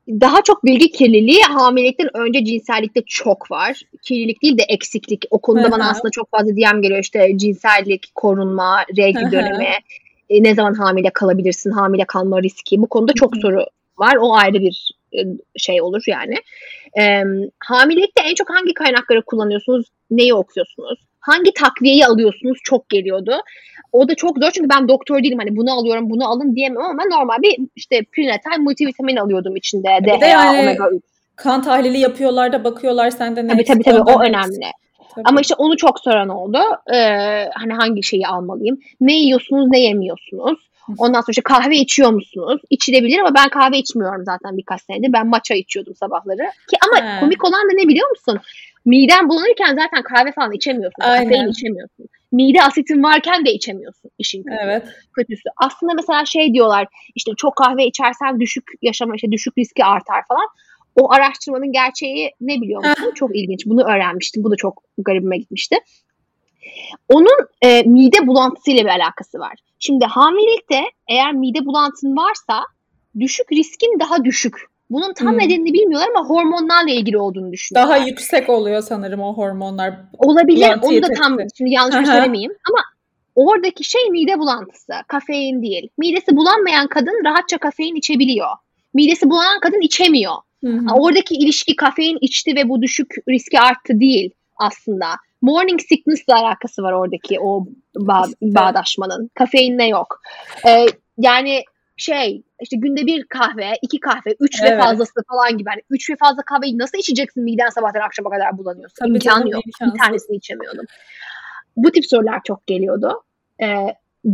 Daha 0.08 0.42
çok 0.42 0.64
bilgi 0.64 0.90
kirliliği 0.90 1.42
hamilelikten 1.42 2.16
önce 2.16 2.44
cinsellikte 2.44 3.02
çok 3.06 3.50
var. 3.50 3.82
Kirlilik 4.02 4.42
değil 4.42 4.58
de 4.58 4.62
eksiklik. 4.62 5.24
O 5.30 5.38
konuda 5.38 5.70
bana 5.70 5.90
aslında 5.90 6.10
çok 6.10 6.30
fazla 6.30 6.56
DM 6.56 6.82
geliyor 6.82 7.00
işte 7.00 7.32
cinsellik, 7.36 8.14
korunma, 8.14 8.84
regl 8.96 9.32
dönemi, 9.32 9.68
e, 10.30 10.42
ne 10.42 10.54
zaman 10.54 10.74
hamile 10.74 11.10
kalabilirsin, 11.10 11.70
hamile 11.70 12.04
kalma 12.04 12.42
riski. 12.42 12.82
Bu 12.82 12.86
konuda 12.86 13.12
çok 13.12 13.36
soru 13.36 13.66
var. 13.98 14.16
O 14.16 14.34
ayrı 14.34 14.60
bir 14.60 14.90
şey 15.56 15.82
olur 15.82 16.02
yani. 16.06 16.34
E, 16.98 17.22
hamilelikte 17.58 18.22
en 18.22 18.34
çok 18.34 18.50
hangi 18.50 18.74
kaynakları 18.74 19.22
kullanıyorsunuz? 19.22 19.86
Neyi 20.10 20.34
okuyorsunuz? 20.34 20.98
Hangi 21.20 21.52
takviyeyi 21.54 22.06
alıyorsunuz? 22.06 22.58
Çok 22.64 22.88
geliyordu. 22.88 23.36
O 23.92 24.08
da 24.08 24.14
çok 24.14 24.38
zor 24.38 24.50
çünkü 24.50 24.68
ben 24.68 24.88
doktor 24.88 25.22
değilim. 25.22 25.38
Hani 25.38 25.56
bunu 25.56 25.72
alıyorum, 25.72 26.10
bunu 26.10 26.30
alın 26.30 26.56
diyemem 26.56 26.82
ama 26.82 27.04
normal 27.04 27.42
bir 27.42 27.58
işte 27.76 28.02
prenatal 28.12 28.58
multivitamin 28.58 29.16
alıyordum 29.16 29.56
içinde. 29.56 29.88
DHA, 30.04 30.26
yani, 30.26 30.60
omega 30.60 30.90
3. 30.90 31.02
Kan 31.36 31.62
tahlili 31.62 31.98
yapıyorlar 31.98 32.52
da 32.52 32.64
bakıyorlar 32.64 33.10
sende 33.10 33.46
ne 33.46 33.52
Tabii 33.52 33.64
tabii 33.64 33.82
tabii 33.82 34.00
o 34.00 34.22
önemli. 34.22 34.66
Tabii. 35.14 35.24
Ama 35.24 35.40
işte 35.40 35.54
onu 35.58 35.76
çok 35.76 36.00
soran 36.00 36.28
oldu. 36.28 36.58
Ee, 36.94 36.98
hani 37.54 37.72
hangi 37.72 38.02
şeyi 38.02 38.26
almalıyım? 38.26 38.78
Ne 39.00 39.12
yiyorsunuz, 39.12 39.68
ne 39.70 39.80
yemiyorsunuz? 39.80 40.58
Ondan 40.98 41.20
sonra 41.20 41.30
işte 41.30 41.42
kahve 41.42 41.76
içiyor 41.76 42.10
musunuz? 42.10 42.62
İçilebilir 42.70 43.18
ama 43.18 43.34
ben 43.34 43.48
kahve 43.48 43.78
içmiyorum 43.78 44.24
zaten 44.24 44.56
birkaç 44.56 44.82
senedir. 44.82 45.12
Ben 45.12 45.26
matcha 45.26 45.54
içiyordum 45.54 45.94
sabahları. 45.94 46.42
Ki 46.70 46.76
ama 46.86 47.16
He. 47.16 47.20
komik 47.20 47.44
olan 47.44 47.70
da 47.70 47.72
ne 47.74 47.88
biliyor 47.88 48.10
musun? 48.10 48.40
Miden 48.84 49.28
bulanırken 49.28 49.76
zaten 49.82 50.02
kahve 50.02 50.32
falan 50.32 50.52
içemiyorsun. 50.52 51.02
Kafein 51.02 51.48
içemiyorsun. 51.48 52.06
Mide 52.32 52.62
asitin 52.62 53.02
varken 53.02 53.46
de 53.46 53.52
içemiyorsun 53.52 54.10
işin 54.18 54.42
kötü, 54.42 54.56
evet. 54.64 54.82
kötüsü. 55.16 55.48
Aslında 55.56 55.92
mesela 55.94 56.24
şey 56.24 56.54
diyorlar 56.54 56.86
işte 57.14 57.32
çok 57.36 57.56
kahve 57.56 57.86
içersen 57.86 58.40
düşük 58.40 58.64
yaşama 58.82 59.14
işte 59.14 59.32
düşük 59.32 59.58
riski 59.58 59.84
artar 59.84 60.22
falan. 60.28 60.46
O 60.96 61.12
araştırmanın 61.12 61.72
gerçeği 61.72 62.30
ne 62.40 62.60
biliyor 62.60 62.84
musun? 62.84 63.12
çok 63.14 63.36
ilginç. 63.36 63.66
Bunu 63.66 63.84
öğrenmiştim. 63.84 64.44
Bu 64.44 64.50
da 64.50 64.56
çok 64.56 64.82
garibime 64.98 65.38
gitmişti. 65.38 65.76
Onun 67.08 67.46
e, 67.62 67.82
mide 67.82 68.26
bulantısıyla 68.26 68.84
bir 68.84 68.88
alakası 68.88 69.38
var. 69.38 69.54
Şimdi 69.78 70.04
hamilelikte 70.04 70.80
eğer 71.08 71.32
mide 71.32 71.66
bulantın 71.66 72.16
varsa 72.16 72.62
düşük 73.20 73.52
riskin 73.52 74.00
daha 74.00 74.24
düşük. 74.24 74.54
Bunun 74.90 75.14
tam 75.14 75.28
hmm. 75.28 75.38
nedenini 75.38 75.72
bilmiyorlar 75.72 76.08
ama 76.16 76.28
hormonlarla 76.28 76.90
ilgili 76.90 77.18
olduğunu 77.18 77.52
düşünüyorlar. 77.52 77.96
Daha 77.96 78.06
yüksek 78.06 78.50
oluyor 78.50 78.82
sanırım 78.82 79.20
o 79.20 79.36
hormonlar. 79.36 79.94
Olabilir. 80.18 80.70
Onu 80.82 81.02
da 81.02 81.06
tam 81.18 81.38
şimdi 81.56 81.70
yanlış 81.70 81.96
bir 81.96 82.04
söylemeyeyim 82.04 82.52
ama 82.70 82.82
oradaki 83.34 83.84
şey 83.84 84.10
mide 84.10 84.38
bulantısı. 84.38 84.92
Kafein 85.08 85.62
değil. 85.62 85.88
Midesi 85.98 86.36
bulanmayan 86.36 86.86
kadın 86.86 87.24
rahatça 87.24 87.58
kafein 87.58 87.94
içebiliyor. 87.94 88.48
Midesi 88.94 89.30
bulanan 89.30 89.60
kadın 89.60 89.80
içemiyor. 89.80 90.34
Hı 90.64 90.70
hı. 90.70 90.94
Oradaki 90.94 91.34
ilişki 91.34 91.76
kafein 91.76 92.18
içti 92.20 92.56
ve 92.56 92.68
bu 92.68 92.82
düşük 92.82 93.14
riski 93.28 93.60
arttı 93.60 94.00
değil 94.00 94.30
aslında. 94.56 95.06
Morning 95.44 95.80
sickness 95.80 96.24
ile 96.28 96.34
alakası 96.34 96.82
var 96.82 96.92
oradaki 96.92 97.40
o 97.40 97.66
bağ, 97.96 98.24
bağdaşmanın. 98.42 99.30
Kafeinle 99.34 99.84
yok. 99.84 100.20
Ee, 100.66 100.86
yani 101.18 101.62
şey 101.96 102.42
işte 102.60 102.76
günde 102.76 103.06
bir 103.06 103.24
kahve, 103.24 103.72
iki 103.82 104.00
kahve, 104.00 104.36
üç 104.40 104.60
evet. 104.62 104.72
ve 104.72 104.78
fazlası 104.78 105.12
falan 105.28 105.58
gibi. 105.58 105.70
Yani 105.70 105.82
üç 105.90 106.10
ve 106.10 106.16
fazla 106.16 106.42
kahveyi 106.42 106.78
nasıl 106.78 106.98
içeceksin 106.98 107.44
miden 107.44 107.68
sabahtan 107.68 108.00
akşama 108.00 108.30
kadar 108.30 108.58
bulanıyorsun? 108.58 108.96
Tabii 108.98 109.10
İmkan 109.10 109.40
tabii, 109.40 109.50
yok. 109.50 109.66
İmkansız. 109.66 109.94
Bir 109.94 110.00
tanesini 110.00 110.36
içemiyordum. 110.36 110.84
Bu 111.76 111.90
tip 111.90 112.06
sorular 112.06 112.40
çok 112.44 112.66
geliyordu. 112.66 113.22
Ee, 113.62 113.86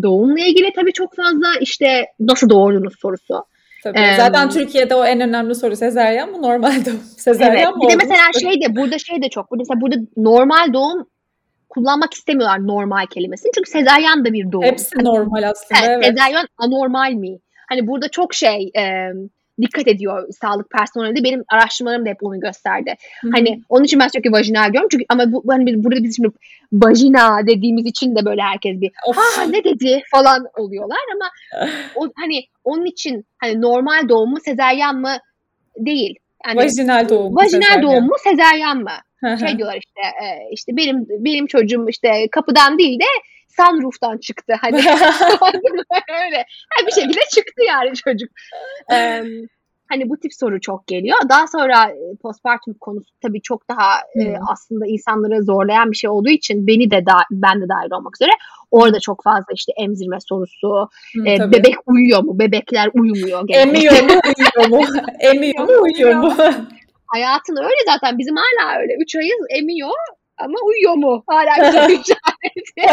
doğumla 0.03 0.41
ilgili 0.41 0.73
tabii 0.73 0.93
çok 0.93 1.17
fazla 1.17 1.55
işte 1.61 2.07
nasıl 2.21 2.49
doğurdunuz 2.49 2.95
sorusu. 2.99 3.45
Tabii. 3.85 3.99
Ee, 3.99 4.17
Zaten 4.17 4.51
Türkiye'de 4.51 4.95
o 4.95 5.05
en 5.05 5.21
önemli 5.21 5.55
soru 5.55 5.77
sezeryan 5.77 6.31
mı 6.31 6.43
normal 6.43 6.73
doğum? 6.87 7.01
Sezeryan 7.17 7.57
evet. 7.57 7.77
mı? 7.77 7.83
Bir 7.83 7.93
de 7.93 7.97
mesela 7.97 8.23
şey 8.41 8.61
de 8.61 8.77
burada 8.77 8.99
şey 8.99 9.23
de 9.23 9.29
çok. 9.29 9.51
Burada 9.51 9.63
mesela 9.63 9.81
burada 9.81 9.97
normal 10.17 10.73
doğum 10.73 11.07
kullanmak 11.69 12.15
istemiyorlar 12.15 12.67
normal 12.67 13.07
kelimesini. 13.07 13.51
Çünkü 13.55 13.71
sezeryan 13.71 14.25
da 14.25 14.33
bir 14.33 14.53
doğum. 14.53 14.65
Hepsi 14.65 14.97
hani, 14.97 15.05
normal 15.05 15.43
aslında. 15.43 15.81
Evet, 15.81 15.91
evet. 15.91 16.07
Sezeryan 16.07 16.47
anormal 16.59 17.13
mi? 17.13 17.39
Hani 17.69 17.87
burada 17.87 18.09
çok 18.09 18.35
şey 18.35 18.71
e, 18.77 18.83
dikkat 19.63 19.89
ediyor 19.89 20.29
sağlık 20.41 20.71
personeli 20.71 21.17
de. 21.17 21.25
Benim 21.25 21.45
araştırmalarım 21.49 22.07
da 22.07 22.11
hep 22.11 22.23
onu 22.23 22.41
gösterdi. 22.41 22.95
Hı-hı. 23.21 23.31
Hani 23.35 23.63
onun 23.69 23.85
için 23.85 24.01
ben 24.01 24.09
sürekli 24.09 24.33
vajinal 24.33 24.73
diyorum. 24.73 24.89
Çünkü 24.93 25.05
ama 25.09 25.33
bu 25.33 25.45
hani 25.49 25.85
burada 25.85 26.05
biz 26.05 26.17
şimdi 26.17 26.29
vajina 26.73 27.47
dediğimiz 27.47 27.87
için 27.87 28.17
de 28.17 28.25
böyle 28.25 28.43
herkes 28.43 28.81
bir 28.81 28.91
ha 29.15 29.43
ne 29.43 29.65
dedi 29.65 30.03
falan 30.11 30.47
oluyorlar 30.59 30.99
ama 31.15 31.31
o 31.97 32.09
hani 32.17 32.45
onun 32.65 32.87
için 32.87 33.25
hani 33.39 33.61
normal 33.61 34.09
doğum 34.09 34.31
mu 34.31 34.39
sezeryan 34.45 34.97
mı 34.97 35.17
değil. 35.79 36.15
Yani, 36.47 36.57
vajinal 36.57 37.09
doğum. 37.09 37.37
Vajinal 37.37 37.63
sezeryan. 37.63 37.83
doğum 37.83 38.05
mu 38.05 38.15
sezeryan 38.25 38.77
mı? 38.77 38.91
şey 39.39 39.59
diyorlar 39.59 39.77
işte 39.77 40.01
e, 40.25 40.27
işte 40.53 40.77
benim 40.77 41.07
benim 41.09 41.47
çocuğum 41.47 41.87
işte 41.89 42.29
kapıdan 42.33 42.79
değil 42.79 43.01
de 43.01 43.05
sunroof'tan 43.57 44.19
çıktı 44.19 44.55
hani 44.61 44.77
öyle 46.25 46.45
yani 46.79 46.87
bir 46.87 46.93
şekilde 46.93 47.21
çıktı 47.35 47.63
yani 47.67 47.97
çocuk. 47.97 48.31
Ee, 48.93 49.23
hani 49.91 50.09
bu 50.09 50.17
tip 50.17 50.35
soru 50.35 50.61
çok 50.61 50.87
geliyor. 50.87 51.19
Daha 51.29 51.47
sonra 51.47 51.91
e, 51.91 52.17
postpartum 52.23 52.75
konusu 52.81 53.11
tabii 53.23 53.43
çok 53.43 53.69
daha 53.69 53.91
hmm. 54.13 54.23
e, 54.23 54.39
aslında 54.53 54.87
insanları 54.87 55.43
zorlayan 55.43 55.91
bir 55.91 55.97
şey 55.97 56.11
olduğu 56.11 56.29
için 56.29 56.67
beni 56.67 56.91
de 56.91 57.07
da, 57.07 57.15
ben 57.31 57.61
de 57.61 57.69
dahil 57.69 57.91
olmak 57.93 58.17
üzere 58.17 58.31
orada 58.71 59.01
çok 59.01 59.25
fazla 59.25 59.53
işte 59.55 59.73
emzirme 59.77 60.19
sorusu, 60.29 60.89
hmm, 61.15 61.27
e, 61.27 61.53
bebek 61.53 61.75
uyuyor 61.87 62.23
mu, 62.23 62.39
bebekler 62.39 62.91
uyumuyor. 62.95 63.47
Genelde. 63.47 63.79
Emiyor 63.79 64.03
mu, 64.03 64.21
uyuyor 64.27 64.69
mu? 64.69 64.87
Emiyor 65.21 65.65
mu, 65.65 65.83
uyuyor 65.83 66.15
mu? 66.15 66.35
Hayatın 67.07 67.57
öyle 67.57 67.81
zaten 67.87 68.19
bizim 68.19 68.37
hala 68.37 68.81
öyle. 68.81 68.97
Üç 69.01 69.17
ayız 69.17 69.47
emiyor 69.59 69.91
ama 70.41 70.59
uyuyor 70.65 70.95
mu? 70.95 71.25
Hala 71.27 71.73
soru 71.73 71.93
işareti. 72.01 72.91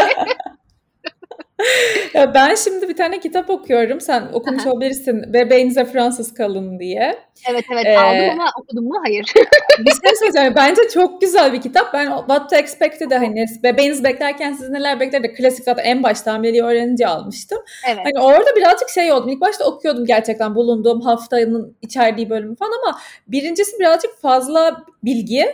ya 2.14 2.34
ben 2.34 2.54
şimdi 2.54 2.88
bir 2.88 2.96
tane 2.96 3.20
kitap 3.20 3.50
okuyorum. 3.50 4.00
Sen 4.00 4.28
okumuş 4.32 4.66
olabilirsin. 4.66 5.32
Bebeğinize 5.32 5.84
Fransız 5.84 6.34
kalın 6.34 6.78
diye. 6.78 7.18
Evet 7.50 7.64
evet 7.72 7.86
ee, 7.86 7.98
aldım 7.98 8.30
ama 8.30 8.50
okudum 8.60 8.84
mu? 8.84 9.00
Hayır. 9.04 9.24
bir 9.78 9.90
şey 9.90 10.16
söyleyeceğim. 10.18 10.52
Bence 10.56 10.82
çok 10.94 11.20
güzel 11.20 11.52
bir 11.52 11.60
kitap. 11.60 11.94
Ben 11.94 12.06
What 12.18 12.50
to 12.50 12.56
Expect'te 12.56 13.10
de 13.10 13.18
hani 13.18 13.46
bebeğiniz 13.62 14.04
beklerken 14.04 14.52
siz 14.52 14.68
neler 14.68 15.00
bekler 15.00 15.22
de 15.22 15.32
klasik 15.32 15.64
zaten 15.64 15.84
en 15.84 16.02
başta 16.02 16.32
hamileliği 16.32 16.62
öğrenince 16.62 17.06
almıştım. 17.06 17.58
Evet. 17.88 18.00
Hani 18.04 18.24
orada 18.24 18.56
birazcık 18.56 18.88
şey 18.88 19.12
oldum. 19.12 19.28
İlk 19.28 19.40
başta 19.40 19.64
okuyordum 19.64 20.06
gerçekten 20.06 20.54
bulunduğum 20.54 21.00
haftanın 21.00 21.76
içerdiği 21.82 22.30
bölümü 22.30 22.56
falan 22.56 22.72
ama 22.84 22.98
birincisi 23.28 23.78
birazcık 23.78 24.20
fazla 24.20 24.84
bilgi 25.04 25.46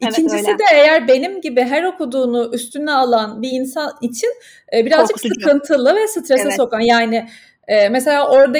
İkincisi 0.00 0.50
evet, 0.50 0.58
de 0.58 0.64
eğer 0.72 1.08
benim 1.08 1.40
gibi 1.40 1.60
her 1.60 1.84
okuduğunu 1.84 2.50
üstüne 2.54 2.92
alan 2.92 3.42
bir 3.42 3.50
insan 3.52 3.92
için 4.00 4.30
e, 4.72 4.86
birazcık 4.86 5.16
Korkutucu. 5.16 5.40
sıkıntılı 5.40 5.96
ve 5.96 6.08
strese 6.08 6.42
evet. 6.42 6.56
sokan. 6.56 6.80
Yani 6.80 7.28
e, 7.68 7.88
mesela 7.88 8.30
orada 8.30 8.58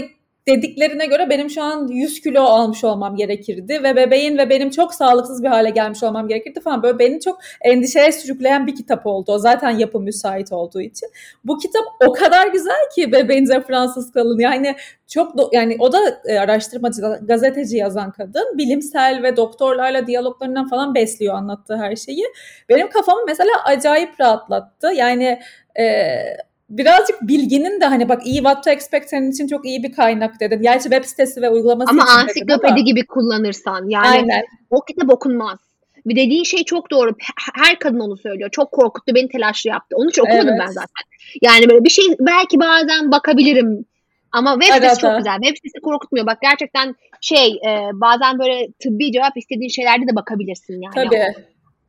dediklerine 0.48 1.06
göre 1.06 1.30
benim 1.30 1.50
şu 1.50 1.62
an 1.62 1.88
100 1.88 2.20
kilo 2.20 2.42
almış 2.42 2.84
olmam 2.84 3.16
gerekirdi 3.16 3.82
ve 3.82 3.96
bebeğin 3.96 4.38
ve 4.38 4.50
benim 4.50 4.70
çok 4.70 4.94
sağlıksız 4.94 5.42
bir 5.42 5.48
hale 5.48 5.70
gelmiş 5.70 6.02
olmam 6.02 6.28
gerekirdi 6.28 6.60
falan. 6.60 6.82
Böyle 6.82 6.98
beni 6.98 7.20
çok 7.20 7.40
endişeye 7.62 8.12
sürükleyen 8.12 8.66
bir 8.66 8.74
kitap 8.74 9.06
oldu. 9.06 9.32
O 9.32 9.38
zaten 9.38 9.70
yapı 9.70 10.00
müsait 10.00 10.52
olduğu 10.52 10.80
için. 10.80 11.08
Bu 11.44 11.58
kitap 11.58 11.84
o 12.06 12.12
kadar 12.12 12.46
güzel 12.46 12.90
ki 12.94 13.12
bebeğinize 13.12 13.60
Fransız 13.60 14.12
kalın. 14.12 14.38
Yani 14.38 14.76
çok 15.08 15.34
do- 15.34 15.48
yani 15.52 15.76
o 15.78 15.92
da 15.92 15.98
e, 16.24 16.38
araştırmacı, 16.38 17.02
gazeteci 17.22 17.76
yazan 17.76 18.10
kadın. 18.10 18.58
Bilimsel 18.58 19.22
ve 19.22 19.36
doktorlarla 19.36 20.06
diyaloglarından 20.06 20.68
falan 20.68 20.94
besliyor 20.94 21.34
anlattığı 21.34 21.76
her 21.76 21.96
şeyi. 21.96 22.24
Benim 22.68 22.90
kafamı 22.90 23.20
mesela 23.26 23.50
acayip 23.64 24.20
rahatlattı. 24.20 24.92
Yani 24.94 25.40
e, 25.78 25.84
birazcık 26.70 27.22
bilginin 27.22 27.80
de 27.80 27.84
hani 27.84 28.08
bak 28.08 28.26
iyi 28.26 28.36
what 28.36 28.64
to 28.64 28.70
expect 28.70 29.08
senin 29.08 29.30
için 29.30 29.46
çok 29.46 29.66
iyi 29.66 29.82
bir 29.82 29.92
kaynak 29.92 30.40
dedin. 30.40 30.62
Gerçi 30.62 30.82
web 30.82 31.04
sitesi 31.04 31.42
ve 31.42 31.50
uygulaması 31.50 31.90
ama 31.90 32.04
ansiklopedi 32.04 32.72
ama. 32.72 32.78
gibi 32.78 33.06
kullanırsan 33.06 33.88
yani 33.88 34.06
Aynen. 34.06 34.44
o 34.70 34.84
kitap 34.84 35.10
okunmaz. 35.10 35.58
Bir 36.06 36.16
dediğin 36.16 36.44
şey 36.44 36.64
çok 36.64 36.90
doğru. 36.90 37.14
Her 37.54 37.78
kadın 37.78 38.00
onu 38.00 38.16
söylüyor. 38.16 38.50
Çok 38.50 38.72
korkuttu, 38.72 39.14
beni 39.14 39.28
telaşlı 39.28 39.70
yaptı. 39.70 39.96
Onun 39.96 40.08
için 40.08 40.22
okumadım 40.22 40.48
evet. 40.48 40.60
ben 40.60 40.66
zaten. 40.66 41.04
Yani 41.42 41.68
böyle 41.68 41.84
bir 41.84 41.90
şey 41.90 42.04
belki 42.20 42.60
bazen 42.60 43.12
bakabilirim. 43.12 43.84
Ama 44.32 44.52
web 44.52 44.74
sitesi 44.74 44.86
Arada. 44.86 45.00
çok 45.00 45.18
güzel. 45.18 45.36
Web 45.36 45.56
sitesi 45.56 45.80
korkutmuyor. 45.82 46.26
Bak 46.26 46.38
gerçekten 46.42 46.94
şey 47.20 47.48
e, 47.48 47.90
bazen 47.92 48.38
böyle 48.38 48.72
tıbbi 48.72 49.12
cevap 49.12 49.36
istediğin 49.36 49.68
şeylerde 49.68 50.08
de 50.08 50.16
bakabilirsin 50.16 50.82
yani. 50.82 50.94
Tabii 50.94 51.34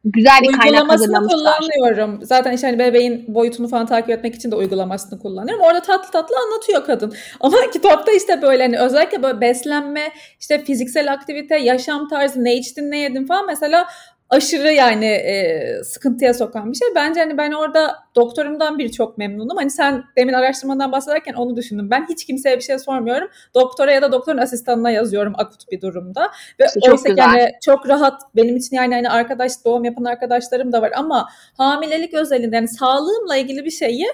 güzel 0.05 0.41
bir 0.41 0.57
kaynak 0.59 0.91
hazırlamışlar. 0.91 1.39
kullanıyorum. 1.39 2.19
Zaten 2.23 2.51
işte 2.51 2.67
hani 2.67 2.79
bebeğin 2.79 3.25
boyutunu 3.27 3.67
falan 3.67 3.85
takip 3.85 4.09
etmek 4.09 4.35
için 4.35 4.51
de 4.51 4.55
uygulamasını 4.55 5.19
kullanıyorum. 5.19 5.65
Orada 5.65 5.81
tatlı 5.81 6.11
tatlı 6.11 6.35
anlatıyor 6.45 6.85
kadın. 6.85 7.13
Ama 7.39 7.57
kitapta 7.73 8.11
işte 8.11 8.41
böyle 8.41 8.63
hani 8.63 8.79
özellikle 8.79 9.23
böyle 9.23 9.41
beslenme, 9.41 10.11
işte 10.39 10.63
fiziksel 10.63 11.13
aktivite, 11.13 11.57
yaşam 11.57 12.07
tarzı, 12.07 12.43
ne 12.43 12.55
içtin, 12.55 12.91
ne 12.91 12.99
yedin 12.99 13.25
falan 13.25 13.45
mesela 13.45 13.87
aşırı 14.31 14.71
yani 14.71 15.05
e, 15.05 15.83
sıkıntıya 15.83 16.33
sokan 16.33 16.71
bir 16.71 16.77
şey. 16.77 16.87
Bence 16.95 17.19
hani 17.19 17.37
ben 17.37 17.51
orada 17.51 17.95
doktorumdan 18.15 18.77
bir 18.77 18.91
çok 18.91 19.17
memnunum. 19.17 19.57
Hani 19.57 19.69
sen 19.69 20.03
demin 20.17 20.33
araştırmadan 20.33 20.91
bahsederken 20.91 21.33
onu 21.33 21.55
düşündüm. 21.55 21.89
Ben 21.91 22.05
hiç 22.09 22.25
kimseye 22.25 22.55
bir 22.57 22.61
şey 22.61 22.79
sormuyorum. 22.79 23.27
Doktora 23.55 23.91
ya 23.91 24.01
da 24.01 24.11
doktorun 24.11 24.37
asistanına 24.37 24.91
yazıyorum 24.91 25.33
akut 25.37 25.71
bir 25.71 25.81
durumda. 25.81 26.31
Ve 26.59 26.65
işte 26.65 26.91
oysa 26.91 27.09
yani 27.17 27.51
çok 27.65 27.89
rahat 27.89 28.21
benim 28.35 28.55
için 28.55 28.75
yani 28.75 28.95
hani 28.95 29.09
arkadaş 29.09 29.51
doğum 29.65 29.83
yapan 29.83 30.03
arkadaşlarım 30.03 30.71
da 30.71 30.81
var 30.81 30.91
ama 30.95 31.29
hamilelik 31.57 32.13
özelinde 32.13 32.55
yani 32.55 32.67
sağlığımla 32.67 33.37
ilgili 33.37 33.65
bir 33.65 33.71
şeyi 33.71 34.07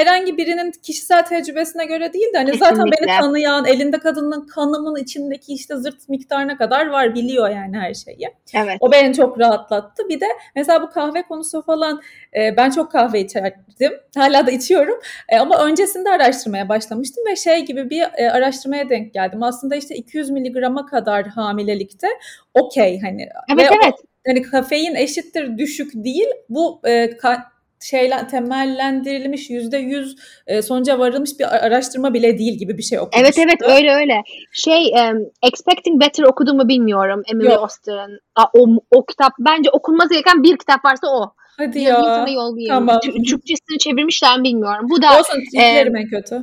herhangi 0.00 0.36
birinin 0.36 0.72
kişisel 0.82 1.24
tecrübesine 1.26 1.84
göre 1.84 2.12
değil 2.12 2.32
de 2.34 2.38
hani 2.38 2.50
Kesinlikle. 2.50 2.76
zaten 2.76 2.84
beni 3.00 3.20
tanıyan 3.20 3.64
elinde 3.64 3.98
kadının 3.98 4.46
kanımın 4.46 4.96
içindeki 4.96 5.52
işte 5.52 5.76
zırt 5.76 6.08
miktarına 6.08 6.56
kadar 6.56 6.86
var 6.86 7.14
biliyor 7.14 7.48
yani 7.50 7.78
her 7.78 7.94
şeyi. 7.94 8.28
Evet. 8.54 8.76
O 8.80 8.92
beni 8.92 9.14
çok 9.14 9.38
rahatlattı. 9.40 10.08
Bir 10.08 10.20
de 10.20 10.26
mesela 10.56 10.82
bu 10.82 10.90
kahve 10.90 11.22
konusu 11.22 11.62
falan 11.62 12.00
e, 12.36 12.56
ben 12.56 12.70
çok 12.70 12.92
kahve 12.92 13.20
içerdim. 13.20 13.92
Hala 14.16 14.46
da 14.46 14.50
içiyorum. 14.50 15.00
E, 15.28 15.38
ama 15.38 15.64
öncesinde 15.64 16.10
araştırmaya 16.10 16.68
başlamıştım 16.68 17.24
ve 17.30 17.36
şey 17.36 17.64
gibi 17.64 17.90
bir 17.90 18.02
e, 18.14 18.30
araştırmaya 18.30 18.88
denk 18.88 19.14
geldim. 19.14 19.42
Aslında 19.42 19.76
işte 19.76 19.94
200 19.94 20.30
miligrama 20.30 20.86
kadar 20.86 21.26
hamilelikte 21.26 22.08
okey 22.54 23.00
hani. 23.00 23.28
Evet 23.52 23.70
ve 23.70 23.76
evet. 23.84 23.94
hani 24.26 24.42
kafein 24.42 24.94
eşittir 24.94 25.58
düşük 25.58 25.92
değil. 25.94 26.28
Bu 26.48 26.80
e, 26.84 27.04
ka- 27.04 27.42
şeyler 27.82 28.28
temellendirilmiş 28.28 29.50
yüzde 29.50 29.78
yüz 29.78 30.16
e, 30.46 30.62
sonuca 30.62 30.98
varılmış 30.98 31.30
bir 31.38 31.66
araştırma 31.66 32.14
bile 32.14 32.38
değil 32.38 32.58
gibi 32.58 32.78
bir 32.78 32.82
şey 32.82 32.98
okumuştum. 32.98 33.22
Evet 33.22 33.38
evet 33.38 33.76
öyle 33.76 33.94
öyle. 33.94 34.22
Şey 34.52 34.86
um, 34.86 35.30
Expecting 35.42 36.00
Better 36.00 36.24
okudum 36.24 36.56
mu 36.56 36.68
bilmiyorum 36.68 37.22
Emily 37.32 37.48
Oster'ın. 37.48 38.20
O, 38.54 38.66
o 38.90 39.06
kitap 39.06 39.32
bence 39.38 39.70
okunması 39.70 40.10
gereken 40.10 40.42
bir 40.42 40.58
kitap 40.58 40.84
varsa 40.84 41.06
o. 41.06 41.34
Hadi 41.56 41.78
ya. 41.78 41.94
Sana 41.94 42.30
yollayayım. 42.30 42.74
Tamam. 42.74 43.00
Türkçesini 43.00 43.78
çevirmişler 43.78 44.38
mi 44.38 44.44
bilmiyorum. 44.44 44.86
Bu 44.90 45.02
da 45.02 45.18
Olsun 45.18 45.42
e, 45.58 45.62
en 45.62 46.08
kötü. 46.08 46.34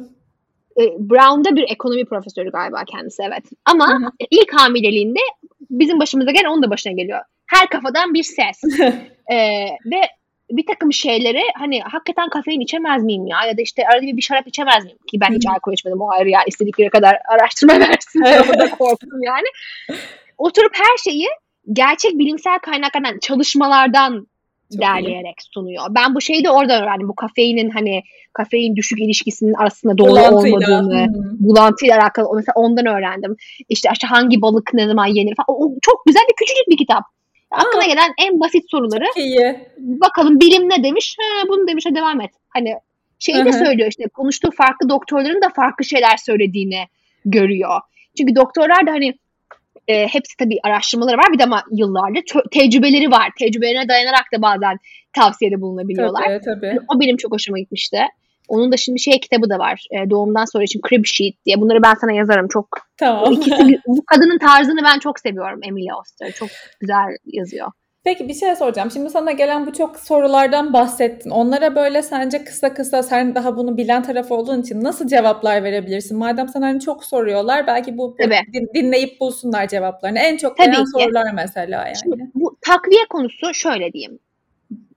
E, 0.80 0.84
Brown'da 1.00 1.56
bir 1.56 1.66
ekonomi 1.70 2.06
profesörü 2.06 2.52
galiba 2.52 2.84
kendisi 2.92 3.24
evet. 3.28 3.44
Ama 3.66 3.88
Hı-hı. 3.88 4.10
ilk 4.32 4.54
hamileliğinde 4.54 5.20
bizim 5.70 6.00
başımıza 6.00 6.32
gelen 6.32 6.50
onun 6.50 6.64
da 6.64 6.70
başına 6.70 6.94
geliyor. 6.94 7.20
Her 7.48 7.70
kafadan 7.70 8.14
bir 8.14 8.24
ses. 8.24 8.62
ee, 9.32 9.66
ve 9.86 10.02
bir 10.52 10.66
takım 10.66 10.94
şeyleri 10.94 11.42
hani 11.56 11.82
hakikaten 11.82 12.30
kafein 12.30 12.60
içemez 12.60 13.04
miyim 13.04 13.28
ya 13.28 13.46
ya 13.46 13.58
da 13.58 13.62
işte 13.62 13.84
arada 13.88 14.02
bir, 14.02 14.18
bir 14.18 14.22
şarap 14.22 14.48
içemez 14.48 14.86
miyim 14.86 14.98
ki 15.08 15.20
ben 15.22 15.36
hiç 15.36 15.46
alkol 15.48 15.74
içmedim 15.74 16.02
o 16.02 16.12
ayrı 16.12 16.30
yani 16.30 16.44
istedikleri 16.48 16.90
kadar 16.90 17.18
araştırma 17.30 17.74
versin 17.80 18.22
orada 18.22 18.70
korktum 18.70 19.24
yani. 19.24 19.48
Oturup 20.38 20.72
her 20.74 20.98
şeyi 21.04 21.28
gerçek 21.74 22.20
bilimsel 22.20 22.60
kaynaklardan 22.60 23.20
çalışmalardan 23.20 24.28
çok 24.74 24.82
derleyerek 24.82 25.40
iyi. 25.42 25.50
sunuyor. 25.54 25.84
Ben 25.90 26.16
bu 26.16 26.22
şeyi 26.22 26.44
de 26.44 26.50
oradan 26.50 26.84
öğrendim. 26.84 27.10
Bu 27.10 27.16
kafeinin 27.16 27.70
hani 27.70 28.04
kafein 28.34 28.76
düşük 28.76 29.00
ilişkisinin 29.00 29.54
arasında 29.54 29.98
doğru 29.98 30.10
bulantıyla. 30.10 30.58
olmadığını, 30.58 31.06
hmm. 31.06 31.24
bulantıyla 31.40 31.98
alakalı 31.98 32.36
mesela 32.36 32.54
ondan 32.56 32.86
öğrendim. 32.86 33.36
İşte 33.70 33.90
işte 33.94 34.08
hangi 34.08 34.42
balık 34.42 34.74
ne 34.74 34.88
zaman 34.88 35.06
yenir 35.06 35.36
falan. 35.36 35.62
O, 35.62 35.74
çok 35.82 36.06
güzel 36.06 36.24
bir 36.30 36.36
küçücük 36.36 36.68
bir 36.68 36.78
kitap. 36.78 37.04
Aklına 37.52 37.84
Aa, 37.84 37.88
gelen 37.88 38.14
en 38.26 38.40
basit 38.40 38.64
soruları. 38.72 39.06
iyi. 39.16 39.56
Bakalım 39.78 40.40
bilim 40.40 40.70
ne 40.70 40.84
demiş? 40.84 41.16
He, 41.20 41.48
bunu 41.48 41.68
demiş. 41.68 41.86
devam 41.86 42.22
et. 42.22 42.32
Hani 42.50 42.76
şeyi 43.20 43.46
de 43.46 43.54
söylüyor 43.54 43.90
işte 43.90 44.08
konuştuğu 44.08 44.52
farklı 44.52 44.90
doktorların 44.90 45.42
da 45.42 45.50
farklı 45.50 45.86
şeyler 45.86 46.18
söylediğini 46.18 46.88
görüyor. 47.26 47.82
Çünkü 48.18 48.36
doktorlar 48.36 48.88
da 48.88 48.92
hani 48.92 49.14
e, 49.88 50.08
hepsi 50.08 50.38
tabii 50.38 50.58
araştırmaları 50.64 51.18
var 51.18 51.34
bir 51.34 51.40
de 51.40 51.44
ama 51.44 51.64
yıllardır 51.72 52.24
tecrübeleri 52.52 53.12
var. 53.12 53.32
Tecrübelerine 53.40 53.90
dayanarak 53.90 54.26
da 54.34 54.42
bazen 54.42 54.78
tavsiyede 55.14 55.62
bulunabiliyorlar. 55.62 56.24
Tabii, 56.24 56.42
tabii. 56.46 56.80
O 56.96 57.00
benim 57.00 57.18
çok 57.18 57.32
hoşuma 57.32 57.60
gitmişti. 57.60 58.00
Onun 58.48 58.72
da 58.72 58.78
şimdi 58.78 59.00
şey 59.00 59.20
kitabı 59.20 59.50
da 59.50 59.60
var. 59.60 59.86
E, 59.92 60.10
doğumdan 60.10 60.46
sonra 60.46 60.64
için 60.64 60.82
Crib 60.90 61.06
Sheet 61.06 61.46
diye. 61.46 61.62
Bunları 61.62 61.84
ben 61.84 61.94
sana 61.94 62.12
yazarım. 62.12 62.48
Çok 62.48 62.68
tamam. 62.98 63.34
İkisi, 63.34 63.80
bu 63.88 64.06
kadının 64.06 64.38
tarzını 64.38 64.84
ben 64.84 65.00
çok 65.00 65.20
seviyorum 65.20 65.60
Emilia 65.64 66.00
Oster. 66.00 66.32
Çok 66.32 66.50
güzel 66.80 67.18
yazıyor. 67.26 67.72
Peki 68.08 68.28
bir 68.28 68.34
şey 68.34 68.56
soracağım. 68.56 68.92
Şimdi 68.92 69.10
sana 69.10 69.32
gelen 69.32 69.68
bu 69.68 69.74
çok 69.74 70.00
sorulardan 70.00 70.74
bahsettin. 70.74 71.30
Onlara 71.30 71.76
böyle 71.76 72.02
sence 72.02 72.44
kısa 72.44 72.74
kısa 72.74 73.04
sen 73.04 73.36
daha 73.36 73.58
bunu 73.58 73.78
bilen 73.78 74.04
taraf 74.04 74.32
olduğun 74.32 74.62
için 74.62 74.84
nasıl 74.84 75.08
cevaplar 75.08 75.64
verebilirsin? 75.64 76.18
Madem 76.18 76.48
sana 76.48 76.66
hani 76.66 76.80
çok 76.80 77.04
soruyorlar 77.04 77.68
belki 77.68 77.98
bu, 77.98 78.18
bu 78.20 78.74
dinleyip 78.74 79.20
bulsunlar 79.20 79.68
cevaplarını. 79.68 80.20
En 80.20 80.38
çok 80.38 80.58
Tabii 80.58 80.72
gelen 80.72 80.86
sorular 80.86 81.34
mesela 81.34 81.86
yani. 81.88 81.98
Şimdi 82.04 82.24
bu 82.36 82.58
takviye 82.62 83.06
konusu 83.10 83.54
şöyle 83.54 83.94
diyeyim. 83.94 84.20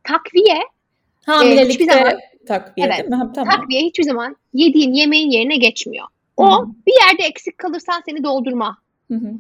Takviye 0.05 0.59
hamilelikte 1.27 1.85
e, 1.85 1.87
zaman, 1.87 2.19
takviye 2.47 2.87
evet, 2.87 2.99
değil 2.99 3.09
mi? 3.09 3.17
Ha, 3.17 3.33
tamam. 3.35 3.57
Takviye 3.57 3.83
hiçbir 3.83 4.05
zaman 4.05 4.37
yediğin 4.55 4.93
yemeğin 4.93 5.31
yerine 5.31 5.57
geçmiyor. 5.57 6.07
O 6.37 6.59
Hı-hı. 6.59 6.67
bir 6.87 6.93
yerde 7.07 7.23
eksik 7.23 7.59
kalırsan 7.59 8.03
seni 8.07 8.25
doldurma. 8.25 8.79
Hı-hı 9.09 9.33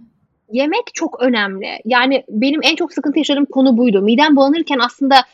yemek 0.53 0.94
çok 0.94 1.22
önemli. 1.22 1.80
Yani 1.84 2.24
benim 2.28 2.61
en 2.62 2.76
çok 2.76 2.92
sıkıntı 2.92 3.18
yaşadığım 3.18 3.44
konu 3.44 3.76
buydu. 3.76 4.03
Midem 4.03 4.36
bulanırken 4.36 4.78
aslında 4.78 5.24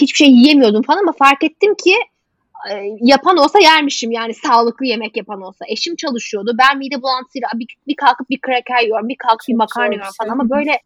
hiçbir 0.00 0.16
şey 0.16 0.30
yiyemiyordum 0.30 0.82
falan 0.82 0.98
ama 0.98 1.12
fark 1.12 1.44
ettim 1.44 1.74
ki 1.74 1.94
e, 2.70 2.74
yapan 3.00 3.36
olsa 3.36 3.58
yermişim 3.58 4.10
yani 4.10 4.34
sağlıklı 4.34 4.86
yemek 4.86 5.16
yapan 5.16 5.42
olsa. 5.42 5.64
Eşim 5.68 5.96
çalışıyordu. 5.96 6.56
Ben 6.58 6.78
mide 6.78 7.02
bulantısıyla 7.02 7.48
bir, 7.54 7.66
bir 7.86 7.96
kalkıp 7.96 8.30
bir 8.30 8.40
kraker 8.40 8.82
yiyorum, 8.82 9.08
bir 9.08 9.16
kalkıp 9.16 9.48
bir 9.48 9.54
makarna 9.54 9.92
yiyorum 9.92 10.12
falan 10.18 10.30
ama 10.30 10.50
böyle 10.50 10.80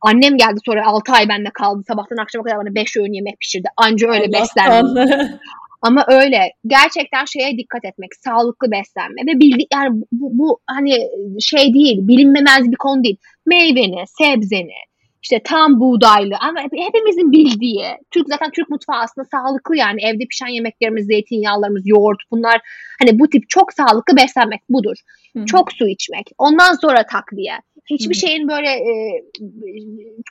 annem 0.00 0.36
geldi 0.36 0.60
sonra 0.66 0.86
6 0.86 1.12
ay 1.12 1.28
bende 1.28 1.50
kaldı. 1.50 1.82
Sabahtan 1.88 2.16
akşama 2.16 2.44
kadar 2.44 2.58
bana 2.58 2.74
5 2.74 2.96
öğün 2.96 3.12
yemek 3.12 3.40
pişirdi. 3.40 3.68
Anca 3.76 4.08
öyle 4.08 4.32
beslendim. 4.32 5.38
Ama 5.86 6.04
öyle 6.08 6.52
gerçekten 6.66 7.24
şeye 7.24 7.58
dikkat 7.58 7.84
etmek, 7.84 8.10
sağlıklı 8.24 8.70
beslenme 8.70 9.22
ve 9.26 9.40
bildi 9.40 9.64
yani 9.74 10.02
bu, 10.12 10.38
bu 10.38 10.60
hani 10.66 11.08
şey 11.40 11.74
değil, 11.74 11.98
bilinmemez 12.08 12.70
bir 12.70 12.76
konu 12.76 13.04
değil. 13.04 13.16
Meyveni, 13.46 14.04
sebzeni, 14.18 14.78
işte 15.22 15.40
tam 15.44 15.80
buğdaylı 15.80 16.36
ama 16.40 16.60
hepimizin 16.60 17.32
bildiği. 17.32 17.84
Türk 18.10 18.28
zaten 18.28 18.50
Türk 18.50 18.70
mutfağı 18.70 18.96
aslında 18.96 19.28
sağlıklı 19.30 19.76
yani 19.76 20.00
evde 20.02 20.24
pişen 20.30 20.46
yemeklerimiz, 20.46 21.06
zeytinyağlarımız, 21.06 21.82
yoğurt 21.84 22.18
bunlar 22.30 22.60
hani 23.00 23.18
bu 23.18 23.30
tip 23.30 23.48
çok 23.48 23.72
sağlıklı 23.72 24.16
beslenmek 24.16 24.60
budur. 24.68 24.96
Hı-hı. 25.36 25.46
Çok 25.46 25.72
su 25.72 25.88
içmek. 25.88 26.30
Ondan 26.38 26.74
sonra 26.74 27.06
takviye. 27.06 27.54
Hiçbir 27.90 28.14
Hı-hı. 28.14 28.26
şeyin 28.26 28.48
böyle 28.48 28.68
e, 28.68 29.22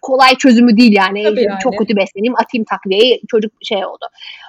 kolay 0.01 0.35
çözümü 0.35 0.77
değil 0.77 0.93
yani. 0.93 1.23
yani. 1.23 1.59
Çok 1.63 1.77
kötü 1.77 1.95
besleneyim, 1.95 2.35
atayım 2.35 2.65
takviyeyi, 2.69 3.21
çocuk 3.27 3.51
şey 3.63 3.85
oldu. 3.85 4.05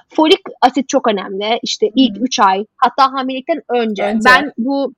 Folik 0.09 0.41
asit 0.61 0.89
çok 0.89 1.09
önemli. 1.09 1.59
İşte 1.63 1.91
ilk 1.95 2.17
3 2.21 2.41
ay 2.41 2.65
hatta 2.77 3.13
hamilelikten 3.13 3.63
önce. 3.69 4.05
önce. 4.05 4.29
Ben 4.29 4.53
bu 4.59 4.95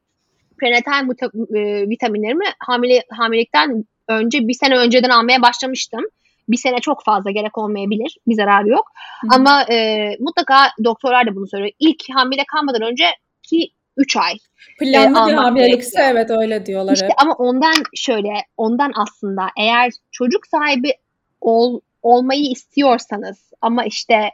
prenatal 0.58 1.08
e, 1.54 1.88
vitaminlerimi 1.88 2.44
hamile 2.58 3.02
hamilelikten 3.10 3.84
önce 4.08 4.48
bir 4.48 4.54
sene 4.54 4.78
önceden 4.78 5.10
almaya 5.10 5.42
başlamıştım. 5.42 6.04
Bir 6.48 6.56
sene 6.56 6.78
çok 6.78 7.04
fazla 7.04 7.30
gerek 7.30 7.58
olmayabilir. 7.58 8.16
Bir 8.26 8.34
zararı 8.34 8.68
yok. 8.68 8.92
Hı. 9.20 9.28
Ama 9.30 9.62
e, 9.62 10.08
mutlaka 10.20 10.56
doktorlar 10.84 11.26
da 11.26 11.36
bunu 11.36 11.46
söylüyor. 11.46 11.72
İlk 11.78 12.02
hamile 12.14 12.44
kalmadan 12.52 12.82
önce 12.82 13.04
ki 13.42 13.70
3 13.96 14.16
ay. 14.16 14.34
Planlı 14.78 15.30
e, 15.30 15.32
bir 15.32 15.36
hamilelikse 15.36 16.02
evet 16.02 16.30
öyle 16.30 16.66
diyorlar. 16.66 16.92
İşte 16.92 17.08
ama 17.16 17.34
ondan 17.34 17.74
şöyle 17.94 18.34
ondan 18.56 18.92
aslında 18.96 19.42
eğer 19.58 19.92
çocuk 20.10 20.46
sahibi 20.46 20.92
ol, 21.40 21.80
olmayı 22.02 22.50
istiyorsanız 22.50 23.50
ama 23.60 23.84
işte 23.84 24.30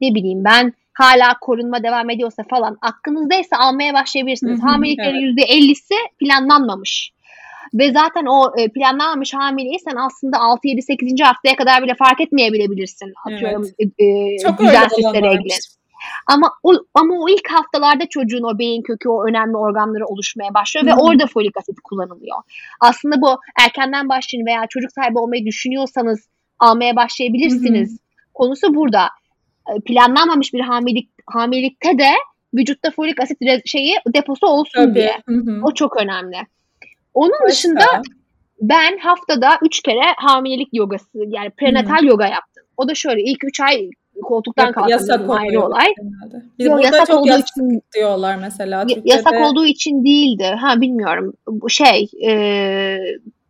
ne 0.00 0.14
bileyim 0.14 0.44
ben 0.44 0.72
hala 0.94 1.38
korunma 1.40 1.82
devam 1.82 2.10
ediyorsa 2.10 2.42
falan 2.50 2.78
aklınızdaysa 2.82 3.56
almaya 3.56 3.94
başlayabilirsiniz. 3.94 4.62
Hamileliklerin 4.62 5.36
evet. 5.38 5.50
%50'si 5.50 5.94
planlanmamış. 6.18 7.12
Ve 7.74 7.92
zaten 7.92 8.26
o 8.26 8.52
e, 8.58 8.68
planlanmamış 8.68 9.34
hamileyi 9.34 9.78
sen 9.80 9.96
aslında 9.96 10.38
6 10.38 10.68
7 10.68 10.82
8. 10.82 11.20
haftaya 11.22 11.56
kadar 11.56 11.82
bile 11.82 11.94
fark 11.94 12.20
etmeyebilirsin. 12.20 13.12
Atıyorum 13.26 13.66
evet. 13.78 13.92
e, 13.98 14.38
Çok 14.42 14.58
düzensizlere 14.58 15.34
ilgili. 15.34 15.54
Ama 16.26 16.52
o 16.62 16.72
ama 16.94 17.14
o 17.14 17.28
ilk 17.28 17.50
haftalarda 17.50 18.06
çocuğun 18.08 18.42
o 18.42 18.58
beyin 18.58 18.82
kökü 18.82 19.08
o 19.08 19.26
önemli 19.28 19.56
organları 19.56 20.06
oluşmaya 20.06 20.54
başlıyor 20.54 20.86
ve 20.86 20.94
orada 20.94 21.26
folik 21.26 21.56
asit 21.56 21.80
kullanılıyor. 21.84 22.36
Aslında 22.80 23.20
bu 23.20 23.40
erkenden 23.64 24.08
başlayın 24.08 24.46
veya 24.46 24.66
çocuk 24.68 24.92
sahibi 24.92 25.18
olmayı 25.18 25.46
düşünüyorsanız 25.46 26.28
almaya 26.58 26.96
başlayabilirsiniz. 26.96 27.90
Hı-hı. 27.90 27.98
Konusu 28.34 28.74
burada. 28.74 29.08
E, 29.68 29.80
planlanmamış 29.80 30.54
bir 30.54 30.60
hamilelik 30.60 31.10
hamilelikte 31.26 31.98
de 31.98 32.10
vücutta 32.54 32.90
folik 32.90 33.20
asit 33.20 33.38
şeyi 33.66 33.94
deposu 34.14 34.46
olsun 34.46 34.84
Tabii. 34.84 34.94
diye. 34.94 35.18
Hı-hı. 35.28 35.60
O 35.64 35.74
çok 35.74 36.02
önemli. 36.02 36.36
Onun 37.14 37.32
Başka. 37.32 37.48
dışında 37.48 37.84
ben 38.60 38.98
haftada 38.98 39.58
3 39.62 39.82
kere 39.82 40.14
hamilelik 40.16 40.68
yogası 40.72 41.18
yani 41.26 41.50
prenatal 41.50 41.98
hmm. 41.98 42.08
yoga 42.08 42.26
yaptım. 42.26 42.64
O 42.76 42.88
da 42.88 42.94
şöyle 42.94 43.22
ilk 43.22 43.44
3 43.44 43.60
ay 43.60 43.90
koltuktan 44.22 44.72
kalktım. 44.72 45.30
Ayrı 45.30 45.62
olay. 45.62 45.86
Bizim 46.58 46.72
Yo, 46.72 46.78
yasak 46.78 47.10
olduğu 47.10 47.28
yasak 47.28 47.48
için 47.48 47.82
diyorlar 47.94 48.36
mesela. 48.36 48.86
Türkiye'de... 48.86 49.10
Yasak 49.10 49.34
olduğu 49.34 49.66
için 49.66 50.04
değildi. 50.04 50.44
Ha 50.60 50.80
bilmiyorum. 50.80 51.32
Bu 51.48 51.70
şey 51.70 52.08
e, 52.26 52.98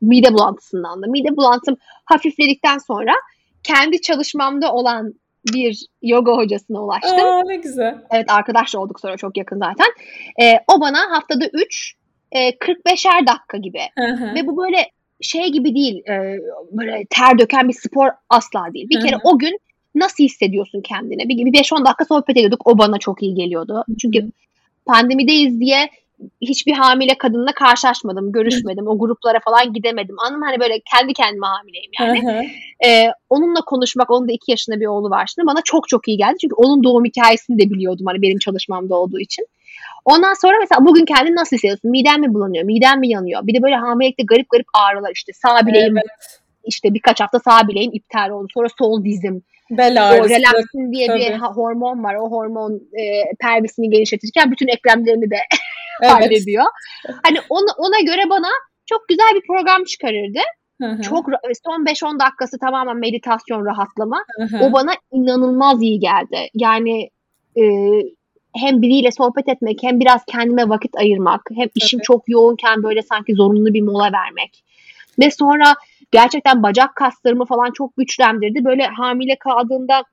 mide 0.00 0.34
bulantısından 0.34 1.02
da. 1.02 1.06
Mide 1.06 1.36
bulantım 1.36 1.76
hafifledikten 2.04 2.78
sonra 2.78 3.12
kendi 3.62 4.00
çalışmamda 4.00 4.72
olan 4.72 5.14
bir 5.52 5.86
yoga 6.02 6.32
hocasına 6.32 6.84
ulaştım. 6.84 7.26
Aa, 7.26 7.42
ne 7.46 7.56
güzel. 7.56 7.98
Evet 8.10 8.30
arkadaş 8.30 8.74
olduk 8.74 9.00
sonra 9.00 9.16
çok 9.16 9.36
yakın 9.36 9.58
zaten. 9.58 9.86
E, 10.42 10.58
o 10.68 10.80
bana 10.80 11.10
haftada 11.10 11.44
3 11.52 11.94
e, 12.32 12.50
45'er 12.50 13.26
dakika 13.26 13.56
gibi. 13.56 13.80
Hı 13.98 14.06
hı. 14.06 14.34
Ve 14.34 14.46
bu 14.46 14.56
böyle 14.56 14.90
şey 15.20 15.48
gibi 15.48 15.74
değil. 15.74 16.08
E, 16.08 16.38
böyle 16.72 17.04
ter 17.10 17.38
döken 17.38 17.68
bir 17.68 17.72
spor 17.72 18.08
asla 18.28 18.74
değil. 18.74 18.88
Bir 18.88 18.96
hı 18.96 19.00
hı. 19.00 19.06
kere 19.06 19.16
o 19.24 19.38
gün 19.38 19.58
nasıl 19.94 20.24
hissediyorsun 20.24 20.80
kendini? 20.80 21.28
Bir, 21.28 21.44
bir 21.44 21.52
5-10 21.52 21.84
dakika 21.84 22.04
sohbet 22.04 22.36
ediyorduk. 22.36 22.66
O 22.66 22.78
bana 22.78 22.98
çok 22.98 23.22
iyi 23.22 23.34
geliyordu. 23.34 23.84
Çünkü 24.00 24.22
hı. 24.22 24.30
pandemideyiz 24.86 25.60
diye 25.60 25.90
hiçbir 26.40 26.72
hamile 26.72 27.18
kadınla 27.18 27.52
karşılaşmadım, 27.52 28.32
görüşmedim. 28.32 28.88
o 28.88 28.98
gruplara 28.98 29.40
falan 29.40 29.72
gidemedim. 29.72 30.16
Anladın 30.26 30.42
Hani 30.42 30.60
böyle 30.60 30.80
kendi 30.92 31.12
kendime 31.12 31.46
hamileyim 31.46 31.90
yani. 32.00 32.50
ee, 32.86 33.08
onunla 33.30 33.60
konuşmak, 33.60 34.10
onun 34.10 34.28
da 34.28 34.32
iki 34.32 34.50
yaşında 34.50 34.80
bir 34.80 34.86
oğlu 34.86 35.10
var 35.10 35.30
şimdi. 35.34 35.46
Bana 35.46 35.60
çok 35.64 35.88
çok 35.88 36.08
iyi 36.08 36.16
geldi. 36.16 36.36
Çünkü 36.40 36.54
onun 36.54 36.84
doğum 36.84 37.04
hikayesini 37.04 37.58
de 37.58 37.70
biliyordum 37.70 38.06
hani 38.06 38.22
benim 38.22 38.38
çalışmamda 38.38 38.94
olduğu 38.94 39.20
için. 39.20 39.46
Ondan 40.04 40.34
sonra 40.34 40.56
mesela 40.60 40.84
bugün 40.84 41.04
kendini 41.04 41.34
nasıl 41.34 41.56
hissediyorsun? 41.56 41.90
Miden 41.90 42.20
mi 42.20 42.34
bulanıyor? 42.34 42.64
Miden 42.64 42.98
mi 42.98 43.08
yanıyor? 43.08 43.46
Bir 43.46 43.54
de 43.54 43.62
böyle 43.62 43.74
hamilelikte 43.74 44.22
garip 44.22 44.50
garip 44.50 44.66
ağrılar 44.74 45.12
işte. 45.14 45.32
Sağ 45.32 45.66
bileğim 45.66 45.96
evet. 45.96 46.06
işte 46.64 46.94
birkaç 46.94 47.20
hafta 47.20 47.38
sağ 47.38 47.68
bileğim 47.68 47.90
iptal 47.94 48.30
oldu. 48.30 48.46
Sonra 48.54 48.68
sol 48.78 49.04
dizim. 49.04 49.42
Bel 49.70 50.08
ağrısı. 50.08 50.22
O 50.22 50.28
relaksin 50.28 50.92
diye 50.92 51.06
tabii. 51.06 51.18
bir 51.18 51.38
hormon 51.38 52.04
var. 52.04 52.14
O 52.14 52.30
hormon 52.30 52.72
e, 52.74 53.04
pelvisini 53.40 53.90
genişletirken 53.90 54.50
bütün 54.50 54.68
eklemlerini 54.68 55.30
de 55.30 55.36
evet. 56.02 57.18
Hani 57.22 57.38
ona, 57.48 57.72
ona 57.78 58.00
göre 58.00 58.30
bana 58.30 58.48
çok 58.86 59.08
güzel 59.08 59.34
bir 59.34 59.46
program 59.46 59.84
çıkarırdı. 59.84 60.40
Hı-hı. 60.80 61.02
Çok 61.02 61.26
son 61.64 61.84
5-10 61.84 62.20
dakikası 62.20 62.58
tamamen 62.58 62.96
meditasyon 62.96 63.66
rahatlama. 63.66 64.24
Hı-hı. 64.36 64.64
O 64.64 64.72
bana 64.72 64.90
inanılmaz 65.12 65.82
iyi 65.82 66.00
geldi. 66.00 66.48
Yani 66.54 67.10
e, 67.56 67.64
hem 68.56 68.82
biriyle 68.82 69.10
sohbet 69.10 69.48
etmek 69.48 69.78
hem 69.82 70.00
biraz 70.00 70.24
kendime 70.24 70.68
vakit 70.68 70.96
ayırmak 70.96 71.40
hem 71.50 71.68
Tabii. 71.68 71.70
işim 71.74 72.00
çok 72.00 72.28
yoğunken 72.28 72.82
böyle 72.82 73.02
sanki 73.02 73.34
zorunlu 73.34 73.74
bir 73.74 73.82
mola 73.82 74.12
vermek. 74.12 74.64
Ve 75.18 75.30
sonra 75.30 75.74
gerçekten 76.12 76.62
bacak 76.62 76.96
kaslarımı 76.96 77.44
falan 77.44 77.70
çok 77.72 77.96
güçlendirdi. 77.96 78.64
Böyle 78.64 78.86
hamile 78.86 79.36
kaldığında 79.38 80.04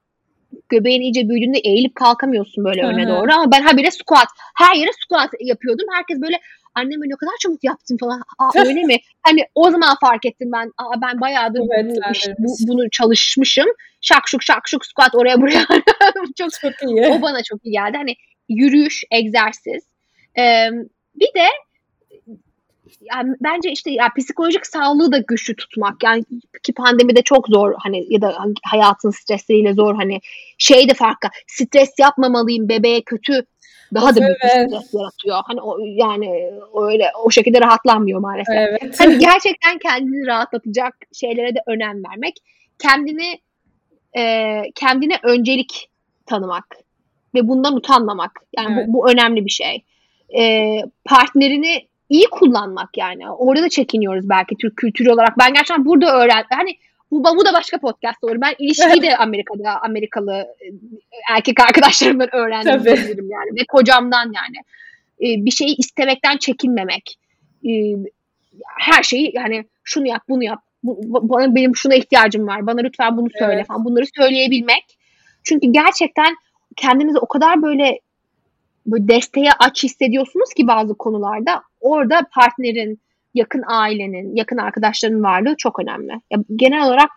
göbeğin 0.69 1.01
iyice 1.01 1.29
büyüdüğünde 1.29 1.59
eğilip 1.59 1.95
kalkamıyorsun 1.95 2.65
böyle 2.65 2.81
Hı-hı. 2.81 2.91
öne 2.91 3.07
doğru 3.07 3.33
ama 3.33 3.51
ben 3.51 3.61
habire 3.61 3.91
squat 3.91 4.27
her 4.57 4.75
yere 4.75 4.89
squat 5.03 5.29
yapıyordum. 5.39 5.85
Herkes 5.93 6.21
böyle 6.21 6.39
annem 6.75 7.01
ne 7.01 7.15
kadar 7.15 7.31
çabuk 7.39 7.63
yaptın 7.63 7.97
falan. 7.97 8.21
Aa 8.39 8.51
öyle 8.65 8.83
mi? 8.83 8.97
Hani 9.21 9.45
o 9.55 9.71
zaman 9.71 9.95
fark 10.01 10.25
ettim 10.25 10.49
ben. 10.53 10.71
Aa 10.77 11.01
ben 11.01 11.21
bayağıdır 11.21 11.61
evet, 11.71 11.85
bu, 11.85 12.11
işte, 12.11 12.35
bu, 12.39 12.55
bunu 12.67 12.89
çalışmışım. 12.89 13.67
Şak 14.01 14.27
şuk 14.27 14.43
şak 14.43 14.67
şuk 14.67 14.85
squat 14.85 15.15
oraya 15.15 15.41
buraya. 15.41 15.65
çok, 16.37 16.49
çok 16.61 16.73
iyi. 16.83 17.07
O 17.07 17.21
bana 17.21 17.43
çok 17.43 17.65
iyi 17.65 17.71
geldi. 17.71 17.97
Hani 17.97 18.15
yürüyüş, 18.49 19.03
egzersiz. 19.11 19.83
Ee, 20.37 20.69
bir 21.15 21.33
de 21.35 21.47
yani 23.01 23.35
bence 23.41 23.71
işte 23.71 23.91
ya 23.91 24.07
psikolojik 24.17 24.67
sağlığı 24.67 25.11
da 25.11 25.17
güçlü 25.17 25.55
tutmak. 25.55 26.03
Yani 26.03 26.23
ki 26.63 26.73
pandemide 26.73 27.21
çok 27.21 27.47
zor 27.47 27.73
hani 27.77 28.13
ya 28.13 28.21
da 28.21 28.37
hayatın 28.63 29.11
stresleriyle 29.11 29.73
zor 29.73 29.95
hani 29.95 30.21
şey 30.57 30.89
de 30.89 30.93
farklı. 30.93 31.29
Stres 31.47 31.93
yapmamalıyım 31.99 32.69
bebeğe 32.69 33.01
kötü 33.01 33.45
daha 33.93 34.15
da 34.15 34.21
büyük 34.21 34.37
evet. 34.41 34.69
stres 34.69 34.93
yaratıyor. 34.93 35.37
Hani 35.45 35.61
o 35.61 35.77
yani 35.79 36.51
öyle 36.81 37.11
o 37.23 37.31
şekilde 37.31 37.61
rahatlanmıyor 37.61 38.19
maalesef. 38.19 38.55
Evet. 38.55 38.99
Hani 38.99 39.19
gerçekten 39.19 39.77
kendini 39.77 40.27
rahatlatacak 40.27 40.95
şeylere 41.13 41.55
de 41.55 41.59
önem 41.67 42.03
vermek. 42.03 42.35
Kendini 42.79 43.39
e, 44.17 44.61
kendine 44.75 45.19
öncelik 45.23 45.89
tanımak 46.25 46.77
ve 47.35 47.47
bundan 47.47 47.75
utanmamak. 47.75 48.31
Yani 48.57 48.75
evet. 48.77 48.87
bu, 48.87 48.93
bu 48.93 49.11
önemli 49.11 49.45
bir 49.45 49.49
şey. 49.49 49.83
E, 50.37 50.81
partnerini 51.05 51.87
iyi 52.09 52.25
kullanmak 52.31 52.97
yani. 52.97 53.29
Orada 53.29 53.63
da 53.63 53.69
çekiniyoruz 53.69 54.29
belki 54.29 54.55
Türk 54.55 54.77
kültürü 54.77 55.09
olarak. 55.11 55.37
Ben 55.39 55.53
gerçekten 55.53 55.85
burada 55.85 56.23
öğrendim. 56.23 56.47
Hani 56.49 56.77
bu, 57.11 57.23
bu 57.23 57.45
da 57.45 57.53
başka 57.53 57.77
podcast 57.77 58.23
olur. 58.23 58.41
Ben 58.41 58.55
ilişkiyi 58.59 59.01
de 59.01 59.17
Amerika'da 59.17 59.81
Amerikalı 59.81 60.33
e, 60.33 60.67
erkek 61.31 61.59
arkadaşlarımdan 61.59 62.35
öğrendim 62.35 62.83
diyebilirim 62.83 63.29
yani. 63.29 63.59
Ve 63.59 63.65
kocamdan 63.67 64.25
yani. 64.25 64.57
Ee, 65.21 65.45
bir 65.45 65.51
şeyi 65.51 65.75
istemekten 65.75 66.37
çekinmemek. 66.37 67.19
Ee, 67.65 67.93
her 68.79 69.03
şeyi 69.03 69.31
yani 69.35 69.65
şunu 69.83 70.07
yap 70.07 70.23
bunu 70.29 70.43
yap. 70.43 70.61
Bu, 70.83 71.29
bana 71.29 71.55
benim 71.55 71.75
şuna 71.75 71.95
ihtiyacım 71.95 72.47
var. 72.47 72.67
Bana 72.67 72.81
lütfen 72.81 73.17
bunu 73.17 73.29
söyle 73.39 73.53
evet. 73.53 73.67
falan. 73.67 73.85
Bunları 73.85 74.05
söyleyebilmek. 74.17 74.97
Çünkü 75.43 75.71
gerçekten 75.71 76.35
kendinizi 76.75 77.17
o 77.17 77.27
kadar 77.27 77.61
böyle 77.61 77.99
böyle 78.87 79.07
desteğe 79.07 79.49
aç 79.59 79.83
hissediyorsunuz 79.83 80.53
ki 80.53 80.67
bazı 80.67 80.95
konularda 80.95 81.61
orada 81.79 82.21
partnerin, 82.31 83.01
yakın 83.33 83.63
ailenin, 83.67 84.35
yakın 84.35 84.57
arkadaşların 84.57 85.23
varlığı 85.23 85.55
çok 85.57 85.79
önemli. 85.79 86.11
Ya, 86.31 86.39
genel 86.55 86.87
olarak 86.87 87.09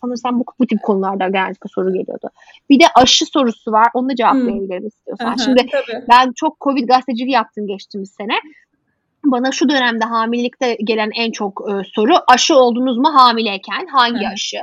sanırsam 0.00 0.40
bu, 0.40 0.44
bu 0.58 0.66
tip 0.66 0.82
konularda 0.82 1.28
genellikle 1.28 1.68
soru 1.68 1.92
geliyordu. 1.92 2.30
Bir 2.70 2.80
de 2.80 2.84
aşı 2.94 3.26
sorusu 3.26 3.72
var. 3.72 3.86
Onu 3.94 4.08
da 4.08 4.14
cevaplayabilirim 4.14 4.80
hmm. 4.80 4.88
istiyorsan. 4.88 5.26
Aha, 5.26 5.36
Şimdi 5.44 5.66
tabii. 5.72 6.04
ben 6.08 6.32
çok 6.32 6.60
Covid 6.60 6.88
gazeteciliği 6.88 7.34
yaptım 7.34 7.66
geçtiğimiz 7.66 8.10
sene. 8.10 8.34
Bana 9.24 9.52
şu 9.52 9.68
dönemde 9.68 10.04
hamilelikte 10.04 10.76
gelen 10.84 11.10
en 11.16 11.32
çok 11.32 11.62
e, 11.70 11.72
soru 11.94 12.14
aşı 12.28 12.56
oldunuz 12.56 12.98
mu 12.98 13.14
hamileyken? 13.14 13.86
Hangi 13.86 14.24
Hı. 14.26 14.28
aşı? 14.28 14.60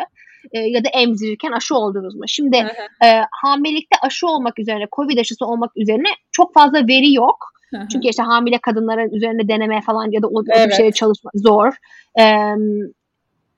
E, 0.52 0.60
ya 0.60 0.84
da 0.84 0.90
emzirirken 0.90 1.52
aşı 1.52 1.76
oldunuz 1.76 2.16
mu? 2.16 2.24
Şimdi 2.28 2.58
e, 3.06 3.22
hamilelikte 3.32 3.98
aşı 4.02 4.28
olmak 4.28 4.60
üzerine, 4.60 4.88
Covid 4.96 5.18
aşısı 5.18 5.46
olmak 5.46 5.72
üzerine 5.78 6.10
çok 6.32 6.54
fazla 6.54 6.88
veri 6.88 7.14
yok. 7.14 7.56
Çünkü 7.92 8.08
işte 8.08 8.24
hamile 8.24 8.58
kadınların 8.58 9.14
üzerinde 9.14 9.48
deneme 9.48 9.82
falan 9.82 10.12
ya 10.12 10.22
da 10.22 10.28
o, 10.28 10.44
evet. 10.50 10.74
o 10.74 10.76
şeyle 10.76 10.92
çalışma 10.92 11.32
zor. 11.34 11.74
Ee, 12.20 12.56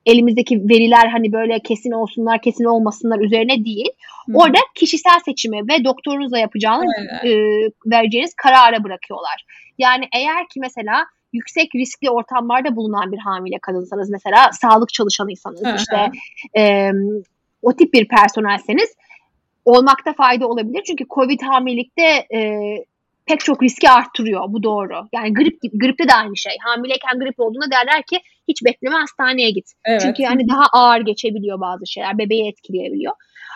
elimizdeki 0.06 0.68
veriler 0.68 1.08
hani 1.08 1.32
böyle 1.32 1.58
kesin 1.58 1.92
olsunlar 1.92 2.42
kesin 2.42 2.64
olmasınlar 2.64 3.20
üzerine 3.20 3.64
değil. 3.64 3.88
Hı. 4.26 4.32
Orada 4.34 4.58
kişisel 4.74 5.18
seçimi 5.24 5.68
ve 5.68 5.84
doktorunuzla 5.84 6.38
yapacağınız 6.38 6.92
e, 7.24 7.30
vereceğiniz 7.86 8.34
karara 8.34 8.84
bırakıyorlar. 8.84 9.44
Yani 9.78 10.04
eğer 10.16 10.48
ki 10.48 10.60
mesela 10.60 11.06
yüksek 11.32 11.74
riskli 11.74 12.10
ortamlarda 12.10 12.76
bulunan 12.76 13.12
bir 13.12 13.18
hamile 13.18 13.58
kadınsanız 13.62 14.10
mesela 14.10 14.50
sağlık 14.52 14.92
çalışanıysanız 14.92 15.62
işte 15.76 16.10
e, 16.56 16.90
o 17.62 17.72
tip 17.76 17.92
bir 17.92 18.08
personelseniz 18.08 18.96
olmakta 19.64 20.12
fayda 20.12 20.46
olabilir. 20.46 20.82
Çünkü 20.86 21.04
Covid 21.10 21.40
hamilelikte 21.42 22.26
e, 22.34 22.60
pek 23.26 23.40
çok 23.40 23.62
riski 23.62 23.90
arttırıyor. 23.90 24.44
Bu 24.48 24.62
doğru. 24.62 25.08
Yani 25.12 25.34
grip 25.34 25.58
gripte 25.72 26.08
de 26.08 26.14
aynı 26.14 26.36
şey. 26.36 26.52
Hamileyken 26.60 27.18
grip 27.18 27.40
olduğunda 27.40 27.70
derler 27.70 28.02
ki 28.02 28.20
hiç 28.48 28.64
bekleme 28.64 28.96
hastaneye 28.96 29.50
git. 29.50 29.66
Evet. 29.84 30.00
Çünkü 30.00 30.22
yani 30.22 30.48
daha 30.48 30.64
ağır 30.72 31.00
geçebiliyor 31.00 31.60
bazı 31.60 31.86
şeyler. 31.86 32.18
Bebeği 32.18 32.48
etkileyebiliyor. 32.48 33.12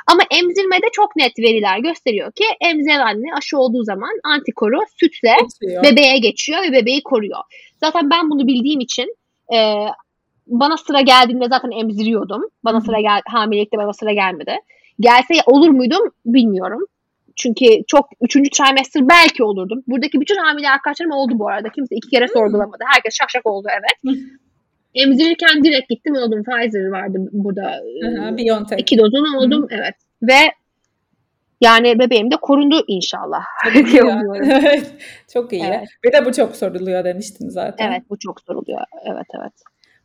Ama 0.07 0.22
emzirmede 0.30 0.86
çok 0.93 1.16
net 1.16 1.38
veriler 1.38 1.78
gösteriyor 1.78 2.32
ki 2.32 2.45
emziren 2.61 3.01
anne 3.01 3.34
aşı 3.36 3.59
olduğu 3.59 3.84
zaman 3.84 4.11
antikoru 4.24 4.78
sütle 5.01 5.36
geçiyor. 5.43 5.84
bebeğe 5.84 6.18
geçiyor 6.18 6.62
ve 6.62 6.72
bebeği 6.72 7.03
koruyor. 7.03 7.38
Zaten 7.80 8.11
ben 8.11 8.30
bunu 8.30 8.47
bildiğim 8.47 8.80
için 8.80 9.16
e, 9.55 9.86
bana 10.47 10.76
sıra 10.76 11.01
geldiğinde 11.01 11.49
zaten 11.49 11.70
emziriyordum. 11.70 12.43
Bana 12.64 12.80
sıra 12.80 13.01
gel 13.01 13.20
hamilelikte 13.26 13.76
bana 13.76 13.93
sıra 13.93 14.12
gelmedi. 14.12 14.57
Gelse 15.01 15.34
olur 15.47 15.70
muydum 15.70 16.03
bilmiyorum. 16.26 16.86
Çünkü 17.36 17.66
çok 17.86 18.09
üçüncü 18.20 18.51
trimester 18.51 19.09
belki 19.09 19.45
olurdum. 19.45 19.82
Buradaki 19.86 20.20
bütün 20.20 20.36
hamile 20.36 20.70
arkadaşlarım 20.70 21.12
oldu 21.12 21.32
bu 21.34 21.49
arada. 21.49 21.68
Kimse 21.68 21.97
iki 21.97 22.09
kere 22.09 22.28
sorgulamadı. 22.28 22.84
Herkes 22.86 23.14
şak 23.14 23.30
şak 23.30 23.47
oldu 23.47 23.68
evet. 23.70 24.16
Emzirirken 24.95 25.64
direkt 25.64 25.88
gittim 25.88 26.14
oldum. 26.16 26.43
Pfizer 26.45 26.86
vardı 26.86 27.18
burada. 27.32 27.80
Aha, 28.07 28.36
BioNTech. 28.36 28.80
İki 28.80 28.99
dozunu 28.99 29.38
oldum. 29.38 29.62
Hı. 29.62 29.66
Evet. 29.70 29.95
Ve 30.22 30.38
yani 31.61 31.99
bebeğim 31.99 32.30
de 32.30 32.36
korundu 32.36 32.84
inşallah. 32.86 33.43
çok 35.32 35.53
iyi. 35.53 35.64
Evet. 35.66 35.88
Bir 36.05 36.12
de 36.12 36.24
bu 36.24 36.32
çok 36.32 36.57
soruluyor 36.57 37.05
demiştin 37.05 37.49
zaten. 37.49 37.88
Evet 37.90 38.03
bu 38.11 38.18
çok 38.18 38.40
soruluyor. 38.40 38.80
Evet 39.05 39.26
evet. 39.40 39.53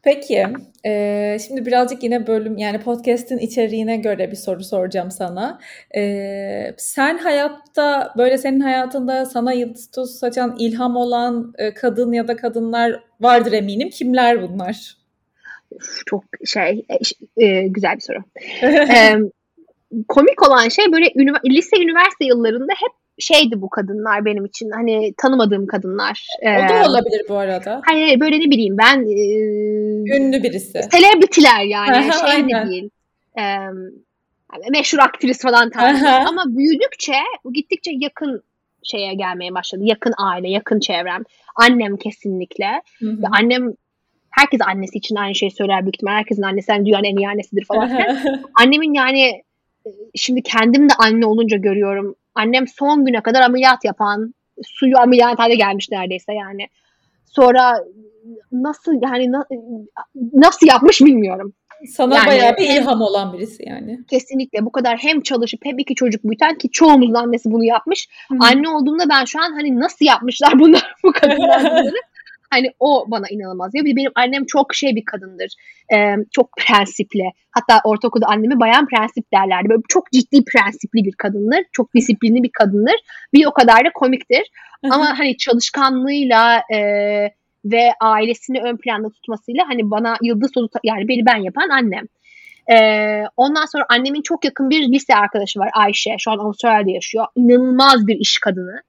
Peki, 0.03 0.47
e, 0.85 1.37
şimdi 1.47 1.65
birazcık 1.65 2.03
yine 2.03 2.27
bölüm 2.27 2.57
yani 2.57 2.79
podcast'in 2.79 3.37
içeriğine 3.37 3.97
göre 3.97 4.31
bir 4.31 4.35
soru 4.35 4.63
soracağım 4.63 5.11
sana. 5.11 5.59
E, 5.95 6.73
sen 6.77 7.17
hayatta 7.17 8.13
böyle 8.17 8.37
senin 8.37 8.59
hayatında 8.59 9.25
sana 9.25 9.53
yıldız 9.53 9.91
tuz 9.91 10.11
saçan 10.19 10.55
ilham 10.59 10.95
olan 10.95 11.53
e, 11.57 11.73
kadın 11.73 12.11
ya 12.13 12.27
da 12.27 12.35
kadınlar 12.35 13.03
vardır 13.21 13.51
eminim. 13.51 13.89
Kimler 13.89 14.41
bunlar? 14.41 14.97
Çok 16.05 16.23
şey 16.45 16.85
e, 17.37 17.45
e 17.45 17.67
güzel 17.67 17.95
bir 17.95 18.01
soru. 18.01 18.19
e, 18.63 19.15
komik 20.07 20.47
olan 20.47 20.69
şey 20.69 20.85
böyle 20.91 21.05
lise 21.45 21.77
üniversite 21.77 22.25
yıllarında 22.25 22.73
hep 22.77 23.06
şeydi 23.20 23.61
bu 23.61 23.70
kadınlar 23.70 24.26
benim 24.26 24.45
için 24.45 24.70
hani 24.70 25.13
tanımadığım 25.18 25.68
kadınlar. 25.68 26.28
O 26.41 26.70
da 26.70 26.89
olabilir 26.89 27.22
bu 27.30 27.38
arada. 27.38 27.82
Hani 27.86 28.20
böyle 28.20 28.39
ne 28.39 28.51
bileyim 28.51 28.78
ben 28.78 28.99
e, 28.99 30.18
ünlü 30.18 30.43
birisi. 30.43 30.82
Selebritiler 30.91 31.63
yani 31.63 32.11
şey 32.32 32.43
de 32.43 32.70
değil. 32.70 32.89
E, 33.39 33.43
meşhur 34.72 34.99
aktris 34.99 35.41
falan 35.41 35.70
tarzı. 35.70 36.09
Ama 36.09 36.43
büyüdükçe 36.47 37.13
gittikçe 37.53 37.91
yakın 37.99 38.43
şeye 38.84 39.13
gelmeye 39.13 39.53
başladı. 39.53 39.82
Yakın 39.86 40.13
aile, 40.18 40.49
yakın 40.49 40.80
çevrem. 40.80 41.24
Annem 41.55 41.97
kesinlikle. 41.97 42.82
Hı. 42.99 43.18
Annem 43.39 43.74
herkes 44.30 44.61
annesi 44.61 44.97
için 44.97 45.15
aynı 45.15 45.36
şeyi 45.36 45.51
söyler 45.51 45.82
büyük 45.82 45.95
ihtimal. 45.95 46.11
Herkesin 46.11 46.41
annesi 46.41 46.72
yani 46.72 46.86
dünyanın 46.86 47.03
en 47.03 47.18
iyi 47.18 47.28
annesidir 47.28 47.65
falan. 47.65 47.91
Annemin 48.61 48.93
yani 48.93 49.43
şimdi 50.15 50.43
kendim 50.43 50.89
de 50.89 50.93
anne 50.99 51.26
olunca 51.26 51.57
görüyorum 51.57 52.15
Annem 52.38 52.67
son 52.67 53.05
güne 53.05 53.21
kadar 53.21 53.41
ameliyat 53.41 53.85
yapan, 53.85 54.33
suyu 54.63 54.97
ameliyathane 54.97 55.55
gelmiş 55.55 55.91
neredeyse 55.91 56.33
yani. 56.33 56.67
Sonra 57.25 57.83
nasıl 58.51 58.93
yani 59.01 59.31
na, 59.31 59.45
nasıl 60.33 60.67
yapmış 60.67 61.01
bilmiyorum. 61.01 61.53
Sana 61.85 62.15
yani, 62.15 62.27
bayağı 62.27 62.57
bir 62.57 62.69
ilham 62.69 63.01
olan 63.01 63.33
birisi 63.33 63.63
yani. 63.69 63.99
Kesinlikle 64.09 64.65
bu 64.65 64.71
kadar 64.71 64.97
hem 64.97 65.21
çalışıp 65.21 65.59
hem 65.63 65.79
iki 65.79 65.95
çocuk 65.95 66.23
büyüten 66.23 66.57
ki 66.57 66.69
çoğumuzun 66.71 67.13
annesi 67.13 67.51
bunu 67.51 67.63
yapmış. 67.63 68.07
Hı. 68.29 68.35
Anne 68.39 68.69
olduğumda 68.69 69.09
ben 69.09 69.25
şu 69.25 69.39
an 69.39 69.51
hani 69.51 69.79
nasıl 69.79 70.05
yapmışlar 70.05 70.59
bunlar 70.59 70.93
bu 71.03 71.11
kadınlar 71.11 71.59
bunları 71.59 71.95
Hani 72.49 72.71
o 72.79 73.05
bana 73.07 73.25
inanılmaz. 73.29 73.71
Ya 73.75 73.85
benim 73.85 74.11
annem 74.15 74.45
çok 74.45 74.75
şey 74.75 74.95
bir 74.95 75.05
kadındır. 75.05 75.53
Ee, 75.93 76.15
çok 76.31 76.49
prensipli. 76.57 77.31
Hatta 77.51 77.81
ortaokulda 77.83 78.25
annemi 78.25 78.59
bayan 78.59 78.87
prensip 78.87 79.33
derlerdi. 79.33 79.69
Böyle 79.69 79.81
çok 79.89 80.11
ciddi 80.11 80.43
prensipli 80.45 81.03
bir 81.03 81.13
kadındır. 81.13 81.59
Çok 81.71 81.95
disiplinli 81.95 82.43
bir 82.43 82.51
kadındır. 82.59 82.95
Bir 83.33 83.45
o 83.45 83.51
kadar 83.51 83.85
da 83.85 83.89
komiktir. 83.93 84.43
Ama 84.91 85.19
hani 85.19 85.37
çalışkanlığıyla 85.37 86.61
e, 86.73 86.79
ve 87.65 87.91
ailesini 88.01 88.61
ön 88.61 88.77
planda 88.77 89.09
tutmasıyla 89.09 89.63
hani 89.67 89.91
bana 89.91 90.17
yıldız 90.21 90.51
tozu 90.51 90.69
yani 90.83 91.07
beni 91.07 91.25
ben 91.25 91.37
yapan 91.37 91.69
annem. 91.69 92.05
Ee, 92.71 93.23
ondan 93.37 93.65
sonra 93.65 93.85
annemin 93.89 94.21
çok 94.21 94.45
yakın 94.45 94.69
bir 94.69 94.91
lise 94.91 95.15
arkadaşı 95.15 95.59
var 95.59 95.69
Ayşe. 95.73 96.15
Şu 96.19 96.31
an 96.31 96.37
Avustralya'da 96.37 96.91
yaşıyor. 96.91 97.25
İnanılmaz 97.35 98.07
bir 98.07 98.15
iş 98.15 98.37
kadını. 98.37 98.81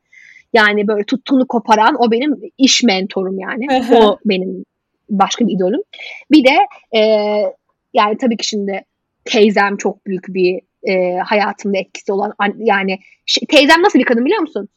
Yani 0.53 0.88
böyle 0.88 1.05
tuttuğunu 1.05 1.46
koparan 1.46 1.96
o 1.99 2.11
benim 2.11 2.36
iş 2.59 2.82
mentorum 2.82 3.38
yani. 3.38 3.66
o 3.94 4.18
benim 4.24 4.64
başka 5.11 5.46
bir 5.46 5.53
idolüm. 5.53 5.80
Bir 6.30 6.44
de 6.44 6.57
e, 6.99 7.01
yani 7.94 8.16
tabii 8.20 8.36
ki 8.36 8.46
şimdi 8.46 8.84
teyzem 9.24 9.76
çok 9.76 10.07
büyük 10.07 10.28
bir 10.28 10.61
e, 10.82 11.18
hayatımda 11.18 11.78
etkisi 11.78 12.12
olan 12.12 12.34
yani 12.59 12.99
şey, 13.26 13.46
teyzem 13.46 13.82
nasıl 13.82 13.99
bir 13.99 14.05
kadın 14.05 14.24
biliyor 14.24 14.40
musun? 14.40 14.68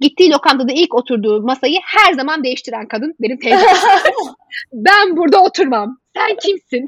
Gittiği 0.00 0.30
lokantada 0.30 0.72
ilk 0.72 0.94
oturduğu 0.94 1.42
masayı 1.42 1.78
her 1.84 2.12
zaman 2.12 2.44
değiştiren 2.44 2.88
kadın 2.88 3.14
benim 3.20 3.38
teyzem. 3.38 3.60
ben 4.72 5.16
burada 5.16 5.42
oturmam. 5.42 5.98
Sen 6.16 6.36
kimsin? 6.36 6.86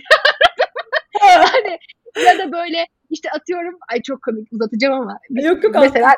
hani 1.21 1.79
ya 2.27 2.39
da 2.39 2.53
böyle 2.53 2.87
işte 3.11 3.31
atıyorum 3.31 3.79
ay 3.93 4.03
çok 4.03 4.23
komik 4.23 4.53
uzatacağım 4.53 5.01
ama 5.01 5.19
yok 5.31 5.65
yok 5.65 5.75
mesela 5.81 6.15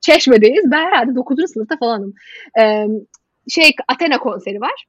Çeşme'deyiz. 0.00 0.64
Ben 0.70 0.86
herhalde 0.86 1.14
9. 1.14 1.50
sınıfta 1.52 1.76
falanım. 1.76 2.14
Ee, 2.60 2.86
şey 3.48 3.70
Athena 3.88 4.18
konseri 4.18 4.60
var. 4.60 4.84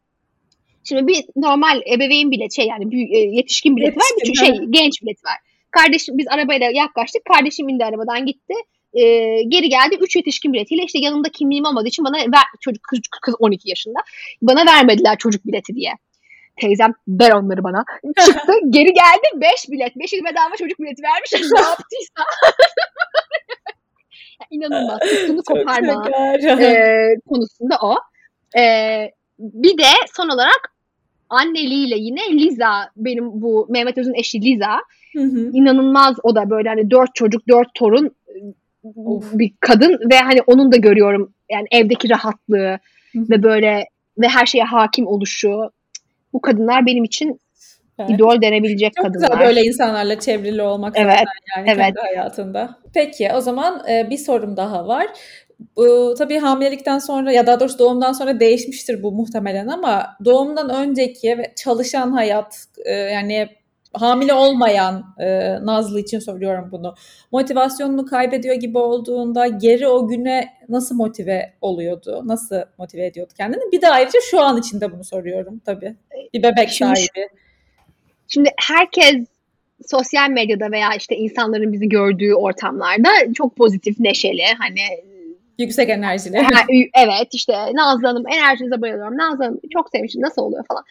Şimdi 0.84 1.08
bir 1.08 1.26
normal 1.36 1.82
ebeveyn 1.94 2.32
bilet 2.32 2.56
şey 2.56 2.68
yani 2.68 3.16
e, 3.16 3.18
yetişkin 3.18 3.76
bilet 3.76 3.98
var 3.98 4.06
bir 4.26 4.34
şey 4.34 4.54
genç 4.70 5.02
bilet 5.02 5.26
var. 5.26 5.38
Kardeşim 5.72 6.18
biz 6.18 6.28
arabayla 6.28 6.70
yaklaştık. 6.74 7.22
Kardeşim 7.26 7.70
indi 7.70 7.86
arabadan 7.86 8.26
gitti. 8.26 8.54
Ee, 8.94 9.02
geri 9.48 9.70
geldi. 9.70 9.98
Üç 10.02 10.16
yetişkin 10.16 10.54
biletiyle 10.54 10.84
işte 10.84 11.00
yanımda 11.00 11.30
kimliğim 11.30 11.66
olmadığı 11.66 11.88
için 11.88 12.06
bana 12.06 12.18
ver, 12.18 12.44
çocuk 12.62 12.84
kız, 12.84 13.00
kız 13.22 13.36
12 13.40 13.70
yaşında. 13.70 14.00
Bana 14.42 14.66
vermediler 14.66 15.18
çocuk 15.18 15.46
bileti 15.46 15.76
diye. 15.76 15.92
Teyzem 16.62 16.94
ver 17.08 17.32
onları 17.32 17.64
bana. 17.64 17.86
Çıktı 18.26 18.54
geri 18.70 18.94
geldi 18.94 19.28
5 19.36 19.70
bilet. 19.70 19.96
5'i 19.96 20.24
bedava 20.24 20.56
çocuk 20.58 20.80
bileti 20.80 21.04
vermiş. 21.04 21.52
ne 21.52 21.60
yaptıysa. 21.60 22.24
İnanılmaz. 24.52 25.00
Tuttuğunu 25.00 25.44
koparma 25.44 26.10
e, 26.62 27.16
konusunda 27.30 27.78
o. 27.82 27.96
E, 28.60 28.64
bir 29.40 29.78
de 29.78 29.88
son 30.18 30.30
olarak 30.30 30.74
anneliğiyle 31.30 31.96
yine 31.98 32.22
Liza 32.32 32.90
benim 32.98 33.42
bu 33.42 33.68
Mehmet 33.70 33.98
Öz'ün 33.98 34.14
eşi 34.14 34.42
Liza 34.42 34.80
hı 35.14 35.24
hı. 35.24 35.52
inanılmaz 35.54 36.16
o 36.24 36.36
da 36.36 36.50
böyle 36.50 36.70
hani 36.70 36.92
dört 36.92 37.16
çocuk 37.16 37.48
dört 37.48 37.68
torun 37.74 38.12
of. 38.96 39.34
bir 39.34 39.54
kadın 39.60 40.00
ve 40.12 40.18
hani 40.18 40.42
onun 40.42 40.72
da 40.72 40.78
görüyorum 40.78 41.34
yani 41.52 41.68
evdeki 41.72 42.10
rahatlığı 42.10 42.80
hı 43.12 43.20
hı. 43.20 43.30
ve 43.30 43.44
böyle 43.44 43.86
ve 44.18 44.28
her 44.28 44.46
şeye 44.46 44.64
hakim 44.64 45.08
oluşu 45.08 45.72
bu 46.34 46.42
kadınlar 46.42 46.86
benim 46.86 47.04
için 47.04 47.40
evet. 48.00 48.12
idol 48.12 48.42
denebilecek 48.42 48.94
Çok 48.96 49.06
kadınlar. 49.06 49.28
Çok 49.28 49.38
güzel 49.38 49.48
böyle 49.48 49.68
insanlarla 49.68 50.20
çevrili 50.20 50.62
olmak 50.62 50.94
evet. 50.98 51.20
yani 51.58 51.70
evet. 51.70 51.78
kendi 51.78 52.00
hayatında. 52.00 52.78
Peki 52.94 53.30
o 53.36 53.42
zaman 53.42 53.84
e, 53.90 54.10
bir 54.10 54.18
sorum 54.18 54.58
daha 54.58 54.88
var. 54.88 55.08
Bu, 55.78 56.16
tabii 56.18 56.38
hamilelikten 56.38 57.00
sonra 57.00 57.32
ya 57.32 57.48
daha 57.48 57.60
doğrusu 57.60 57.80
doğumdan 57.80 58.14
sonra 58.14 58.40
değişmiştir 58.40 59.04
bu 59.04 59.12
muhtemelen 59.12 59.68
ama 59.68 60.18
doğumdan 60.26 60.70
önceki 60.70 61.38
ve 61.38 61.54
çalışan 61.56 62.12
hayat 62.12 62.66
e, 62.86 62.94
yani 62.94 63.50
hamile 63.94 64.34
olmayan 64.34 65.16
e, 65.20 65.58
Nazlı 65.66 66.00
için 66.00 66.20
soruyorum 66.20 66.70
bunu. 66.72 66.96
Motivasyonunu 67.32 68.06
kaybediyor 68.06 68.56
gibi 68.56 68.78
olduğunda 68.78 69.48
geri 69.48 69.88
o 69.88 70.08
güne 70.08 70.48
nasıl 70.70 70.96
motive 70.96 71.54
oluyordu? 71.62 72.22
Nasıl 72.26 72.62
motive 72.78 73.06
ediyordu 73.06 73.34
kendini? 73.38 73.72
Bir 73.72 73.82
de 73.82 73.90
ayrıca 73.90 74.20
şu 74.32 74.42
an 74.42 74.58
için 74.58 74.82
de 74.82 74.92
bunu 74.92 75.04
soruyorum 75.04 75.60
tabii. 75.66 75.96
Bir 76.34 76.44
bebek 76.44 76.70
şimdi, 76.70 76.96
sahibi. 76.96 77.30
Şimdi 78.30 78.50
herkes 78.68 79.16
sosyal 79.88 80.30
medyada 80.30 80.72
veya 80.72 80.90
işte 80.98 81.16
insanların 81.16 81.74
bizi 81.74 81.90
gördüğü 81.90 82.34
ortamlarda 82.34 83.10
çok 83.34 83.56
pozitif, 83.56 84.00
neşeli, 84.00 84.46
hani 84.60 84.82
yüksek 85.60 85.90
enerjili. 85.90 86.38
evet 86.94 87.28
işte 87.32 87.54
Nazlı 87.74 88.08
Hanım 88.08 88.28
enerjinize 88.28 88.82
bayılıyorum. 88.82 89.18
Nazlı 89.18 89.44
Hanım 89.44 89.60
çok 89.74 89.90
sevmişim 89.90 90.22
nasıl 90.22 90.42
oluyor 90.42 90.64
falan. 90.68 90.84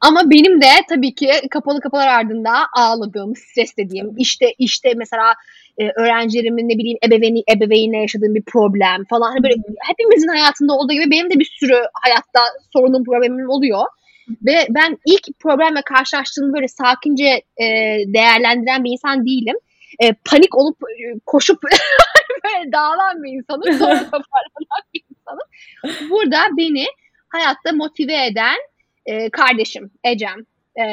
Ama 0.00 0.30
benim 0.30 0.60
de 0.60 0.66
tabii 0.88 1.14
ki 1.14 1.30
kapalı 1.50 1.80
kapılar 1.80 2.08
ardında 2.08 2.50
ağladığım, 2.76 3.36
stres 3.36 3.76
dediğim, 3.76 4.14
işte 4.18 4.54
işte 4.58 4.92
mesela 4.96 5.34
e, 5.78 5.90
öğrencilerimin 5.96 6.68
ne 6.68 6.78
bileyim 6.78 6.98
ebeveyni, 7.06 7.42
ebeveynle 7.56 7.96
yaşadığım 7.96 8.34
bir 8.34 8.42
problem 8.42 9.04
falan. 9.10 9.30
Hani 9.30 9.42
böyle 9.42 9.54
hepimizin 9.88 10.28
hayatında 10.28 10.72
olduğu 10.72 10.92
gibi 10.92 11.10
benim 11.10 11.30
de 11.30 11.38
bir 11.38 11.56
sürü 11.60 11.76
hayatta 11.92 12.40
sorunum, 12.72 13.04
problemim 13.04 13.48
oluyor. 13.48 13.82
Ve 14.28 14.66
ben 14.70 14.98
ilk 15.06 15.38
problemle 15.40 15.82
karşılaştığımda 15.82 16.54
böyle 16.54 16.68
sakince 16.68 17.42
e, 17.56 17.66
değerlendiren 18.06 18.84
bir 18.84 18.90
insan 18.90 19.26
değilim. 19.26 19.56
E, 20.02 20.12
panik 20.12 20.56
olup 20.56 20.76
e, 20.82 21.18
koşup 21.26 21.62
böyle 22.44 22.72
dağılan 22.72 23.22
bir 23.22 23.32
insanım. 23.32 23.72
Sonra 23.78 23.98
toparlanan 23.98 24.82
bir 24.94 25.02
insanım. 25.10 26.10
Burada 26.10 26.38
beni 26.56 26.86
hayatta 27.28 27.72
motive 27.72 28.26
eden 28.26 28.56
e, 29.06 29.30
kardeşim 29.30 29.90
Ecem. 30.04 30.46
E, 30.78 30.84